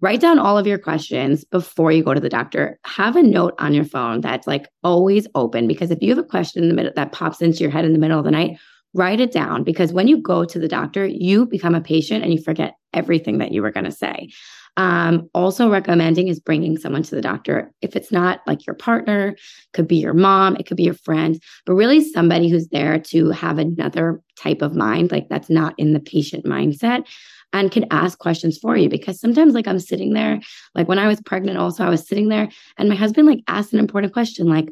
write 0.00 0.20
down 0.20 0.38
all 0.38 0.58
of 0.58 0.66
your 0.66 0.78
questions 0.78 1.44
before 1.44 1.92
you 1.92 2.02
go 2.02 2.14
to 2.14 2.20
the 2.20 2.28
doctor. 2.28 2.78
Have 2.84 3.16
a 3.16 3.22
note 3.22 3.54
on 3.58 3.74
your 3.74 3.84
phone 3.84 4.20
that's 4.20 4.46
like 4.46 4.68
always 4.82 5.26
open 5.34 5.66
because 5.66 5.90
if 5.90 6.02
you 6.02 6.10
have 6.10 6.18
a 6.18 6.28
question 6.28 6.62
in 6.62 6.68
the 6.68 6.74
middle 6.74 6.92
that 6.96 7.12
pops 7.12 7.40
into 7.40 7.60
your 7.60 7.70
head 7.70 7.84
in 7.84 7.92
the 7.92 7.98
middle 7.98 8.18
of 8.18 8.24
the 8.24 8.30
night, 8.30 8.58
write 8.94 9.20
it 9.20 9.32
down 9.32 9.62
because 9.62 9.92
when 9.92 10.08
you 10.08 10.20
go 10.20 10.44
to 10.44 10.58
the 10.58 10.68
doctor, 10.68 11.06
you 11.06 11.46
become 11.46 11.74
a 11.74 11.80
patient 11.80 12.24
and 12.24 12.32
you 12.32 12.42
forget 12.42 12.74
everything 12.94 13.38
that 13.38 13.52
you 13.52 13.62
were 13.62 13.70
going 13.70 13.84
to 13.84 13.92
say. 13.92 14.28
Um, 14.76 15.30
also 15.34 15.70
recommending 15.70 16.28
is 16.28 16.38
bringing 16.38 16.76
someone 16.76 17.02
to 17.04 17.14
the 17.14 17.22
doctor. 17.22 17.72
If 17.80 17.96
it's 17.96 18.12
not 18.12 18.40
like 18.46 18.66
your 18.66 18.74
partner, 18.74 19.36
could 19.72 19.88
be 19.88 19.96
your 19.96 20.14
mom, 20.14 20.56
it 20.56 20.66
could 20.66 20.76
be 20.76 20.82
your 20.84 20.94
friend, 20.94 21.40
but 21.64 21.74
really 21.74 22.04
somebody 22.04 22.48
who's 22.48 22.68
there 22.68 22.98
to 22.98 23.30
have 23.30 23.58
another 23.58 24.20
type 24.38 24.62
of 24.62 24.74
mind, 24.74 25.12
like 25.12 25.28
that's 25.28 25.48
not 25.48 25.74
in 25.78 25.92
the 25.92 26.00
patient 26.00 26.44
mindset 26.44 27.06
and 27.52 27.70
can 27.70 27.86
ask 27.90 28.18
questions 28.18 28.58
for 28.58 28.76
you 28.76 28.88
because 28.88 29.18
sometimes 29.20 29.54
like 29.54 29.66
I'm 29.66 29.78
sitting 29.78 30.12
there, 30.12 30.40
like 30.74 30.88
when 30.88 30.98
I 30.98 31.06
was 31.06 31.20
pregnant 31.22 31.58
also 31.58 31.84
I 31.84 31.90
was 31.90 32.06
sitting 32.06 32.28
there 32.28 32.48
and 32.76 32.88
my 32.88 32.96
husband 32.96 33.26
like 33.26 33.42
asked 33.48 33.72
an 33.72 33.78
important 33.78 34.12
question 34.12 34.46
like 34.46 34.68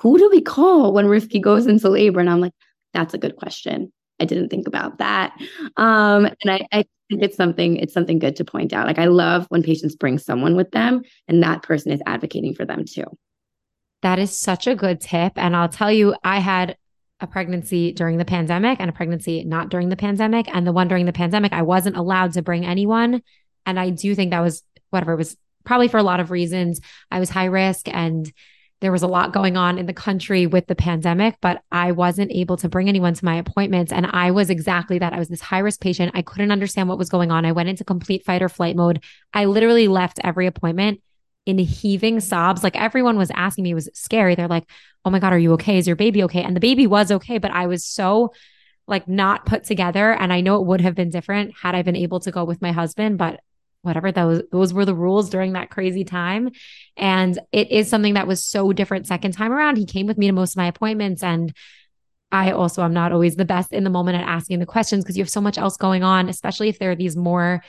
who 0.00 0.18
do 0.18 0.28
we 0.30 0.40
call 0.40 0.92
when 0.92 1.06
Rivkie 1.06 1.40
goes 1.40 1.66
into 1.66 1.88
labor 1.88 2.20
and 2.20 2.28
I'm 2.28 2.40
like 2.40 2.52
that's 2.94 3.14
a 3.14 3.18
good 3.18 3.36
question. 3.36 3.92
I 4.20 4.24
didn't 4.24 4.48
think 4.48 4.66
about 4.66 4.98
that. 4.98 5.32
Um, 5.76 6.26
and 6.26 6.50
I, 6.50 6.66
I 6.72 6.84
it's 7.10 7.36
something 7.36 7.76
it's 7.76 7.94
something 7.94 8.18
good 8.18 8.36
to 8.36 8.44
point 8.44 8.72
out. 8.72 8.86
Like 8.86 8.98
I 8.98 9.06
love 9.06 9.46
when 9.48 9.62
patients 9.62 9.96
bring 9.96 10.18
someone 10.18 10.56
with 10.56 10.70
them 10.70 11.02
and 11.26 11.42
that 11.42 11.62
person 11.62 11.92
is 11.92 12.02
advocating 12.06 12.54
for 12.54 12.64
them 12.64 12.84
too. 12.84 13.04
That 14.02 14.18
is 14.18 14.36
such 14.36 14.66
a 14.66 14.74
good 14.74 15.00
tip. 15.00 15.32
And 15.36 15.56
I'll 15.56 15.68
tell 15.68 15.90
you, 15.90 16.14
I 16.22 16.38
had 16.38 16.76
a 17.20 17.26
pregnancy 17.26 17.92
during 17.92 18.18
the 18.18 18.24
pandemic 18.24 18.78
and 18.78 18.88
a 18.88 18.92
pregnancy 18.92 19.42
not 19.44 19.70
during 19.70 19.88
the 19.88 19.96
pandemic. 19.96 20.54
And 20.54 20.66
the 20.66 20.72
one 20.72 20.86
during 20.86 21.06
the 21.06 21.12
pandemic, 21.12 21.52
I 21.52 21.62
wasn't 21.62 21.96
allowed 21.96 22.34
to 22.34 22.42
bring 22.42 22.64
anyone. 22.64 23.22
And 23.66 23.80
I 23.80 23.90
do 23.90 24.14
think 24.14 24.30
that 24.30 24.40
was 24.40 24.62
whatever 24.90 25.14
it 25.14 25.16
was 25.16 25.36
probably 25.64 25.88
for 25.88 25.98
a 25.98 26.02
lot 26.02 26.20
of 26.20 26.30
reasons. 26.30 26.80
I 27.10 27.18
was 27.18 27.28
high 27.28 27.46
risk 27.46 27.88
and 27.88 28.32
there 28.80 28.92
was 28.92 29.02
a 29.02 29.08
lot 29.08 29.32
going 29.32 29.56
on 29.56 29.78
in 29.78 29.86
the 29.86 29.92
country 29.92 30.46
with 30.46 30.66
the 30.68 30.74
pandemic, 30.74 31.36
but 31.40 31.62
I 31.72 31.92
wasn't 31.92 32.30
able 32.30 32.56
to 32.58 32.68
bring 32.68 32.88
anyone 32.88 33.14
to 33.14 33.24
my 33.24 33.36
appointments. 33.36 33.92
And 33.92 34.06
I 34.06 34.30
was 34.30 34.50
exactly 34.50 34.98
that. 35.00 35.12
I 35.12 35.18
was 35.18 35.28
this 35.28 35.40
high 35.40 35.58
risk 35.58 35.80
patient. 35.80 36.12
I 36.14 36.22
couldn't 36.22 36.52
understand 36.52 36.88
what 36.88 36.98
was 36.98 37.08
going 37.08 37.32
on. 37.32 37.44
I 37.44 37.52
went 37.52 37.68
into 37.68 37.84
complete 37.84 38.24
fight 38.24 38.42
or 38.42 38.48
flight 38.48 38.76
mode. 38.76 39.02
I 39.34 39.46
literally 39.46 39.88
left 39.88 40.20
every 40.22 40.46
appointment 40.46 41.00
in 41.44 41.58
heaving 41.58 42.20
sobs. 42.20 42.62
Like 42.62 42.76
everyone 42.76 43.16
was 43.16 43.32
asking 43.34 43.64
me, 43.64 43.70
it 43.72 43.74
was 43.74 43.88
scary. 43.94 44.34
They're 44.34 44.46
like, 44.46 44.68
Oh 45.04 45.10
my 45.10 45.18
God, 45.18 45.32
are 45.32 45.38
you 45.38 45.54
okay? 45.54 45.78
Is 45.78 45.86
your 45.86 45.96
baby 45.96 46.22
okay? 46.24 46.42
And 46.42 46.54
the 46.54 46.60
baby 46.60 46.86
was 46.86 47.10
okay, 47.10 47.38
but 47.38 47.50
I 47.50 47.66
was 47.66 47.84
so 47.84 48.32
like 48.86 49.08
not 49.08 49.46
put 49.46 49.64
together. 49.64 50.12
And 50.12 50.32
I 50.32 50.40
know 50.40 50.60
it 50.60 50.66
would 50.66 50.80
have 50.82 50.94
been 50.94 51.10
different 51.10 51.54
had 51.60 51.74
I 51.74 51.82
been 51.82 51.96
able 51.96 52.20
to 52.20 52.30
go 52.30 52.44
with 52.44 52.62
my 52.62 52.72
husband, 52.72 53.18
but 53.18 53.40
whatever 53.82 54.10
those 54.12 54.42
those 54.50 54.72
were 54.72 54.84
the 54.84 54.94
rules 54.94 55.30
during 55.30 55.52
that 55.52 55.70
crazy 55.70 56.04
time 56.04 56.50
and 56.96 57.38
it 57.52 57.70
is 57.70 57.88
something 57.88 58.14
that 58.14 58.26
was 58.26 58.44
so 58.44 58.72
different 58.72 59.06
second 59.06 59.32
time 59.32 59.52
around 59.52 59.76
he 59.76 59.86
came 59.86 60.06
with 60.06 60.18
me 60.18 60.26
to 60.26 60.32
most 60.32 60.52
of 60.52 60.56
my 60.56 60.66
appointments 60.66 61.22
and 61.22 61.54
i 62.32 62.50
also 62.50 62.82
am 62.82 62.92
not 62.92 63.12
always 63.12 63.36
the 63.36 63.44
best 63.44 63.72
in 63.72 63.84
the 63.84 63.90
moment 63.90 64.16
at 64.16 64.28
asking 64.28 64.58
the 64.58 64.66
questions 64.66 65.04
because 65.04 65.16
you 65.16 65.22
have 65.22 65.30
so 65.30 65.40
much 65.40 65.58
else 65.58 65.76
going 65.76 66.02
on 66.02 66.28
especially 66.28 66.68
if 66.68 66.78
there 66.78 66.90
are 66.90 66.96
these 66.96 67.16
more 67.16 67.62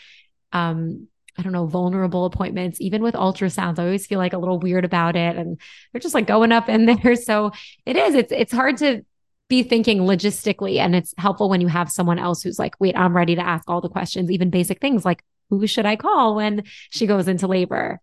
um 0.51 1.07
I 1.37 1.41
don't 1.41 1.53
know, 1.53 1.67
vulnerable 1.67 2.25
appointments, 2.25 2.81
even 2.81 3.01
with 3.01 3.15
ultrasounds. 3.15 3.79
I 3.79 3.85
always 3.85 4.05
feel 4.05 4.19
like 4.19 4.33
a 4.33 4.37
little 4.37 4.59
weird 4.59 4.83
about 4.83 5.15
it. 5.15 5.37
And 5.37 5.57
they're 5.91 6.01
just 6.01 6.13
like 6.13 6.27
going 6.27 6.51
up 6.51 6.67
in 6.67 6.85
there. 7.03 7.15
So 7.15 7.51
it 7.85 7.95
is, 7.95 8.13
it's, 8.13 8.33
it's 8.33 8.51
hard 8.51 8.75
to 8.77 9.05
be 9.47 9.63
thinking 9.63 9.99
logistically. 9.99 10.79
And 10.79 10.93
it's 10.93 11.13
helpful 11.17 11.49
when 11.49 11.61
you 11.61 11.67
have 11.67 11.89
someone 11.89 12.19
else 12.19 12.43
who's 12.43 12.59
like, 12.59 12.75
wait, 12.79 12.97
I'm 12.97 13.15
ready 13.15 13.35
to 13.35 13.41
ask 13.41 13.69
all 13.69 13.79
the 13.79 13.87
questions, 13.87 14.29
even 14.29 14.49
basic 14.49 14.81
things 14.81 15.05
like, 15.05 15.23
who 15.49 15.67
should 15.67 15.85
I 15.85 15.95
call 15.95 16.35
when 16.35 16.63
she 16.89 17.07
goes 17.07 17.27
into 17.27 17.47
labor? 17.47 17.99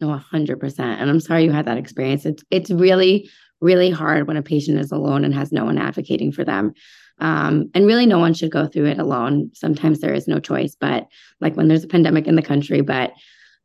No, 0.00 0.12
hundred 0.16 0.60
percent. 0.60 1.00
And 1.00 1.08
I'm 1.08 1.20
sorry 1.20 1.44
you 1.44 1.52
had 1.52 1.66
that 1.66 1.78
experience. 1.78 2.26
It's 2.26 2.44
it's 2.50 2.70
really, 2.70 3.30
really 3.60 3.90
hard 3.90 4.26
when 4.26 4.36
a 4.36 4.42
patient 4.42 4.78
is 4.78 4.92
alone 4.92 5.24
and 5.24 5.34
has 5.34 5.52
no 5.52 5.64
one 5.64 5.78
advocating 5.78 6.32
for 6.32 6.44
them. 6.44 6.74
Um, 7.18 7.70
and 7.74 7.86
really 7.86 8.04
no 8.04 8.18
one 8.18 8.34
should 8.34 8.50
go 8.50 8.66
through 8.66 8.86
it 8.86 8.98
alone. 8.98 9.50
Sometimes 9.54 10.00
there 10.00 10.12
is 10.12 10.28
no 10.28 10.38
choice, 10.38 10.76
but 10.78 11.06
like 11.40 11.56
when 11.56 11.68
there's 11.68 11.84
a 11.84 11.88
pandemic 11.88 12.26
in 12.26 12.36
the 12.36 12.42
country, 12.42 12.82
but 12.82 13.12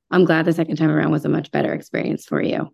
I'm 0.09 0.23
glad 0.23 0.45
the 0.45 0.53
second 0.53 0.77
time 0.77 0.89
around 0.89 1.11
was 1.11 1.25
a 1.25 1.29
much 1.29 1.51
better 1.51 1.73
experience 1.73 2.25
for 2.25 2.41
you. 2.41 2.69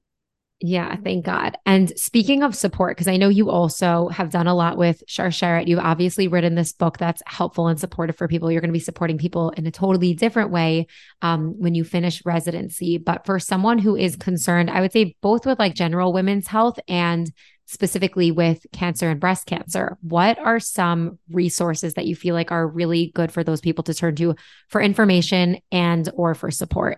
Yeah, 0.60 0.96
thank 0.96 1.24
God. 1.24 1.56
And 1.68 1.96
speaking 2.00 2.42
of 2.42 2.56
support, 2.56 2.98
because 2.98 3.08
I 3.08 3.18
know 3.18 3.30
you 3.30 3.52
also 3.52 4.08
have 4.08 4.32
done 4.32 4.48
a 4.48 4.56
lot 4.56 4.76
with 4.76 5.04
Shar 5.08 5.28
Sharsheret. 5.28 5.68
You've 5.68 5.78
obviously 5.78 6.28
written 6.28 6.56
this 6.56 6.74
book 6.74 6.98
that's 6.98 7.22
helpful 7.28 7.68
and 7.68 7.80
supportive 7.80 8.16
for 8.16 8.28
people. 8.28 8.52
You're 8.52 8.62
going 8.62 8.72
to 8.72 8.74
be 8.74 8.80
supporting 8.80 9.20
people 9.20 9.52
in 9.52 9.68
a 9.68 9.72
totally 9.72 10.16
different 10.16 10.50
way 10.50 10.88
um, 11.22 11.54
when 11.60 11.76
you 11.76 11.84
finish 11.84 12.26
residency. 12.26 12.98
But 12.98 13.24
for 13.24 13.38
someone 13.38 13.78
who 13.78 13.96
is 13.96 14.16
concerned, 14.16 14.72
I 14.72 14.82
would 14.82 14.92
say 14.92 15.16
both 15.22 15.46
with 15.46 15.60
like 15.60 15.76
general 15.76 16.12
women's 16.12 16.48
health 16.48 16.80
and 16.88 17.32
specifically 17.66 18.32
with 18.32 18.66
cancer 18.74 19.12
and 19.12 19.20
breast 19.20 19.46
cancer, 19.46 19.96
what 20.02 20.40
are 20.40 20.60
some 20.60 21.20
resources 21.30 21.94
that 21.94 22.08
you 22.08 22.16
feel 22.16 22.34
like 22.34 22.52
are 22.52 22.68
really 22.68 23.12
good 23.14 23.32
for 23.32 23.44
those 23.44 23.62
people 23.62 23.84
to 23.84 23.94
turn 23.94 24.16
to 24.16 24.36
for 24.70 24.82
information 24.82 25.60
and 25.72 26.10
or 26.16 26.34
for 26.34 26.50
support? 26.50 26.98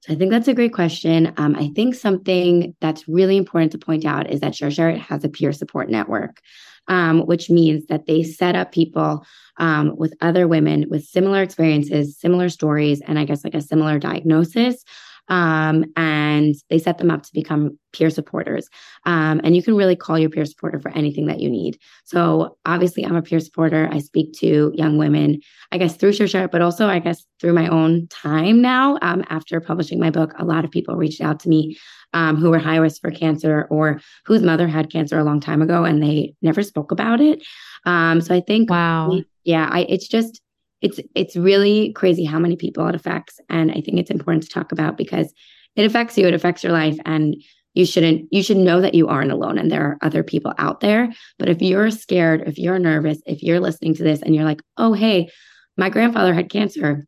So 0.00 0.12
I 0.12 0.16
think 0.16 0.30
that's 0.30 0.48
a 0.48 0.54
great 0.54 0.72
question. 0.72 1.32
Um, 1.36 1.56
I 1.56 1.70
think 1.74 1.94
something 1.94 2.74
that's 2.80 3.08
really 3.08 3.36
important 3.36 3.72
to 3.72 3.78
point 3.78 4.04
out 4.04 4.30
is 4.30 4.40
that 4.40 4.52
Sharsheret 4.52 4.98
has 4.98 5.24
a 5.24 5.28
peer 5.28 5.52
support 5.52 5.90
network, 5.90 6.40
um, 6.86 7.20
which 7.26 7.50
means 7.50 7.86
that 7.86 8.06
they 8.06 8.22
set 8.22 8.54
up 8.54 8.72
people 8.72 9.24
um, 9.56 9.96
with 9.96 10.14
other 10.20 10.46
women 10.46 10.86
with 10.90 11.04
similar 11.04 11.42
experiences, 11.42 12.18
similar 12.18 12.48
stories, 12.48 13.00
and 13.00 13.18
I 13.18 13.24
guess 13.24 13.42
like 13.42 13.54
a 13.54 13.60
similar 13.60 13.98
diagnosis 13.98 14.84
um, 15.28 15.84
and 15.96 16.54
they 16.70 16.78
set 16.78 16.98
them 16.98 17.10
up 17.10 17.22
to 17.22 17.32
become 17.32 17.78
peer 17.92 18.10
supporters. 18.10 18.68
Um, 19.04 19.40
and 19.42 19.56
you 19.56 19.62
can 19.62 19.74
really 19.74 19.96
call 19.96 20.18
your 20.18 20.30
peer 20.30 20.44
supporter 20.44 20.78
for 20.78 20.90
anything 20.90 21.26
that 21.26 21.40
you 21.40 21.48
need. 21.48 21.78
So 22.04 22.56
obviously, 22.66 23.04
I'm 23.04 23.16
a 23.16 23.22
peer 23.22 23.40
supporter. 23.40 23.88
I 23.90 23.98
speak 23.98 24.32
to 24.40 24.72
young 24.74 24.98
women, 24.98 25.40
I 25.72 25.78
guess 25.78 25.96
through 25.96 26.12
Sharsheret, 26.12 26.50
but 26.50 26.62
also 26.62 26.86
I 26.88 26.98
guess 26.98 27.24
through 27.40 27.54
my 27.54 27.68
own 27.68 28.06
time 28.08 28.60
now. 28.60 28.98
Um, 29.02 29.24
after 29.28 29.60
publishing 29.60 29.98
my 29.98 30.10
book, 30.10 30.32
a 30.38 30.44
lot 30.44 30.64
of 30.64 30.70
people 30.70 30.96
reached 30.96 31.20
out 31.20 31.40
to 31.40 31.48
me 31.48 31.78
um, 32.12 32.36
who 32.36 32.50
were 32.50 32.58
high 32.58 32.76
risk 32.76 33.00
for 33.00 33.10
cancer 33.10 33.66
or 33.70 34.00
whose 34.24 34.42
mother 34.42 34.68
had 34.68 34.90
cancer 34.92 35.18
a 35.18 35.24
long 35.24 35.40
time 35.40 35.62
ago, 35.62 35.84
and 35.84 36.02
they 36.02 36.34
never 36.42 36.62
spoke 36.62 36.92
about 36.92 37.20
it. 37.20 37.42
Um, 37.84 38.20
so 38.20 38.34
I 38.34 38.40
think, 38.40 38.70
wow, 38.70 39.20
yeah, 39.44 39.68
I, 39.70 39.80
it's 39.88 40.08
just 40.08 40.40
it's 40.82 41.00
it's 41.14 41.36
really 41.36 41.92
crazy 41.92 42.24
how 42.24 42.38
many 42.38 42.56
people 42.56 42.86
it 42.86 42.94
affects 42.94 43.40
and 43.48 43.70
i 43.70 43.80
think 43.80 43.98
it's 43.98 44.10
important 44.10 44.42
to 44.42 44.48
talk 44.48 44.72
about 44.72 44.96
because 44.96 45.32
it 45.74 45.84
affects 45.84 46.16
you 46.18 46.26
it 46.26 46.34
affects 46.34 46.62
your 46.62 46.72
life 46.72 46.98
and 47.04 47.36
you 47.76 47.84
shouldn't 47.84 48.26
you 48.32 48.42
should 48.42 48.56
know 48.56 48.80
that 48.80 48.94
you 48.94 49.06
aren't 49.06 49.30
alone 49.30 49.58
and 49.58 49.70
there 49.70 49.84
are 49.84 49.98
other 50.00 50.24
people 50.24 50.52
out 50.58 50.80
there. 50.80 51.12
But 51.38 51.50
if 51.50 51.60
you're 51.60 51.90
scared 51.90 52.42
if 52.48 52.58
you're 52.58 52.78
nervous 52.78 53.18
if 53.26 53.42
you're 53.42 53.60
listening 53.60 53.94
to 53.96 54.02
this 54.02 54.22
and 54.22 54.34
you're 54.34 54.44
like 54.44 54.62
oh 54.78 54.94
hey 54.94 55.28
my 55.76 55.90
grandfather 55.90 56.34
had 56.34 56.50
cancer. 56.50 57.06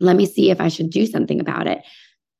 Let 0.00 0.16
me 0.16 0.26
see 0.26 0.50
if 0.50 0.60
i 0.60 0.68
should 0.68 0.90
do 0.90 1.06
something 1.06 1.38
about 1.38 1.68
it. 1.68 1.82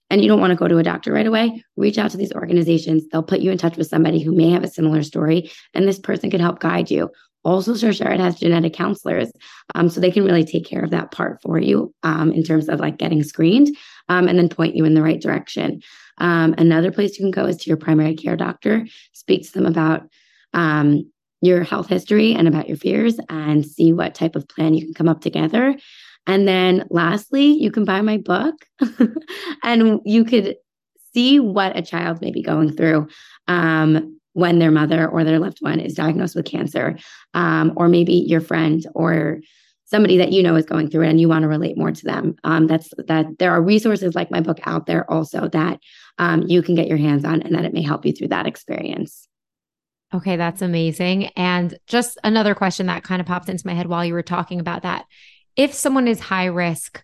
And 0.08 0.22
you 0.22 0.28
don't 0.28 0.40
want 0.40 0.52
to 0.52 0.56
go 0.56 0.68
to 0.68 0.78
a 0.78 0.82
doctor 0.82 1.12
right 1.12 1.26
away 1.26 1.62
reach 1.76 1.98
out 1.98 2.10
to 2.12 2.16
these 2.16 2.32
organizations. 2.32 3.04
They'll 3.12 3.22
put 3.22 3.40
you 3.40 3.50
in 3.50 3.58
touch 3.58 3.76
with 3.76 3.88
somebody 3.88 4.20
who 4.22 4.34
may 4.34 4.50
have 4.50 4.64
a 4.64 4.68
similar 4.68 5.02
story 5.02 5.50
and 5.74 5.86
this 5.86 5.98
person 5.98 6.30
can 6.30 6.40
help 6.40 6.60
guide 6.60 6.90
you 6.90 7.10
also, 7.47 7.74
Sharsheret 7.74 8.18
has 8.18 8.40
genetic 8.40 8.72
counselors, 8.72 9.30
um, 9.76 9.88
so 9.88 10.01
they 10.01 10.11
can 10.11 10.24
really 10.24 10.44
take 10.44 10.66
care 10.66 10.82
of 10.82 10.90
that 10.90 11.12
part 11.12 11.40
for 11.42 11.61
you 11.61 11.94
um, 12.03 12.32
in 12.32 12.42
terms 12.42 12.68
of 12.68 12.80
like 12.80 12.99
getting 12.99 13.22
screened 13.22 13.68
um, 14.09 14.26
and 14.26 14.36
then 14.36 14.49
point 14.49 14.74
you 14.74 14.84
in 14.84 14.94
the 14.94 15.03
right 15.03 15.20
direction. 15.20 15.80
Um, 16.18 16.57
another 16.59 16.90
place 16.90 17.16
you 17.16 17.24
can 17.24 17.30
go 17.30 17.44
is 17.44 17.59
to 17.59 17.70
your 17.70 17.76
primary 17.76 18.16
care 18.16 18.36
doctor. 18.36 18.84
Speak 19.12 19.47
to 19.47 19.53
them 19.53 19.64
about 19.64 20.09
um, 20.55 21.09
your 21.40 21.62
health 21.62 21.88
history 21.88 22.34
and 22.34 22.49
about 22.49 22.66
your 22.66 22.78
fears, 22.78 23.16
and 23.28 23.64
see 23.64 23.92
what 23.92 24.16
type 24.16 24.34
of 24.34 24.49
plan 24.49 24.74
you 24.74 24.84
can 24.84 24.94
come 24.94 25.09
up 25.09 25.20
together. 25.20 25.76
And 26.26 26.49
then, 26.49 26.84
lastly, 26.90 27.47
you 27.47 27.70
can 27.70 27.84
buy 27.84 28.01
my 28.01 28.16
book, 28.16 28.57
and 29.62 30.01
you 30.05 30.24
could 30.24 30.57
see 31.14 31.38
what 31.38 31.78
a 31.78 31.82
child 31.82 32.20
may 32.20 32.32
be 32.32 32.42
going 32.42 32.76
through 32.76 33.07
um, 33.47 34.15
when 34.37 34.59
their 34.59 34.70
mother 34.70 35.09
or 35.09 35.24
their 35.24 35.39
loved 35.39 35.57
one 35.61 35.80
is 35.80 35.95
diagnosed 35.95 36.37
with 36.37 36.45
cancer, 36.45 36.99
um, 37.32 37.72
or 37.74 37.89
maybe 37.89 38.12
your 38.12 38.43
friend 38.43 38.87
or 38.95 39.41
somebody 39.87 40.18
that 40.18 40.30
you 40.30 40.43
know 40.43 40.57
is 40.57 40.66
going 40.66 40.91
through 40.91 41.05
it 41.05 41.09
and 41.09 41.18
you 41.18 41.26
want 41.26 41.43
to 41.43 41.49
relate 41.49 41.78
more 41.78 41.91
to 41.91 42.05
them. 42.05 42.37
Um, 42.45 42.66
that's 42.66 42.91
that 43.09 43.39
there 43.39 43.51
are 43.53 43.62
resources 43.62 44.14
like 44.14 44.30
my 44.30 44.41
book 44.41 44.59
out 44.64 44.84
there 44.84 45.11
also 45.11 45.49
that 45.49 45.80
um, 46.18 46.43
you 46.43 46.61
can 46.61 46.74
get 46.74 46.87
your 46.87 46.99
hands 46.99 47.24
on 47.24 47.41
and 47.41 47.55
that 47.55 47.64
it 47.64 47.72
may 47.72 47.80
help 47.80 48.05
you 48.05 48.12
through 48.12 48.28
that 48.28 48.47
experience. 48.47 49.26
Okay, 50.12 50.37
that's 50.37 50.61
amazing. 50.61 51.28
And 51.28 51.78
just 51.87 52.18
another 52.22 52.55
question 52.55 52.87
that 52.87 53.05
kind 53.05 53.22
of 53.22 53.26
popped 53.26 53.49
into 53.49 53.66
my 53.66 53.72
head 53.72 53.87
while 53.87 54.05
you 54.05 54.12
were 54.12 54.22
talking 54.22 54.61
about 54.61 54.82
that. 54.82 55.07
If 55.57 55.72
someone 55.72 56.09
is 56.09 56.20
high 56.20 56.45
risk, 56.45 57.03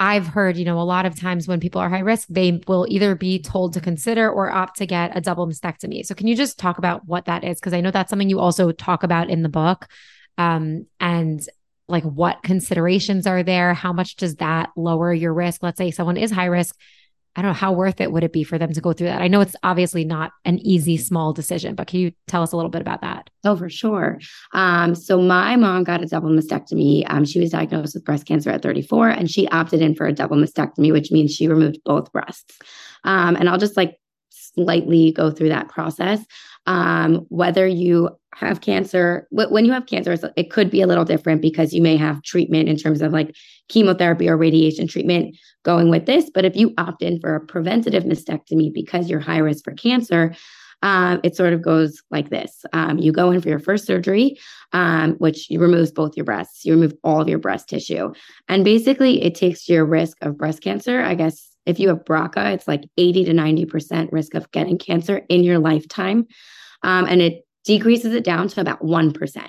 I've 0.00 0.26
heard, 0.26 0.56
you 0.56 0.64
know, 0.64 0.80
a 0.80 0.82
lot 0.82 1.06
of 1.06 1.18
times 1.18 1.46
when 1.46 1.60
people 1.60 1.80
are 1.80 1.88
high 1.88 2.00
risk, 2.00 2.26
they 2.28 2.60
will 2.66 2.86
either 2.88 3.14
be 3.14 3.40
told 3.40 3.74
to 3.74 3.80
consider 3.80 4.28
or 4.28 4.50
opt 4.50 4.78
to 4.78 4.86
get 4.86 5.16
a 5.16 5.20
double 5.20 5.46
mastectomy. 5.46 6.04
So, 6.04 6.14
can 6.14 6.26
you 6.26 6.34
just 6.34 6.58
talk 6.58 6.78
about 6.78 7.06
what 7.06 7.26
that 7.26 7.44
is? 7.44 7.60
Because 7.60 7.72
I 7.72 7.80
know 7.80 7.92
that's 7.92 8.10
something 8.10 8.28
you 8.28 8.40
also 8.40 8.72
talk 8.72 9.04
about 9.04 9.30
in 9.30 9.42
the 9.42 9.48
book. 9.48 9.86
Um, 10.36 10.86
and 10.98 11.46
like 11.86 12.04
what 12.04 12.42
considerations 12.42 13.26
are 13.26 13.42
there? 13.42 13.74
How 13.74 13.92
much 13.92 14.16
does 14.16 14.36
that 14.36 14.70
lower 14.76 15.12
your 15.12 15.34
risk? 15.34 15.62
Let's 15.62 15.78
say 15.78 15.90
someone 15.90 16.16
is 16.16 16.30
high 16.30 16.46
risk 16.46 16.76
I 17.36 17.42
don't 17.42 17.50
know 17.50 17.54
how 17.54 17.72
worth 17.72 18.00
it 18.00 18.12
would 18.12 18.22
it 18.22 18.32
be 18.32 18.44
for 18.44 18.58
them 18.58 18.72
to 18.72 18.80
go 18.80 18.92
through 18.92 19.08
that. 19.08 19.20
I 19.20 19.28
know 19.28 19.40
it's 19.40 19.56
obviously 19.62 20.04
not 20.04 20.32
an 20.44 20.58
easy 20.60 20.96
small 20.96 21.32
decision, 21.32 21.74
but 21.74 21.88
can 21.88 22.00
you 22.00 22.12
tell 22.28 22.42
us 22.42 22.52
a 22.52 22.56
little 22.56 22.70
bit 22.70 22.80
about 22.80 23.00
that? 23.00 23.28
Oh, 23.44 23.56
for 23.56 23.68
sure. 23.68 24.20
Um, 24.52 24.94
so 24.94 25.20
my 25.20 25.56
mom 25.56 25.84
got 25.84 26.02
a 26.02 26.06
double 26.06 26.30
mastectomy. 26.30 27.04
Um, 27.08 27.24
she 27.24 27.40
was 27.40 27.50
diagnosed 27.50 27.94
with 27.94 28.04
breast 28.04 28.26
cancer 28.26 28.50
at 28.50 28.62
34, 28.62 29.08
and 29.08 29.30
she 29.30 29.48
opted 29.48 29.82
in 29.82 29.94
for 29.94 30.06
a 30.06 30.12
double 30.12 30.36
mastectomy, 30.36 30.92
which 30.92 31.10
means 31.10 31.34
she 31.34 31.48
removed 31.48 31.78
both 31.84 32.12
breasts. 32.12 32.58
Um, 33.02 33.36
and 33.36 33.48
I'll 33.48 33.58
just 33.58 33.76
like 33.76 33.98
slightly 34.30 35.12
go 35.12 35.30
through 35.30 35.48
that 35.48 35.68
process. 35.68 36.24
Um, 36.66 37.26
whether 37.28 37.66
you 37.66 38.10
have 38.36 38.60
cancer, 38.60 39.26
when 39.30 39.64
you 39.64 39.72
have 39.72 39.86
cancer, 39.86 40.16
it 40.36 40.50
could 40.50 40.70
be 40.70 40.80
a 40.80 40.86
little 40.86 41.04
different 41.04 41.42
because 41.42 41.72
you 41.72 41.82
may 41.82 41.96
have 41.96 42.22
treatment 42.22 42.68
in 42.68 42.76
terms 42.76 43.00
of 43.00 43.12
like 43.12 43.34
chemotherapy 43.68 44.28
or 44.28 44.36
radiation 44.36 44.86
treatment 44.86 45.36
going 45.62 45.90
with 45.90 46.06
this. 46.06 46.30
But 46.32 46.44
if 46.44 46.56
you 46.56 46.74
opt 46.78 47.02
in 47.02 47.20
for 47.20 47.34
a 47.34 47.40
preventative 47.40 48.04
mastectomy 48.04 48.72
because 48.72 49.08
you're 49.08 49.20
high 49.20 49.38
risk 49.38 49.64
for 49.64 49.72
cancer, 49.72 50.34
um, 50.82 51.20
it 51.22 51.34
sort 51.34 51.54
of 51.54 51.62
goes 51.62 52.02
like 52.10 52.28
this. 52.28 52.64
Um, 52.72 52.98
you 52.98 53.10
go 53.10 53.30
in 53.30 53.40
for 53.40 53.48
your 53.48 53.58
first 53.58 53.86
surgery, 53.86 54.38
um, 54.72 55.14
which 55.14 55.46
removes 55.50 55.90
both 55.90 56.16
your 56.16 56.24
breasts. 56.24 56.64
You 56.64 56.74
remove 56.74 56.92
all 57.02 57.20
of 57.20 57.28
your 57.28 57.38
breast 57.38 57.68
tissue. 57.68 58.12
And 58.48 58.64
basically, 58.64 59.22
it 59.22 59.34
takes 59.34 59.68
your 59.68 59.86
risk 59.86 60.18
of 60.20 60.36
breast 60.36 60.62
cancer, 60.62 61.00
I 61.00 61.14
guess, 61.14 61.54
if 61.66 61.78
you 61.78 61.88
have 61.88 62.04
BRCA, 62.04 62.54
it's 62.54 62.68
like 62.68 62.84
80 62.96 63.24
to 63.24 63.32
90% 63.32 64.12
risk 64.12 64.34
of 64.34 64.50
getting 64.50 64.78
cancer 64.78 65.22
in 65.28 65.42
your 65.42 65.58
lifetime. 65.58 66.26
Um, 66.82 67.06
and 67.06 67.22
it 67.22 67.44
decreases 67.64 68.14
it 68.14 68.24
down 68.24 68.48
to 68.48 68.60
about 68.60 68.82
1%. 68.82 69.48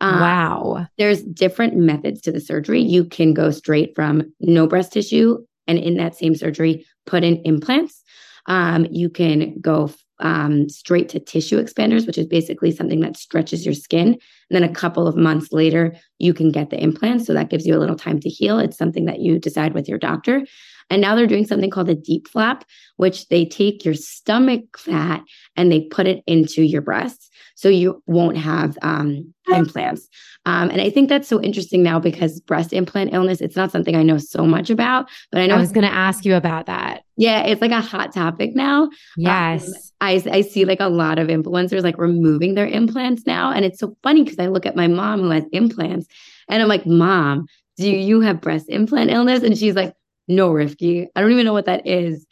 Um, 0.00 0.20
wow. 0.20 0.86
There's 0.98 1.22
different 1.22 1.76
methods 1.76 2.20
to 2.22 2.32
the 2.32 2.40
surgery. 2.40 2.82
You 2.82 3.04
can 3.04 3.32
go 3.32 3.50
straight 3.50 3.94
from 3.94 4.32
no 4.40 4.66
breast 4.66 4.92
tissue 4.92 5.38
and 5.66 5.78
in 5.78 5.96
that 5.96 6.14
same 6.14 6.34
surgery, 6.34 6.86
put 7.06 7.24
in 7.24 7.40
implants. 7.44 8.02
Um, 8.46 8.86
you 8.90 9.08
can 9.08 9.58
go 9.60 9.90
um, 10.20 10.68
straight 10.68 11.08
to 11.10 11.20
tissue 11.20 11.62
expanders, 11.62 12.06
which 12.06 12.18
is 12.18 12.26
basically 12.26 12.70
something 12.70 13.00
that 13.00 13.16
stretches 13.16 13.64
your 13.64 13.74
skin. 13.74 14.08
And 14.08 14.20
then 14.50 14.62
a 14.62 14.72
couple 14.72 15.06
of 15.06 15.16
months 15.16 15.52
later, 15.52 15.94
you 16.18 16.32
can 16.32 16.50
get 16.50 16.70
the 16.70 16.82
implants. 16.82 17.26
So 17.26 17.34
that 17.34 17.50
gives 17.50 17.66
you 17.66 17.76
a 17.76 17.80
little 17.80 17.96
time 17.96 18.20
to 18.20 18.28
heal. 18.28 18.58
It's 18.58 18.78
something 18.78 19.04
that 19.06 19.20
you 19.20 19.38
decide 19.38 19.74
with 19.74 19.88
your 19.88 19.98
doctor. 19.98 20.46
And 20.90 21.02
now 21.02 21.14
they're 21.14 21.26
doing 21.26 21.46
something 21.46 21.70
called 21.70 21.90
a 21.90 21.94
DIEP 21.94 22.28
flap, 22.28 22.64
which 22.96 23.28
they 23.28 23.44
take 23.44 23.84
your 23.84 23.94
stomach 23.94 24.78
fat 24.78 25.22
and 25.56 25.70
they 25.70 25.82
put 25.82 26.06
it 26.06 26.22
into 26.26 26.62
your 26.62 26.82
breasts. 26.82 27.28
So 27.56 27.68
you 27.68 28.02
won't 28.06 28.36
have 28.36 28.76
um, 28.82 29.32
implants. 29.48 30.08
Um, 30.44 30.68
and 30.68 30.80
I 30.80 30.90
think 30.90 31.08
that's 31.08 31.26
so 31.26 31.40
interesting 31.40 31.82
now 31.82 31.98
because 31.98 32.38
breast 32.40 32.72
implant 32.72 33.14
illness, 33.14 33.40
it's 33.40 33.56
not 33.56 33.72
something 33.72 33.96
I 33.96 34.02
know 34.02 34.18
so 34.18 34.44
much 34.44 34.68
about, 34.68 35.08
but 35.32 35.40
I 35.40 35.46
know 35.46 35.56
I 35.56 35.60
was 35.60 35.72
going 35.72 35.86
to 35.86 35.92
ask 35.92 36.24
you 36.24 36.36
about 36.36 36.66
that. 36.66 37.02
Yeah, 37.16 37.44
it's 37.44 37.62
like 37.62 37.70
a 37.70 37.80
hot 37.80 38.12
topic 38.12 38.54
now. 38.54 38.90
Yes. 39.16 39.66
Um, 39.68 39.74
I, 40.02 40.22
I 40.30 40.40
see 40.42 40.66
like 40.66 40.80
a 40.80 40.88
lot 40.88 41.18
of 41.18 41.28
influencers 41.28 41.82
like 41.82 41.96
removing 41.98 42.54
their 42.54 42.66
implants 42.68 43.26
now. 43.26 43.50
And 43.50 43.64
it's 43.64 43.80
so 43.80 43.96
funny 44.02 44.22
because 44.22 44.38
I 44.38 44.46
look 44.46 44.66
at 44.66 44.76
my 44.76 44.86
mom 44.86 45.20
who 45.20 45.30
has 45.30 45.44
implants 45.52 46.06
and 46.48 46.62
I'm 46.62 46.68
like, 46.68 46.86
Mom, 46.86 47.46
do 47.78 47.90
you 47.90 48.20
have 48.20 48.40
breast 48.40 48.66
implant 48.68 49.10
illness? 49.10 49.42
And 49.42 49.56
she's 49.56 49.74
like, 49.74 49.94
no, 50.28 50.50
Rivkie. 50.50 51.08
I 51.14 51.20
don't 51.20 51.32
even 51.32 51.44
know 51.44 51.52
what 51.52 51.66
that 51.66 51.86
is. 51.86 52.26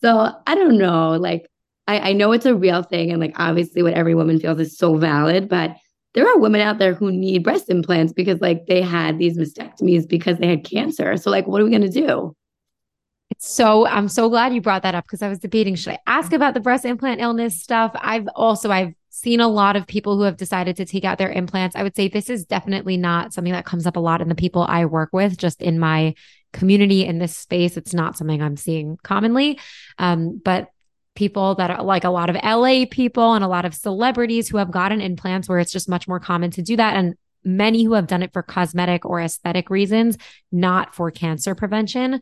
So 0.00 0.32
I 0.46 0.54
don't 0.54 0.78
know. 0.78 1.12
Like, 1.12 1.46
I, 1.86 2.10
I 2.10 2.12
know 2.12 2.32
it's 2.32 2.46
a 2.46 2.54
real 2.54 2.82
thing. 2.82 3.10
And 3.10 3.20
like, 3.20 3.34
obviously, 3.36 3.82
what 3.82 3.94
every 3.94 4.14
woman 4.14 4.38
feels 4.38 4.60
is 4.60 4.76
so 4.76 4.96
valid. 4.96 5.48
But 5.48 5.76
there 6.14 6.26
are 6.26 6.38
women 6.38 6.60
out 6.60 6.78
there 6.78 6.94
who 6.94 7.12
need 7.12 7.44
breast 7.44 7.68
implants 7.68 8.12
because 8.12 8.40
like 8.40 8.66
they 8.66 8.82
had 8.82 9.18
these 9.18 9.38
mastectomies 9.38 10.08
because 10.08 10.38
they 10.38 10.48
had 10.48 10.64
cancer. 10.64 11.16
So, 11.16 11.30
like, 11.30 11.46
what 11.46 11.60
are 11.60 11.64
we 11.64 11.78
to 11.78 11.88
do? 11.88 12.34
It's 13.30 13.48
so 13.52 13.86
I'm 13.86 14.08
so 14.08 14.28
glad 14.28 14.54
you 14.54 14.60
brought 14.60 14.82
that 14.82 14.94
up 14.94 15.04
because 15.04 15.22
I 15.22 15.28
was 15.28 15.38
debating 15.38 15.74
should 15.74 15.92
I 15.92 15.98
ask 16.06 16.32
about 16.32 16.54
the 16.54 16.60
breast 16.60 16.84
implant 16.84 17.20
illness 17.20 17.60
stuff? 17.60 17.92
I've 17.94 18.26
also 18.34 18.70
I've 18.70 18.94
seen 19.10 19.40
a 19.40 19.48
lot 19.48 19.76
of 19.76 19.86
people 19.86 20.16
who 20.16 20.22
have 20.22 20.36
decided 20.36 20.76
to 20.76 20.84
take 20.84 21.04
out 21.04 21.18
their 21.18 21.30
implants. 21.30 21.76
I 21.76 21.82
would 21.82 21.96
say 21.96 22.08
this 22.08 22.30
is 22.30 22.46
definitely 22.46 22.96
not 22.96 23.32
something 23.32 23.52
that 23.52 23.66
comes 23.66 23.86
up 23.86 23.96
a 23.96 24.00
lot 24.00 24.20
in 24.20 24.28
the 24.28 24.34
people 24.34 24.62
I 24.62 24.86
work 24.86 25.10
with, 25.12 25.36
just 25.36 25.60
in 25.60 25.78
my 25.78 26.14
community 26.52 27.04
in 27.04 27.18
this 27.18 27.36
space. 27.36 27.76
It's 27.76 27.94
not 27.94 28.16
something 28.16 28.42
I'm 28.42 28.56
seeing 28.56 28.98
commonly. 29.02 29.58
Um, 29.98 30.40
but 30.42 30.68
people 31.14 31.56
that 31.56 31.70
are 31.70 31.82
like 31.82 32.04
a 32.04 32.10
lot 32.10 32.30
of 32.30 32.36
LA 32.36 32.84
people 32.88 33.34
and 33.34 33.44
a 33.44 33.48
lot 33.48 33.64
of 33.64 33.74
celebrities 33.74 34.48
who 34.48 34.56
have 34.58 34.70
gotten 34.70 35.00
implants 35.00 35.48
where 35.48 35.58
it's 35.58 35.72
just 35.72 35.88
much 35.88 36.06
more 36.06 36.20
common 36.20 36.50
to 36.52 36.62
do 36.62 36.76
that. 36.76 36.96
And 36.96 37.14
many 37.44 37.82
who 37.82 37.94
have 37.94 38.06
done 38.06 38.22
it 38.22 38.32
for 38.32 38.42
cosmetic 38.42 39.04
or 39.04 39.20
aesthetic 39.20 39.68
reasons, 39.70 40.16
not 40.52 40.94
for 40.94 41.10
cancer 41.10 41.54
prevention 41.54 42.20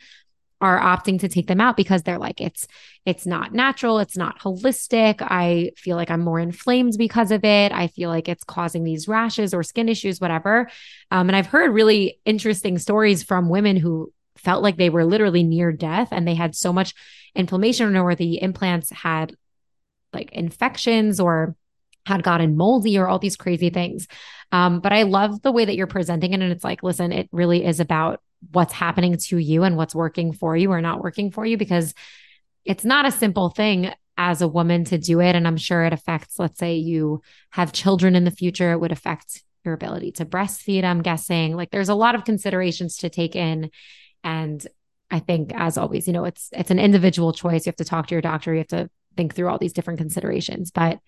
are 0.61 0.81
opting 0.81 1.20
to 1.20 1.29
take 1.29 1.47
them 1.47 1.61
out 1.61 1.77
because 1.77 2.03
they're 2.03 2.18
like 2.18 2.41
it's 2.41 2.66
it's 3.05 3.27
not 3.27 3.53
natural 3.53 3.99
it's 3.99 4.16
not 4.16 4.39
holistic 4.41 5.16
i 5.20 5.70
feel 5.77 5.97
like 5.97 6.11
i'm 6.11 6.22
more 6.22 6.41
inflamed 6.41 6.95
because 6.97 7.31
of 7.31 7.45
it 7.45 7.72
i 7.72 7.87
feel 7.89 8.09
like 8.09 8.27
it's 8.27 8.45
causing 8.45 8.83
these 8.83 9.07
rashes 9.07 9.53
or 9.53 9.62
skin 9.62 9.89
issues 9.89 10.18
whatever 10.18 10.70
um, 11.11 11.29
and 11.29 11.37
i've 11.37 11.47
heard 11.47 11.74
really 11.74 12.18
interesting 12.24 12.79
stories 12.79 13.22
from 13.22 13.51
women 13.51 13.77
who 13.77 14.11
felt 14.47 14.63
like 14.63 14.77
they 14.77 14.91
were 14.91 15.05
literally 15.05 15.43
near 15.43 15.73
death 15.73 16.09
and 16.13 16.27
they 16.27 16.37
had 16.37 16.55
so 16.55 16.73
much 16.73 16.95
inflammation 17.35 17.97
or 17.97 18.15
the 18.15 18.41
implants 18.41 18.91
had 18.91 19.35
like 20.13 20.31
infections 20.31 21.19
or 21.19 21.57
had 22.07 22.23
gotten 22.23 22.57
moldy 22.57 22.97
or 22.97 23.09
all 23.09 23.19
these 23.19 23.37
crazy 23.37 23.71
things. 23.71 24.07
Um, 24.53 24.79
but 24.79 24.93
I 24.93 25.03
love 25.03 25.43
the 25.43 25.51
way 25.51 25.65
that 25.65 25.75
you're 25.75 25.89
presenting 25.89 26.33
it. 26.33 26.41
And 26.41 26.53
it's 26.53 26.63
like, 26.63 26.85
listen, 26.85 27.11
it 27.11 27.29
really 27.33 27.65
is 27.65 27.81
about 27.81 28.21
what's 28.53 28.73
happening 28.73 29.17
to 29.17 29.37
you 29.37 29.65
and 29.65 29.77
what's 29.77 29.97
working 29.97 30.33
for 30.33 30.57
you 30.57 30.71
or 30.71 30.81
not 30.81 31.03
working 31.03 31.33
for 31.33 31.45
you 31.45 31.57
because 31.57 31.93
it's 32.65 32.85
not 32.85 33.05
a 33.05 33.11
simple 33.11 33.51
thing 33.51 33.93
as 34.17 34.43
a 34.43 34.49
woman 34.49 34.85
to 34.85 34.97
do 34.97 35.21
it. 35.21 35.35
And 35.35 35.49
I'm 35.49 35.57
sure 35.57 35.85
it 35.85 35.93
affects, 35.93 36.39
let's 36.39 36.61
say 36.61 36.77
you 36.77 37.21
have 37.51 37.73
children 37.73 38.15
in 38.15 38.23
the 38.23 38.31
future, 38.31 38.71
it 38.71 38.79
would 38.79 38.93
affect 38.93 39.43
your 39.65 39.75
ability 39.75 40.13
to 40.13 40.25
breastfeed. 40.25 40.85
I'm 40.85 41.03
guessing 41.03 41.57
like 41.57 41.73
there's 41.73 41.89
a 41.89 41.95
lot 41.95 42.15
of 42.15 42.25
considerations 42.25 42.99
to 42.99 43.11
take 43.11 43.35
in. 43.35 43.71
And 44.27 44.66
I 45.09 45.20
think 45.20 45.53
as 45.55 45.79
always, 45.79 46.09
you 46.09 46.12
know, 46.12 46.24
it's 46.24 46.51
it's 46.53 46.72
an 46.72 46.81
individual 46.81 47.33
choice. 47.33 47.64
You 47.64 47.70
have 47.70 47.77
to 47.77 47.85
talk 47.85 48.09
to 48.09 48.14
your 48.14 48.22
doctor, 48.22 48.53
you 48.53 48.59
have 48.59 48.66
to 48.68 48.91
think 49.16 49.35
through 49.35 49.49
all 49.49 49.59
these 49.59 49.72
different 49.72 49.99
considerations. 49.99 50.72
But 50.72 50.99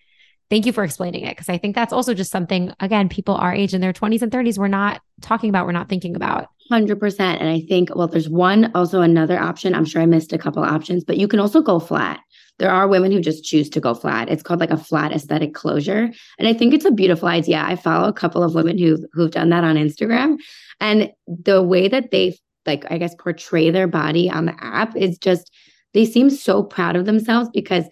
thank 0.51 0.67
you 0.67 0.73
for 0.73 0.85
explaining 0.85 1.25
it 1.25 1.31
because 1.31 1.49
I 1.49 1.59
think 1.59 1.75
that's 1.75 1.93
also 1.93 2.15
just 2.15 2.31
something, 2.31 2.73
again, 2.79 3.09
people 3.09 3.35
our 3.35 3.53
age 3.53 3.75
in 3.75 3.81
their 3.81 3.93
20s 3.93 4.23
and 4.23 4.31
30s, 4.31 4.57
we're 4.57 4.69
not 4.69 5.03
talking 5.21 5.51
about, 5.51 5.67
we're 5.67 5.73
not 5.73 5.89
thinking 5.89 6.15
about. 6.15 6.47
100%. 6.71 7.21
And 7.21 7.49
I 7.49 7.61
think, 7.69 7.91
well, 7.95 8.07
there's 8.07 8.29
one, 8.29 8.71
also 8.75 9.01
another 9.01 9.39
option. 9.39 9.75
I'm 9.75 9.85
sure 9.85 10.01
I 10.01 10.07
missed 10.07 10.33
a 10.33 10.39
couple 10.39 10.63
options, 10.63 11.03
but 11.05 11.19
you 11.19 11.27
can 11.27 11.41
also 11.41 11.61
go 11.61 11.81
flat. 11.81 12.21
There 12.59 12.71
are 12.71 12.89
women 12.89 13.11
who 13.13 13.21
just 13.21 13.45
choose 13.45 13.69
to 13.71 13.81
go 13.81 13.95
flat. 13.95 14.29
It's 14.29 14.43
called 14.43 14.61
like 14.61 14.71
a 14.71 14.77
flat 14.77 15.13
aesthetic 15.13 15.55
closure. 15.55 16.11
And 16.39 16.49
I 16.49 16.53
think 16.53 16.73
it's 16.73 16.85
a 16.85 16.91
beautiful 16.91 17.29
idea. 17.29 17.63
I 17.63 17.77
follow 17.77 18.09
a 18.09 18.13
couple 18.13 18.43
of 18.43 18.55
women 18.55 18.79
who 18.79 19.07
who've 19.13 19.31
done 19.31 19.51
that 19.51 19.65
on 19.65 19.77
Instagram. 19.77 20.39
And 20.81 21.11
the 21.27 21.63
way 21.63 21.89
that 21.89 22.11
they 22.11 22.37
like, 22.69 22.85
I 22.91 22.99
guess, 22.99 23.17
portray 23.17 23.71
their 23.71 23.89
body 23.89 24.31
on 24.31 24.45
the 24.45 24.55
app 24.63 24.97
is 24.97 25.19
just 25.19 25.53
they 25.95 26.05
seem 26.05 26.31
so 26.31 26.63
proud 26.63 26.95
of 26.95 27.07
themselves 27.07 27.51
because 27.53 27.85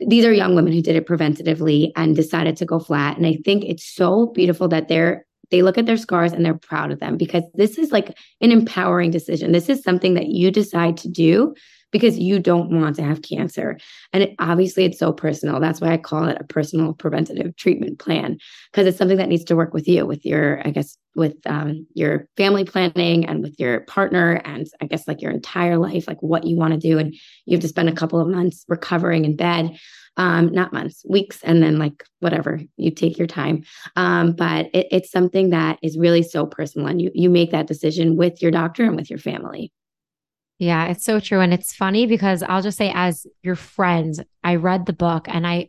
these 0.00 0.24
are 0.24 0.32
young 0.32 0.54
women 0.54 0.72
who 0.72 0.82
did 0.82 0.96
it 0.96 1.06
preventatively 1.06 1.92
and 1.96 2.14
decided 2.14 2.56
to 2.58 2.66
go 2.66 2.78
flat. 2.78 3.16
And 3.16 3.26
I 3.26 3.38
think 3.44 3.64
it's 3.64 3.84
so 3.84 4.26
beautiful 4.26 4.68
that 4.68 4.88
they're 4.88 5.24
they 5.50 5.62
look 5.62 5.76
at 5.76 5.84
their 5.84 5.98
scars 5.98 6.32
and 6.32 6.44
they're 6.44 6.54
proud 6.54 6.90
of 6.90 6.98
them 6.98 7.18
because 7.18 7.44
this 7.54 7.76
is 7.76 7.92
like 7.92 8.16
an 8.40 8.50
empowering 8.50 9.10
decision. 9.10 9.52
This 9.52 9.68
is 9.68 9.82
something 9.82 10.14
that 10.14 10.28
you 10.28 10.50
decide 10.50 10.96
to 10.98 11.08
do 11.08 11.54
because 11.92 12.18
you 12.18 12.40
don't 12.40 12.70
want 12.70 12.96
to 12.96 13.02
have 13.02 13.22
cancer. 13.22 13.78
And 14.12 14.24
it, 14.24 14.34
obviously, 14.38 14.84
it's 14.84 14.98
so 14.98 15.12
personal. 15.12 15.60
That's 15.60 15.80
why 15.80 15.92
I 15.92 15.98
call 15.98 16.26
it 16.26 16.38
a 16.40 16.44
personal 16.44 16.94
preventative 16.94 17.54
treatment 17.56 17.98
plan 17.98 18.38
because 18.72 18.86
it's 18.86 18.98
something 18.98 19.18
that 19.18 19.28
needs 19.28 19.44
to 19.44 19.56
work 19.56 19.72
with 19.72 19.86
you, 19.86 20.04
with 20.06 20.24
your, 20.24 20.66
I 20.66 20.70
guess, 20.70 20.96
with 21.14 21.36
um, 21.46 21.86
your 21.94 22.26
family 22.36 22.64
planning 22.64 23.26
and 23.26 23.42
with 23.42 23.54
your 23.58 23.80
partner, 23.80 24.40
and 24.44 24.66
I 24.80 24.86
guess 24.86 25.06
like 25.06 25.20
your 25.20 25.30
entire 25.30 25.76
life, 25.76 26.08
like 26.08 26.22
what 26.22 26.44
you 26.44 26.56
want 26.56 26.72
to 26.72 26.80
do. 26.80 26.98
And 26.98 27.14
you 27.44 27.56
have 27.56 27.62
to 27.62 27.68
spend 27.68 27.88
a 27.88 27.94
couple 27.94 28.18
of 28.18 28.28
months 28.28 28.64
recovering 28.66 29.24
in 29.24 29.36
bed 29.36 29.78
um, 30.16 30.52
not 30.52 30.72
months, 30.72 31.04
weeks, 31.08 31.40
and 31.42 31.62
then 31.62 31.78
like 31.78 32.04
whatever 32.20 32.60
you 32.76 32.90
take 32.90 33.18
your 33.18 33.26
time. 33.26 33.64
Um, 33.96 34.32
but 34.32 34.66
it, 34.74 34.88
it's 34.90 35.10
something 35.10 35.50
that 35.50 35.78
is 35.82 35.96
really 35.98 36.22
so 36.22 36.46
personal, 36.46 36.88
and 36.88 37.00
you 37.00 37.10
you 37.14 37.30
make 37.30 37.50
that 37.52 37.66
decision 37.66 38.16
with 38.16 38.42
your 38.42 38.50
doctor 38.50 38.84
and 38.84 38.96
with 38.96 39.08
your 39.08 39.18
family. 39.18 39.72
Yeah, 40.58 40.86
it's 40.86 41.04
so 41.04 41.18
true, 41.18 41.40
and 41.40 41.52
it's 41.52 41.74
funny 41.74 42.06
because 42.06 42.42
I'll 42.42 42.62
just 42.62 42.78
say, 42.78 42.92
as 42.94 43.26
your 43.42 43.56
friend, 43.56 44.14
I 44.44 44.56
read 44.56 44.86
the 44.86 44.92
book, 44.92 45.26
and 45.28 45.46
I. 45.46 45.68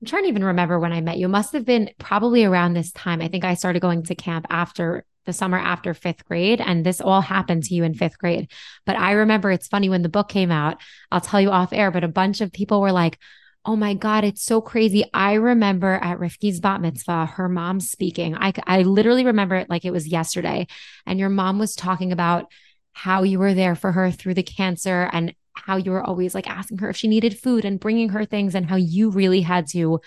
I'm 0.00 0.06
trying 0.06 0.24
to 0.24 0.30
even 0.30 0.44
remember 0.44 0.80
when 0.80 0.92
I 0.92 1.00
met 1.00 1.18
you. 1.18 1.26
It 1.26 1.30
must 1.30 1.52
have 1.52 1.64
been 1.64 1.88
probably 1.98 2.44
around 2.44 2.74
this 2.74 2.90
time. 2.92 3.22
I 3.22 3.28
think 3.28 3.44
I 3.44 3.54
started 3.54 3.80
going 3.82 4.02
to 4.04 4.16
camp 4.16 4.46
after 4.50 5.04
the 5.26 5.32
summer 5.32 5.56
after 5.58 5.94
fifth 5.94 6.24
grade. 6.24 6.60
And 6.60 6.84
this 6.84 7.00
all 7.00 7.20
happened 7.20 7.62
to 7.64 7.74
you 7.74 7.84
in 7.84 7.94
fifth 7.94 8.18
grade. 8.18 8.50
But 8.84 8.96
I 8.98 9.12
remember 9.12 9.52
it's 9.52 9.68
funny 9.68 9.88
when 9.88 10.02
the 10.02 10.08
book 10.08 10.28
came 10.28 10.50
out, 10.50 10.78
I'll 11.12 11.20
tell 11.20 11.40
you 11.40 11.50
off 11.50 11.72
air, 11.72 11.92
but 11.92 12.02
a 12.02 12.08
bunch 12.08 12.40
of 12.40 12.52
people 12.52 12.80
were 12.80 12.90
like, 12.90 13.16
Oh 13.64 13.76
my 13.76 13.94
God, 13.94 14.24
it's 14.24 14.42
so 14.44 14.60
crazy. 14.60 15.04
I 15.14 15.34
remember 15.34 15.92
at 16.02 16.18
Rivkie's 16.18 16.58
bat 16.58 16.80
mitzvah, 16.80 17.26
her 17.26 17.48
mom 17.48 17.78
speaking. 17.78 18.34
I, 18.34 18.52
I 18.66 18.82
literally 18.82 19.24
remember 19.24 19.54
it 19.54 19.70
like 19.70 19.84
it 19.84 19.92
was 19.92 20.08
yesterday. 20.08 20.66
And 21.06 21.20
your 21.20 21.28
mom 21.28 21.60
was 21.60 21.76
talking 21.76 22.10
about 22.10 22.46
how 22.92 23.22
you 23.22 23.38
were 23.38 23.54
there 23.54 23.74
for 23.74 23.92
her 23.92 24.10
through 24.10 24.34
the 24.34 24.42
cancer 24.42 25.08
and 25.12 25.34
how 25.54 25.76
you 25.76 25.90
were 25.90 26.02
always 26.02 26.34
like 26.34 26.48
asking 26.48 26.78
her 26.78 26.90
if 26.90 26.96
she 26.96 27.08
needed 27.08 27.38
food 27.38 27.64
and 27.64 27.80
bringing 27.80 28.10
her 28.10 28.24
things 28.24 28.54
and 28.54 28.66
how 28.66 28.76
you 28.76 29.10
really 29.10 29.42
had 29.42 29.66
to 29.66 30.00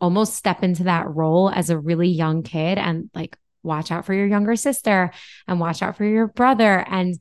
almost 0.00 0.34
step 0.34 0.62
into 0.62 0.84
that 0.84 1.08
role 1.14 1.50
as 1.50 1.70
a 1.70 1.78
really 1.78 2.08
young 2.08 2.42
kid 2.42 2.78
and 2.78 3.10
like 3.14 3.36
watch 3.62 3.90
out 3.90 4.06
for 4.06 4.14
your 4.14 4.26
younger 4.26 4.56
sister 4.56 5.10
and 5.46 5.60
watch 5.60 5.82
out 5.82 5.96
for 5.96 6.04
your 6.04 6.28
brother. 6.28 6.84
And 6.88 7.18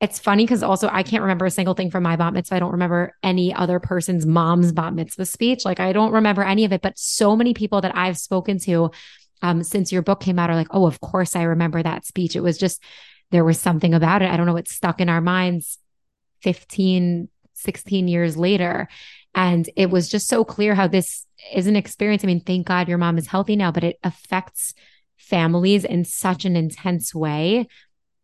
it's 0.00 0.18
funny 0.18 0.44
because 0.44 0.62
also 0.62 0.88
I 0.90 1.02
can't 1.02 1.22
remember 1.22 1.46
a 1.46 1.50
single 1.50 1.74
thing 1.74 1.90
from 1.90 2.02
my 2.02 2.16
bat 2.16 2.32
mitzvah. 2.32 2.56
I 2.56 2.58
don't 2.58 2.72
remember 2.72 3.14
any 3.22 3.52
other 3.52 3.80
person's 3.80 4.26
mom's 4.26 4.72
bat 4.72 4.94
mitzvah 4.94 5.26
speech. 5.26 5.64
Like 5.64 5.80
I 5.80 5.92
don't 5.92 6.12
remember 6.12 6.42
any 6.42 6.64
of 6.64 6.72
it, 6.72 6.82
but 6.82 6.98
so 6.98 7.36
many 7.36 7.54
people 7.54 7.80
that 7.82 7.96
I've 7.96 8.18
spoken 8.18 8.58
to 8.60 8.90
um, 9.42 9.62
since 9.62 9.92
your 9.92 10.02
book 10.02 10.20
came 10.20 10.38
out 10.38 10.48
are 10.48 10.56
like, 10.56 10.68
oh, 10.70 10.86
of 10.86 11.00
course 11.00 11.36
I 11.36 11.42
remember 11.42 11.82
that 11.82 12.06
speech. 12.06 12.36
It 12.36 12.40
was 12.40 12.56
just, 12.56 12.82
there 13.30 13.44
was 13.44 13.60
something 13.60 13.94
about 13.94 14.22
it. 14.22 14.30
I 14.30 14.36
don't 14.36 14.46
know, 14.46 14.56
it's 14.56 14.74
stuck 14.74 15.00
in 15.00 15.08
our 15.08 15.20
minds 15.20 15.78
15, 16.42 17.28
16 17.54 18.08
years 18.08 18.36
later. 18.36 18.88
And 19.34 19.68
it 19.76 19.90
was 19.90 20.08
just 20.08 20.28
so 20.28 20.44
clear 20.44 20.74
how 20.74 20.86
this 20.86 21.26
is 21.52 21.66
an 21.66 21.76
experience. 21.76 22.24
I 22.24 22.26
mean, 22.26 22.40
thank 22.40 22.66
God 22.66 22.88
your 22.88 22.98
mom 22.98 23.18
is 23.18 23.26
healthy 23.26 23.56
now, 23.56 23.70
but 23.70 23.84
it 23.84 23.98
affects 24.02 24.74
families 25.16 25.84
in 25.84 26.04
such 26.04 26.44
an 26.44 26.56
intense 26.56 27.14
way. 27.14 27.66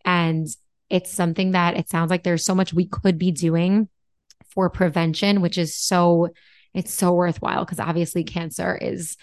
And 0.04 0.46
it's 0.88 1.10
something 1.10 1.52
that 1.52 1.76
it 1.76 1.88
sounds 1.88 2.10
like 2.10 2.22
there's 2.22 2.44
so 2.44 2.54
much 2.54 2.72
we 2.72 2.86
could 2.86 3.18
be 3.18 3.30
doing 3.30 3.88
for 4.50 4.70
prevention, 4.70 5.40
which 5.40 5.58
is 5.58 5.74
so, 5.74 6.28
it's 6.74 6.92
so 6.92 7.12
worthwhile 7.12 7.64
because 7.64 7.80
obviously 7.80 8.24
cancer 8.24 8.76
is, 8.76 9.16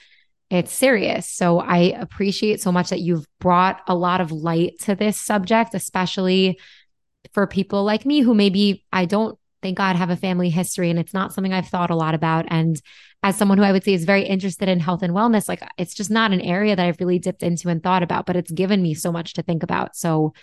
it's 0.50 0.74
serious. 0.74 1.30
So 1.30 1.60
I 1.60 1.78
appreciate 2.00 2.62
so 2.62 2.72
much 2.72 2.90
that 2.90 3.02
you've 3.02 3.26
brought 3.40 3.82
a 3.88 3.96
lot 3.96 4.20
of 4.20 4.32
light 4.32 4.80
to 4.82 4.96
this 4.96 5.20
subject, 5.20 5.76
especially 5.76 6.60
for 7.34 7.46
people 7.46 7.84
like 7.84 8.06
me 8.06 8.22
who 8.22 8.34
maybe 8.34 8.86
I 8.92 9.06
don't 9.06 9.38
thank 9.62 9.78
God 9.78 9.96
have 9.96 10.10
a 10.10 10.16
family 10.16 10.50
history 10.50 10.90
and 10.90 10.98
it's 10.98 11.14
not 11.14 11.34
something 11.34 11.54
I've 11.54 11.68
thought 11.68 11.92
a 11.92 11.96
lot 11.96 12.16
about. 12.16 12.46
And 12.50 12.82
as 13.22 13.36
someone 13.36 13.58
who 13.58 13.64
I 13.64 13.72
would 13.72 13.84
say 13.84 13.94
is 13.94 14.06
very 14.06 14.24
interested 14.24 14.70
in 14.70 14.80
health 14.80 15.04
and 15.04 15.14
wellness, 15.14 15.50
like 15.50 15.62
it's 15.78 15.94
just 15.94 16.10
not 16.10 16.32
an 16.32 16.42
area 16.42 16.76
that 16.76 16.86
I've 16.86 17.00
really 17.00 17.20
dipped 17.20 17.44
into 17.44 17.70
and 17.70 17.84
thought 17.84 18.02
about, 18.02 18.26
but 18.26 18.38
it's 18.38 18.52
given 18.52 18.82
me 18.82 18.94
so 18.94 19.12
much 19.12 19.34
to 19.34 19.44
think 19.44 19.62
about. 19.62 19.96
So 19.96 20.34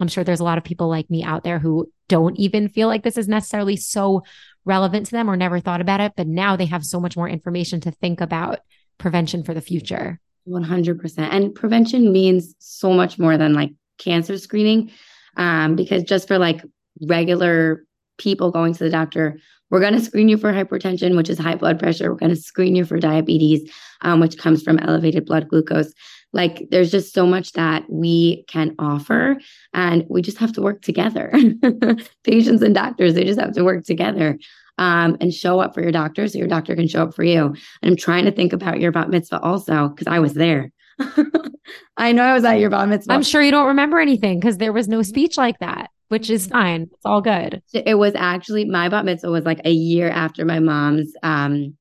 I'm 0.00 0.08
sure 0.08 0.22
there's 0.22 0.40
a 0.40 0.44
lot 0.44 0.58
of 0.58 0.64
people 0.64 0.88
like 0.88 1.10
me 1.10 1.24
out 1.24 1.42
there 1.42 1.58
who 1.58 1.90
don't 2.08 2.36
even 2.36 2.68
feel 2.68 2.86
like 2.86 3.02
this 3.02 3.18
is 3.18 3.26
necessarily 3.26 3.76
so 3.76 4.22
relevant 4.64 5.06
to 5.06 5.12
them 5.12 5.28
or 5.28 5.36
never 5.36 5.58
thought 5.58 5.80
about 5.80 6.00
it, 6.00 6.12
but 6.16 6.28
now 6.28 6.54
they 6.54 6.66
have 6.66 6.84
so 6.84 7.00
much 7.00 7.16
more 7.16 7.28
information 7.28 7.80
to 7.80 7.90
think 7.90 8.20
about 8.20 8.60
prevention 8.98 9.42
for 9.42 9.54
the 9.54 9.60
future. 9.60 10.20
100%. 10.48 11.18
And 11.18 11.54
prevention 11.54 12.12
means 12.12 12.54
so 12.58 12.92
much 12.92 13.18
more 13.18 13.36
than 13.36 13.54
like 13.54 13.72
cancer 13.98 14.38
screening. 14.38 14.90
Um, 15.36 15.76
because 15.76 16.02
just 16.02 16.26
for 16.26 16.38
like 16.38 16.62
regular 17.02 17.84
people 18.18 18.50
going 18.50 18.72
to 18.74 18.84
the 18.84 18.90
doctor, 18.90 19.38
we're 19.70 19.80
going 19.80 19.94
to 19.94 20.00
screen 20.00 20.28
you 20.28 20.38
for 20.38 20.52
hypertension, 20.52 21.16
which 21.16 21.28
is 21.28 21.38
high 21.38 21.54
blood 21.54 21.78
pressure. 21.78 22.10
We're 22.10 22.18
going 22.18 22.34
to 22.34 22.40
screen 22.40 22.74
you 22.74 22.84
for 22.84 22.98
diabetes, 22.98 23.70
um, 24.00 24.20
which 24.20 24.38
comes 24.38 24.62
from 24.62 24.78
elevated 24.78 25.26
blood 25.26 25.48
glucose. 25.48 25.92
Like 26.32 26.68
there's 26.70 26.90
just 26.90 27.14
so 27.14 27.26
much 27.26 27.52
that 27.52 27.84
we 27.88 28.44
can 28.48 28.74
offer, 28.78 29.36
and 29.72 30.04
we 30.08 30.22
just 30.22 30.38
have 30.38 30.52
to 30.54 30.62
work 30.62 30.82
together. 30.82 31.32
Patients 32.24 32.62
and 32.62 32.74
doctors, 32.74 33.14
they 33.14 33.24
just 33.24 33.40
have 33.40 33.52
to 33.54 33.64
work 33.64 33.84
together. 33.84 34.38
Um, 34.78 35.16
and 35.20 35.34
show 35.34 35.60
up 35.60 35.74
for 35.74 35.82
your 35.82 35.90
doctor 35.90 36.28
so 36.28 36.38
your 36.38 36.46
doctor 36.46 36.76
can 36.76 36.86
show 36.86 37.02
up 37.02 37.14
for 37.14 37.24
you. 37.24 37.46
And 37.46 37.56
I'm 37.82 37.96
trying 37.96 38.24
to 38.26 38.30
think 38.30 38.52
about 38.52 38.80
your 38.80 38.92
bat 38.92 39.10
mitzvah 39.10 39.40
also 39.40 39.88
because 39.88 40.06
I 40.06 40.20
was 40.20 40.34
there. 40.34 40.70
I 41.96 42.12
know 42.12 42.22
I 42.22 42.32
was 42.32 42.44
at 42.44 42.60
your 42.60 42.70
bat 42.70 42.88
mitzvah. 42.88 43.12
I'm 43.12 43.22
sure 43.22 43.42
you 43.42 43.50
don't 43.50 43.66
remember 43.66 43.98
anything 43.98 44.38
because 44.38 44.58
there 44.58 44.72
was 44.72 44.88
no 44.88 45.02
speech 45.02 45.36
like 45.36 45.58
that, 45.58 45.90
which 46.08 46.30
is 46.30 46.46
fine. 46.46 46.82
It's 46.82 47.04
all 47.04 47.20
good. 47.20 47.60
It 47.72 47.98
was 47.98 48.14
actually 48.14 48.64
my 48.64 48.88
bat 48.88 49.04
mitzvah 49.04 49.30
was 49.30 49.44
like 49.44 49.60
a 49.64 49.72
year 49.72 50.08
after 50.08 50.44
my 50.44 50.60
mom's 50.60 51.12
um 51.22 51.76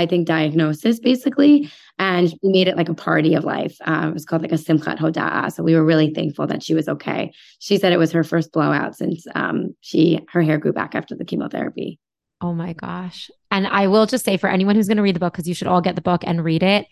I 0.00 0.06
think, 0.06 0.26
diagnosis 0.26 0.98
basically. 0.98 1.70
And 1.98 2.32
we 2.42 2.50
made 2.50 2.68
it 2.68 2.76
like 2.76 2.88
a 2.88 2.94
party 2.94 3.34
of 3.34 3.44
life. 3.44 3.76
Um, 3.84 4.08
it 4.08 4.14
was 4.14 4.24
called 4.24 4.40
like 4.40 4.52
a 4.52 4.54
Simchat 4.54 4.98
Hoda'ah. 4.98 5.52
So 5.52 5.62
we 5.62 5.74
were 5.74 5.84
really 5.84 6.14
thankful 6.14 6.46
that 6.46 6.62
she 6.62 6.74
was 6.74 6.88
okay. 6.88 7.32
She 7.58 7.76
said 7.76 7.92
it 7.92 7.98
was 7.98 8.12
her 8.12 8.24
first 8.24 8.52
blowout 8.52 8.96
since 8.96 9.26
um, 9.34 9.76
she 9.80 10.20
her 10.30 10.40
hair 10.40 10.56
grew 10.58 10.72
back 10.72 10.94
after 10.94 11.14
the 11.14 11.24
chemotherapy. 11.24 11.98
Oh 12.40 12.54
my 12.54 12.72
gosh. 12.72 13.30
And 13.50 13.66
I 13.66 13.88
will 13.88 14.06
just 14.06 14.24
say 14.24 14.36
for 14.36 14.48
anyone 14.48 14.74
who's 14.74 14.88
going 14.88 14.96
to 14.96 15.02
read 15.02 15.16
the 15.16 15.20
book, 15.20 15.34
because 15.34 15.48
you 15.48 15.54
should 15.54 15.66
all 15.66 15.80
get 15.80 15.94
the 15.94 16.00
book 16.00 16.22
and 16.24 16.42
read 16.42 16.62
it, 16.62 16.86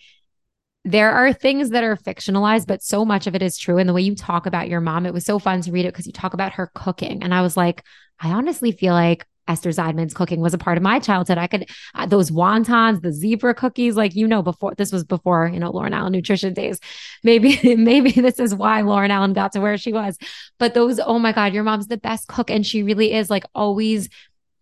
there 0.85 1.13
are 1.13 1.33
things 1.33 1.71
that 1.71 1.85
are 1.85 1.97
fictionalized, 1.97 2.67
but 2.67 2.83
so 2.83 3.05
much 3.05 3.27
of 3.27 3.35
it 3.35 3.43
is 3.43 3.59
true. 3.59 3.79
And 3.79 3.89
the 3.89 3.93
way 3.93 4.03
you 4.03 4.15
talk 4.15 4.47
about 4.47 4.69
your 4.69 4.81
mom, 4.81 5.07
it 5.07 5.13
was 5.13 5.25
so 5.25 5.39
fun 5.39 5.61
to 5.63 5.73
read 5.73 5.87
it 5.87 5.93
because 5.93 6.07
you 6.07 6.13
talk 6.13 6.35
about 6.35 6.53
her 6.53 6.71
cooking. 6.75 7.23
And 7.23 7.35
I 7.35 7.43
was 7.43 7.57
like, 7.57 7.83
I 8.21 8.31
honestly 8.31 8.73
feel 8.73 8.95
like 8.95 9.27
Esther 9.49 9.71
Zeidman's 9.71 10.15
cooking 10.15 10.41
was 10.41 10.55
a 10.55 10.59
part 10.59 10.77
of 10.77 10.83
my 10.83 10.99
childhood. 10.99 11.39
I 11.39 11.47
could, 11.47 11.69
uh, 11.95 12.07
those 12.07 12.31
wontons, 12.31 13.01
the 13.01 13.13
zebra 13.13 13.55
cookies, 13.55 13.97
like, 13.97 14.15
you 14.15 14.29
know, 14.29 14.43
before 14.43 14.75
this 14.77 14.93
was 14.93 15.05
before, 15.05 15.51
you 15.53 15.59
know, 15.59 15.71
Lauren 15.71 15.95
Allen 15.95 16.13
nutrition 16.13 16.53
days. 16.53 16.79
Maybe, 17.25 17.77
maybe 17.77 18.11
this 18.11 18.39
is 18.39 18.55
why 18.55 18.83
Lauren 18.83 19.11
Allen 19.11 19.33
got 19.33 19.53
to 19.53 19.61
where 19.61 19.79
she 19.79 19.93
was. 19.93 20.19
But 20.59 20.75
those, 20.75 21.01
oh 21.01 21.19
my 21.19 21.33
God, 21.33 21.55
your 21.55 21.65
mom's 21.65 21.89
the 21.89 21.97
best 21.97 22.29
cook. 22.29 22.51
And 22.51 22.65
she 22.65 22.83
really 22.83 23.15
is 23.15 23.31
like 23.31 23.45
always 23.55 24.09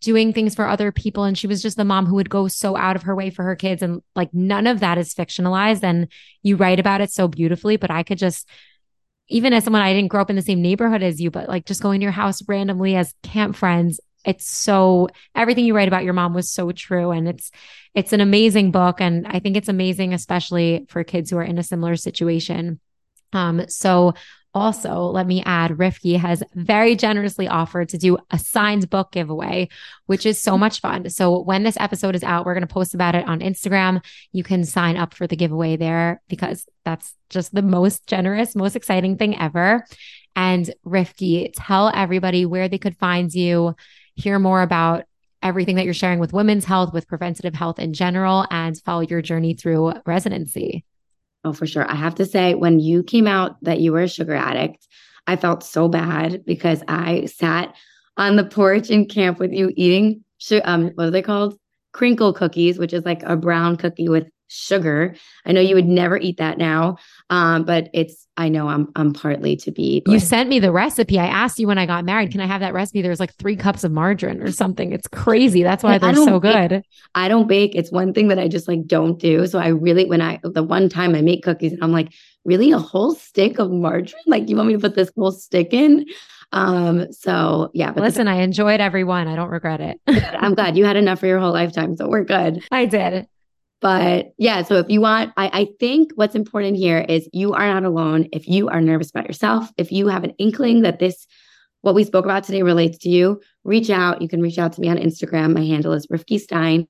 doing 0.07 0.33
things 0.33 0.55
for 0.55 0.69
other 0.69 0.93
people. 0.93 1.25
And 1.25 1.37
she 1.37 1.49
was 1.49 1.61
just 1.61 1.77
the 1.77 1.85
mom 1.85 2.07
who 2.07 2.15
would 2.15 2.31
go 2.31 2.47
so 2.47 2.77
out 2.77 2.95
of 2.95 3.03
her 3.03 3.17
way 3.17 3.29
for 3.29 3.43
her 3.43 3.57
kids. 3.57 3.83
And 3.83 4.03
like 4.15 4.33
none 4.33 4.69
of 4.69 4.79
that 4.79 4.99
is 4.99 5.13
fictionalized. 5.13 5.83
And 5.83 6.07
you 6.45 6.55
write 6.55 6.79
about 6.79 7.01
it 7.01 7.11
so 7.11 7.27
beautifully. 7.27 7.77
But 7.77 7.91
I 7.91 8.05
could 8.05 8.19
just, 8.19 8.49
even 9.29 9.53
as 9.53 9.65
someone 9.65 9.83
I 9.83 9.93
didn't 9.93 10.13
grow 10.13 10.23
up 10.23 10.31
in 10.31 10.37
the 10.37 10.43
same 10.43 10.63
neighborhood 10.63 11.03
as 11.03 11.21
you, 11.21 11.33
but 11.33 11.49
like 11.49 11.67
just 11.67 11.83
going 11.83 11.99
to 11.99 12.05
your 12.05 12.13
house 12.13 12.41
randomly 12.47 12.95
as 12.95 13.13
camp 13.25 13.57
friends, 13.57 13.99
it's 14.25 14.49
so 14.49 15.09
everything 15.35 15.65
you 15.65 15.75
write 15.75 15.89
about 15.89 16.05
your 16.05 16.13
mom 16.13 16.33
was 16.33 16.49
so 16.49 16.73
true 16.73 17.11
and 17.13 17.29
it's 17.29 17.51
it's 17.95 18.13
an 18.13 18.21
amazing 18.21 18.73
book 18.73 19.01
and 19.01 19.25
I 19.27 19.39
think 19.39 19.57
it's 19.57 19.69
amazing 19.69 20.13
especially 20.13 20.85
for 20.89 21.05
kids 21.05 21.31
who 21.31 21.39
are 21.39 21.45
in 21.45 21.59
a 21.59 21.63
similar 21.63 21.95
situation. 21.95 22.81
Um 23.33 23.69
so 23.69 24.15
also, 24.57 25.03
let 25.03 25.27
me 25.27 25.43
add, 25.45 25.73
Rivkie 25.73 26.17
has 26.17 26.43
very 26.55 26.97
generously 26.97 27.47
offered 27.47 27.91
to 27.91 27.99
do 27.99 28.17
a 28.31 28.39
signed 28.39 28.89
book 28.89 29.13
giveaway, 29.13 29.69
which 30.07 30.25
is 30.25 30.41
so 30.41 30.57
much 30.57 30.81
fun. 30.81 31.11
So 31.11 31.43
when 31.43 31.63
this 31.63 31.77
episode 31.79 32.15
is 32.15 32.25
out, 32.25 32.47
we're 32.47 32.55
going 32.55 32.67
to 32.67 32.73
post 32.73 32.95
about 32.95 33.15
it 33.15 33.29
on 33.29 33.41
Instagram. 33.41 34.03
You 34.33 34.43
can 34.43 34.65
sign 34.65 34.97
up 34.97 35.13
for 35.13 35.27
the 35.27 35.37
giveaway 35.37 35.77
there 35.77 36.23
because 36.29 36.67
that's 36.87 37.15
just 37.29 37.55
the 37.55 37.61
most 37.61 38.07
generous, 38.07 38.57
most 38.57 38.77
exciting 38.77 39.19
thing 39.19 39.39
ever. 39.39 39.85
And 40.35 40.73
Rivkie, 40.87 41.53
tell 41.55 41.93
everybody 41.95 42.47
where 42.47 42.69
they 42.69 42.79
could 42.79 42.97
find 42.97 43.33
you, 43.35 43.77
hear 44.15 44.39
more 44.39 44.63
about 44.63 45.05
everything 45.43 45.77
that 45.77 45.85
you're 45.85 45.93
sharing 45.93 46.19
with 46.19 46.33
women's 46.33 46.65
health, 46.65 46.95
with 46.95 47.07
preventative 47.07 47.55
health 47.55 47.79
in 47.79 47.93
general, 47.93 48.47
and 48.51 48.81
follow 48.85 49.03
your 49.03 49.21
journey 49.21 49.53
through 49.53 49.93
residency. 50.07 50.87
Oh, 51.47 51.53
for 51.53 51.65
sure. 51.65 51.89
I 51.89 51.95
have 51.95 52.17
to 52.17 52.27
say, 52.27 52.55
when 52.55 52.81
you 52.81 53.05
came 53.05 53.29
out 53.29 53.57
that 53.63 53.79
you 53.79 53.93
were 53.93 54.01
a 54.01 54.09
sugar 54.09 54.35
addict, 54.35 54.89
I 55.29 55.37
felt 55.37 55.63
so 55.63 55.87
bad 55.87 56.45
because 56.45 56.83
I 56.89 57.27
sat 57.27 57.73
on 58.17 58.35
the 58.35 58.43
porch 58.43 58.91
in 58.91 59.07
camp 59.07 59.39
with 59.39 59.53
you 59.53 59.73
eating, 59.77 60.25
um, 60.65 60.91
what 60.97 61.07
are 61.07 61.11
they 61.13 61.23
called? 61.23 61.57
Crinkle 61.93 62.33
cookies, 62.33 62.81
which 62.81 62.93
is 62.93 63.05
like 63.05 63.23
a 63.23 63.37
brown 63.37 63.77
cookie 63.77 64.09
with 64.09 64.27
sugar. 64.49 65.15
I 65.45 65.53
know 65.53 65.61
you 65.61 65.77
would 65.77 65.87
never 65.87 66.19
eat 66.19 66.39
that 66.39 66.59
now, 66.59 66.97
um, 67.31 67.65
but 67.65 67.89
it's 67.93 68.27
I 68.37 68.49
know 68.49 68.69
I'm 68.69 68.89
I'm 68.95 69.13
partly 69.13 69.57
to 69.57 69.73
be. 69.73 70.03
You 70.07 70.21
sent 70.21 70.49
me 70.49 70.59
the 70.59 70.71
recipe. 70.71 71.19
I 71.19 71.27
asked 71.27 71.59
you 71.59 71.67
when 71.67 71.79
I 71.79 71.87
got 71.87 72.05
married, 72.05 72.31
can 72.31 72.41
I 72.41 72.47
have 72.47 72.61
that 72.61 72.75
recipe? 72.75 73.03
There's 73.03 73.19
like 73.19 73.35
three 73.35 73.57
cups 73.57 73.83
of 73.83 73.93
margarine 73.93 74.43
or 74.43 74.53
something. 74.53 74.93
It's 74.93 75.09
crazy. 75.09 75.63
That's 75.63 75.83
why 75.83 75.99
they're 75.99 76.15
so 76.15 76.39
good. 76.39 76.69
Bake. 76.71 76.85
I 77.15 77.29
don't 77.29 77.49
bake. 77.49 77.75
It's 77.75 77.91
one 77.91 78.13
thing 78.13 78.29
that 78.29 78.39
I 78.39 78.47
just 78.47 78.69
like 78.69 78.87
don't 78.87 79.19
do. 79.19 79.47
So 79.47 79.59
I 79.59 79.69
really 79.69 80.05
when 80.05 80.21
I 80.21 80.39
the 80.43 80.63
one 80.63 80.89
time 80.89 81.15
I 81.15 81.23
make 81.23 81.43
cookies 81.43 81.73
and 81.73 81.83
I'm 81.83 81.93
like, 81.93 82.13
really 82.45 82.71
a 82.73 82.79
whole 82.79 83.15
stick 83.15 83.59
of 83.59 83.71
margarine? 83.71 84.13
Like 84.27 84.49
you 84.49 84.57
want 84.57 84.69
me 84.69 84.75
to 84.75 84.81
put 84.81 84.95
this 84.95 85.11
whole 85.17 85.33
stick 85.33 85.73
in? 85.73 86.07
Um, 86.53 87.11
so 87.13 87.71
yeah. 87.75 87.91
But 87.91 88.03
Listen, 88.03 88.27
the- 88.27 88.33
I 88.33 88.37
enjoyed 88.37 88.81
every 88.81 89.05
one. 89.05 89.29
I 89.29 89.35
don't 89.35 89.51
regret 89.51 89.81
it. 89.81 90.01
I'm 90.07 90.55
glad 90.55 90.77
you 90.77 90.85
had 90.85 90.97
enough 90.97 91.21
for 91.21 91.27
your 91.27 91.39
whole 91.41 91.53
lifetime. 91.53 91.97
So 91.97 92.09
we're 92.09 92.25
good. 92.25 92.63
I 92.71 92.87
did. 92.87 93.27
But 93.81 94.33
yeah, 94.39 94.63
so 94.63 94.77
if 94.77 94.89
you 94.89 95.01
want, 95.01 95.33
I, 95.37 95.51
I 95.53 95.69
think 95.79 96.13
what's 96.15 96.35
important 96.35 96.77
here 96.77 97.05
is 97.09 97.29
you 97.33 97.53
are 97.53 97.67
not 97.67 97.85
alone. 97.85 98.29
If 98.33 98.49
you 98.49 98.69
are 98.69 98.81
nervous 98.81 99.11
about 99.11 99.27
yourself, 99.27 99.71
if 99.77 99.93
you 99.93 100.09
have 100.09 100.25
an 100.25 100.33
inkling 100.39 100.83
that 100.83 100.99
this, 100.99 101.27
what 101.83 101.95
we 101.95 102.03
spoke 102.03 102.25
about 102.25 102.45
today 102.45 102.63
relates 102.63 102.99
to 102.99 103.11
you, 103.11 103.41
reach 103.65 103.91
out. 103.91 104.23
You 104.23 104.29
can 104.29 104.41
reach 104.41 104.59
out 104.59 104.73
to 104.73 104.81
me 104.81 104.89
on 104.89 104.97
Instagram. 104.97 105.55
My 105.55 105.65
handle 105.65 105.93
is 105.93 106.07
Rivkie 106.07 106.41
Stein, 106.41 106.89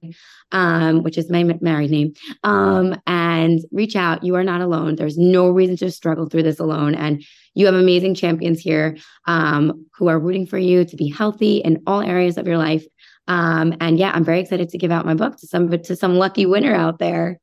um, 0.53 1.03
which 1.03 1.19
is 1.19 1.29
my 1.29 1.43
married 1.61 1.91
name. 1.91 2.15
Um, 2.45 2.99
and 3.07 3.61
reach 3.73 3.97
out. 3.97 4.23
You 4.23 4.37
are 4.37 4.45
not 4.45 4.61
alone. 4.61 4.95
There's 4.95 5.19
no 5.19 5.51
reason 5.51 5.77
to 5.79 5.91
struggle 5.91 6.29
through 6.29 6.45
this 6.45 6.61
alone. 6.61 6.95
And 6.95 7.25
you 7.55 7.67
have 7.67 7.75
amazing 7.75 8.15
champions 8.15 8.61
here 8.61 8.97
um, 9.27 9.87
who 9.97 10.09
are 10.09 10.21
rooting 10.21 10.47
for 10.47 10.59
you 10.59 10.85
to 10.85 10.97
be 10.97 11.09
healthy 11.09 11.57
in 11.59 11.83
all 11.87 12.01
areas 12.01 12.39
of 12.39 12.47
your 12.47 12.59
life. 12.59 12.85
Um, 13.29 13.75
and 13.81 13.99
yeah, 13.99 14.13
I'm 14.15 14.25
very 14.25 14.41
excited 14.41 14.69
to 14.71 14.79
give 14.79 14.93
out 14.93 15.07
my 15.07 15.15
book 15.15 15.37
to 15.39 15.47
some 15.47 15.71
to 15.71 15.97
some 15.97 16.17
lucky 16.17 16.47
winner 16.47 16.75
out 16.75 16.99
there. 16.99 17.39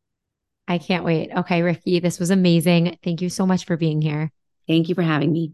I 0.68 0.78
can't 0.78 1.04
wait. 1.04 1.30
Okay, 1.36 1.62
Ricky, 1.62 2.00
this 2.00 2.20
was 2.20 2.30
amazing. 2.30 2.98
Thank 3.04 3.22
you 3.22 3.30
so 3.30 3.46
much 3.46 3.66
for 3.66 3.76
being 3.76 4.02
here. 4.02 4.32
Thank 4.68 4.88
you 4.88 4.96
for 4.96 5.02
having 5.02 5.32
me. 5.32 5.54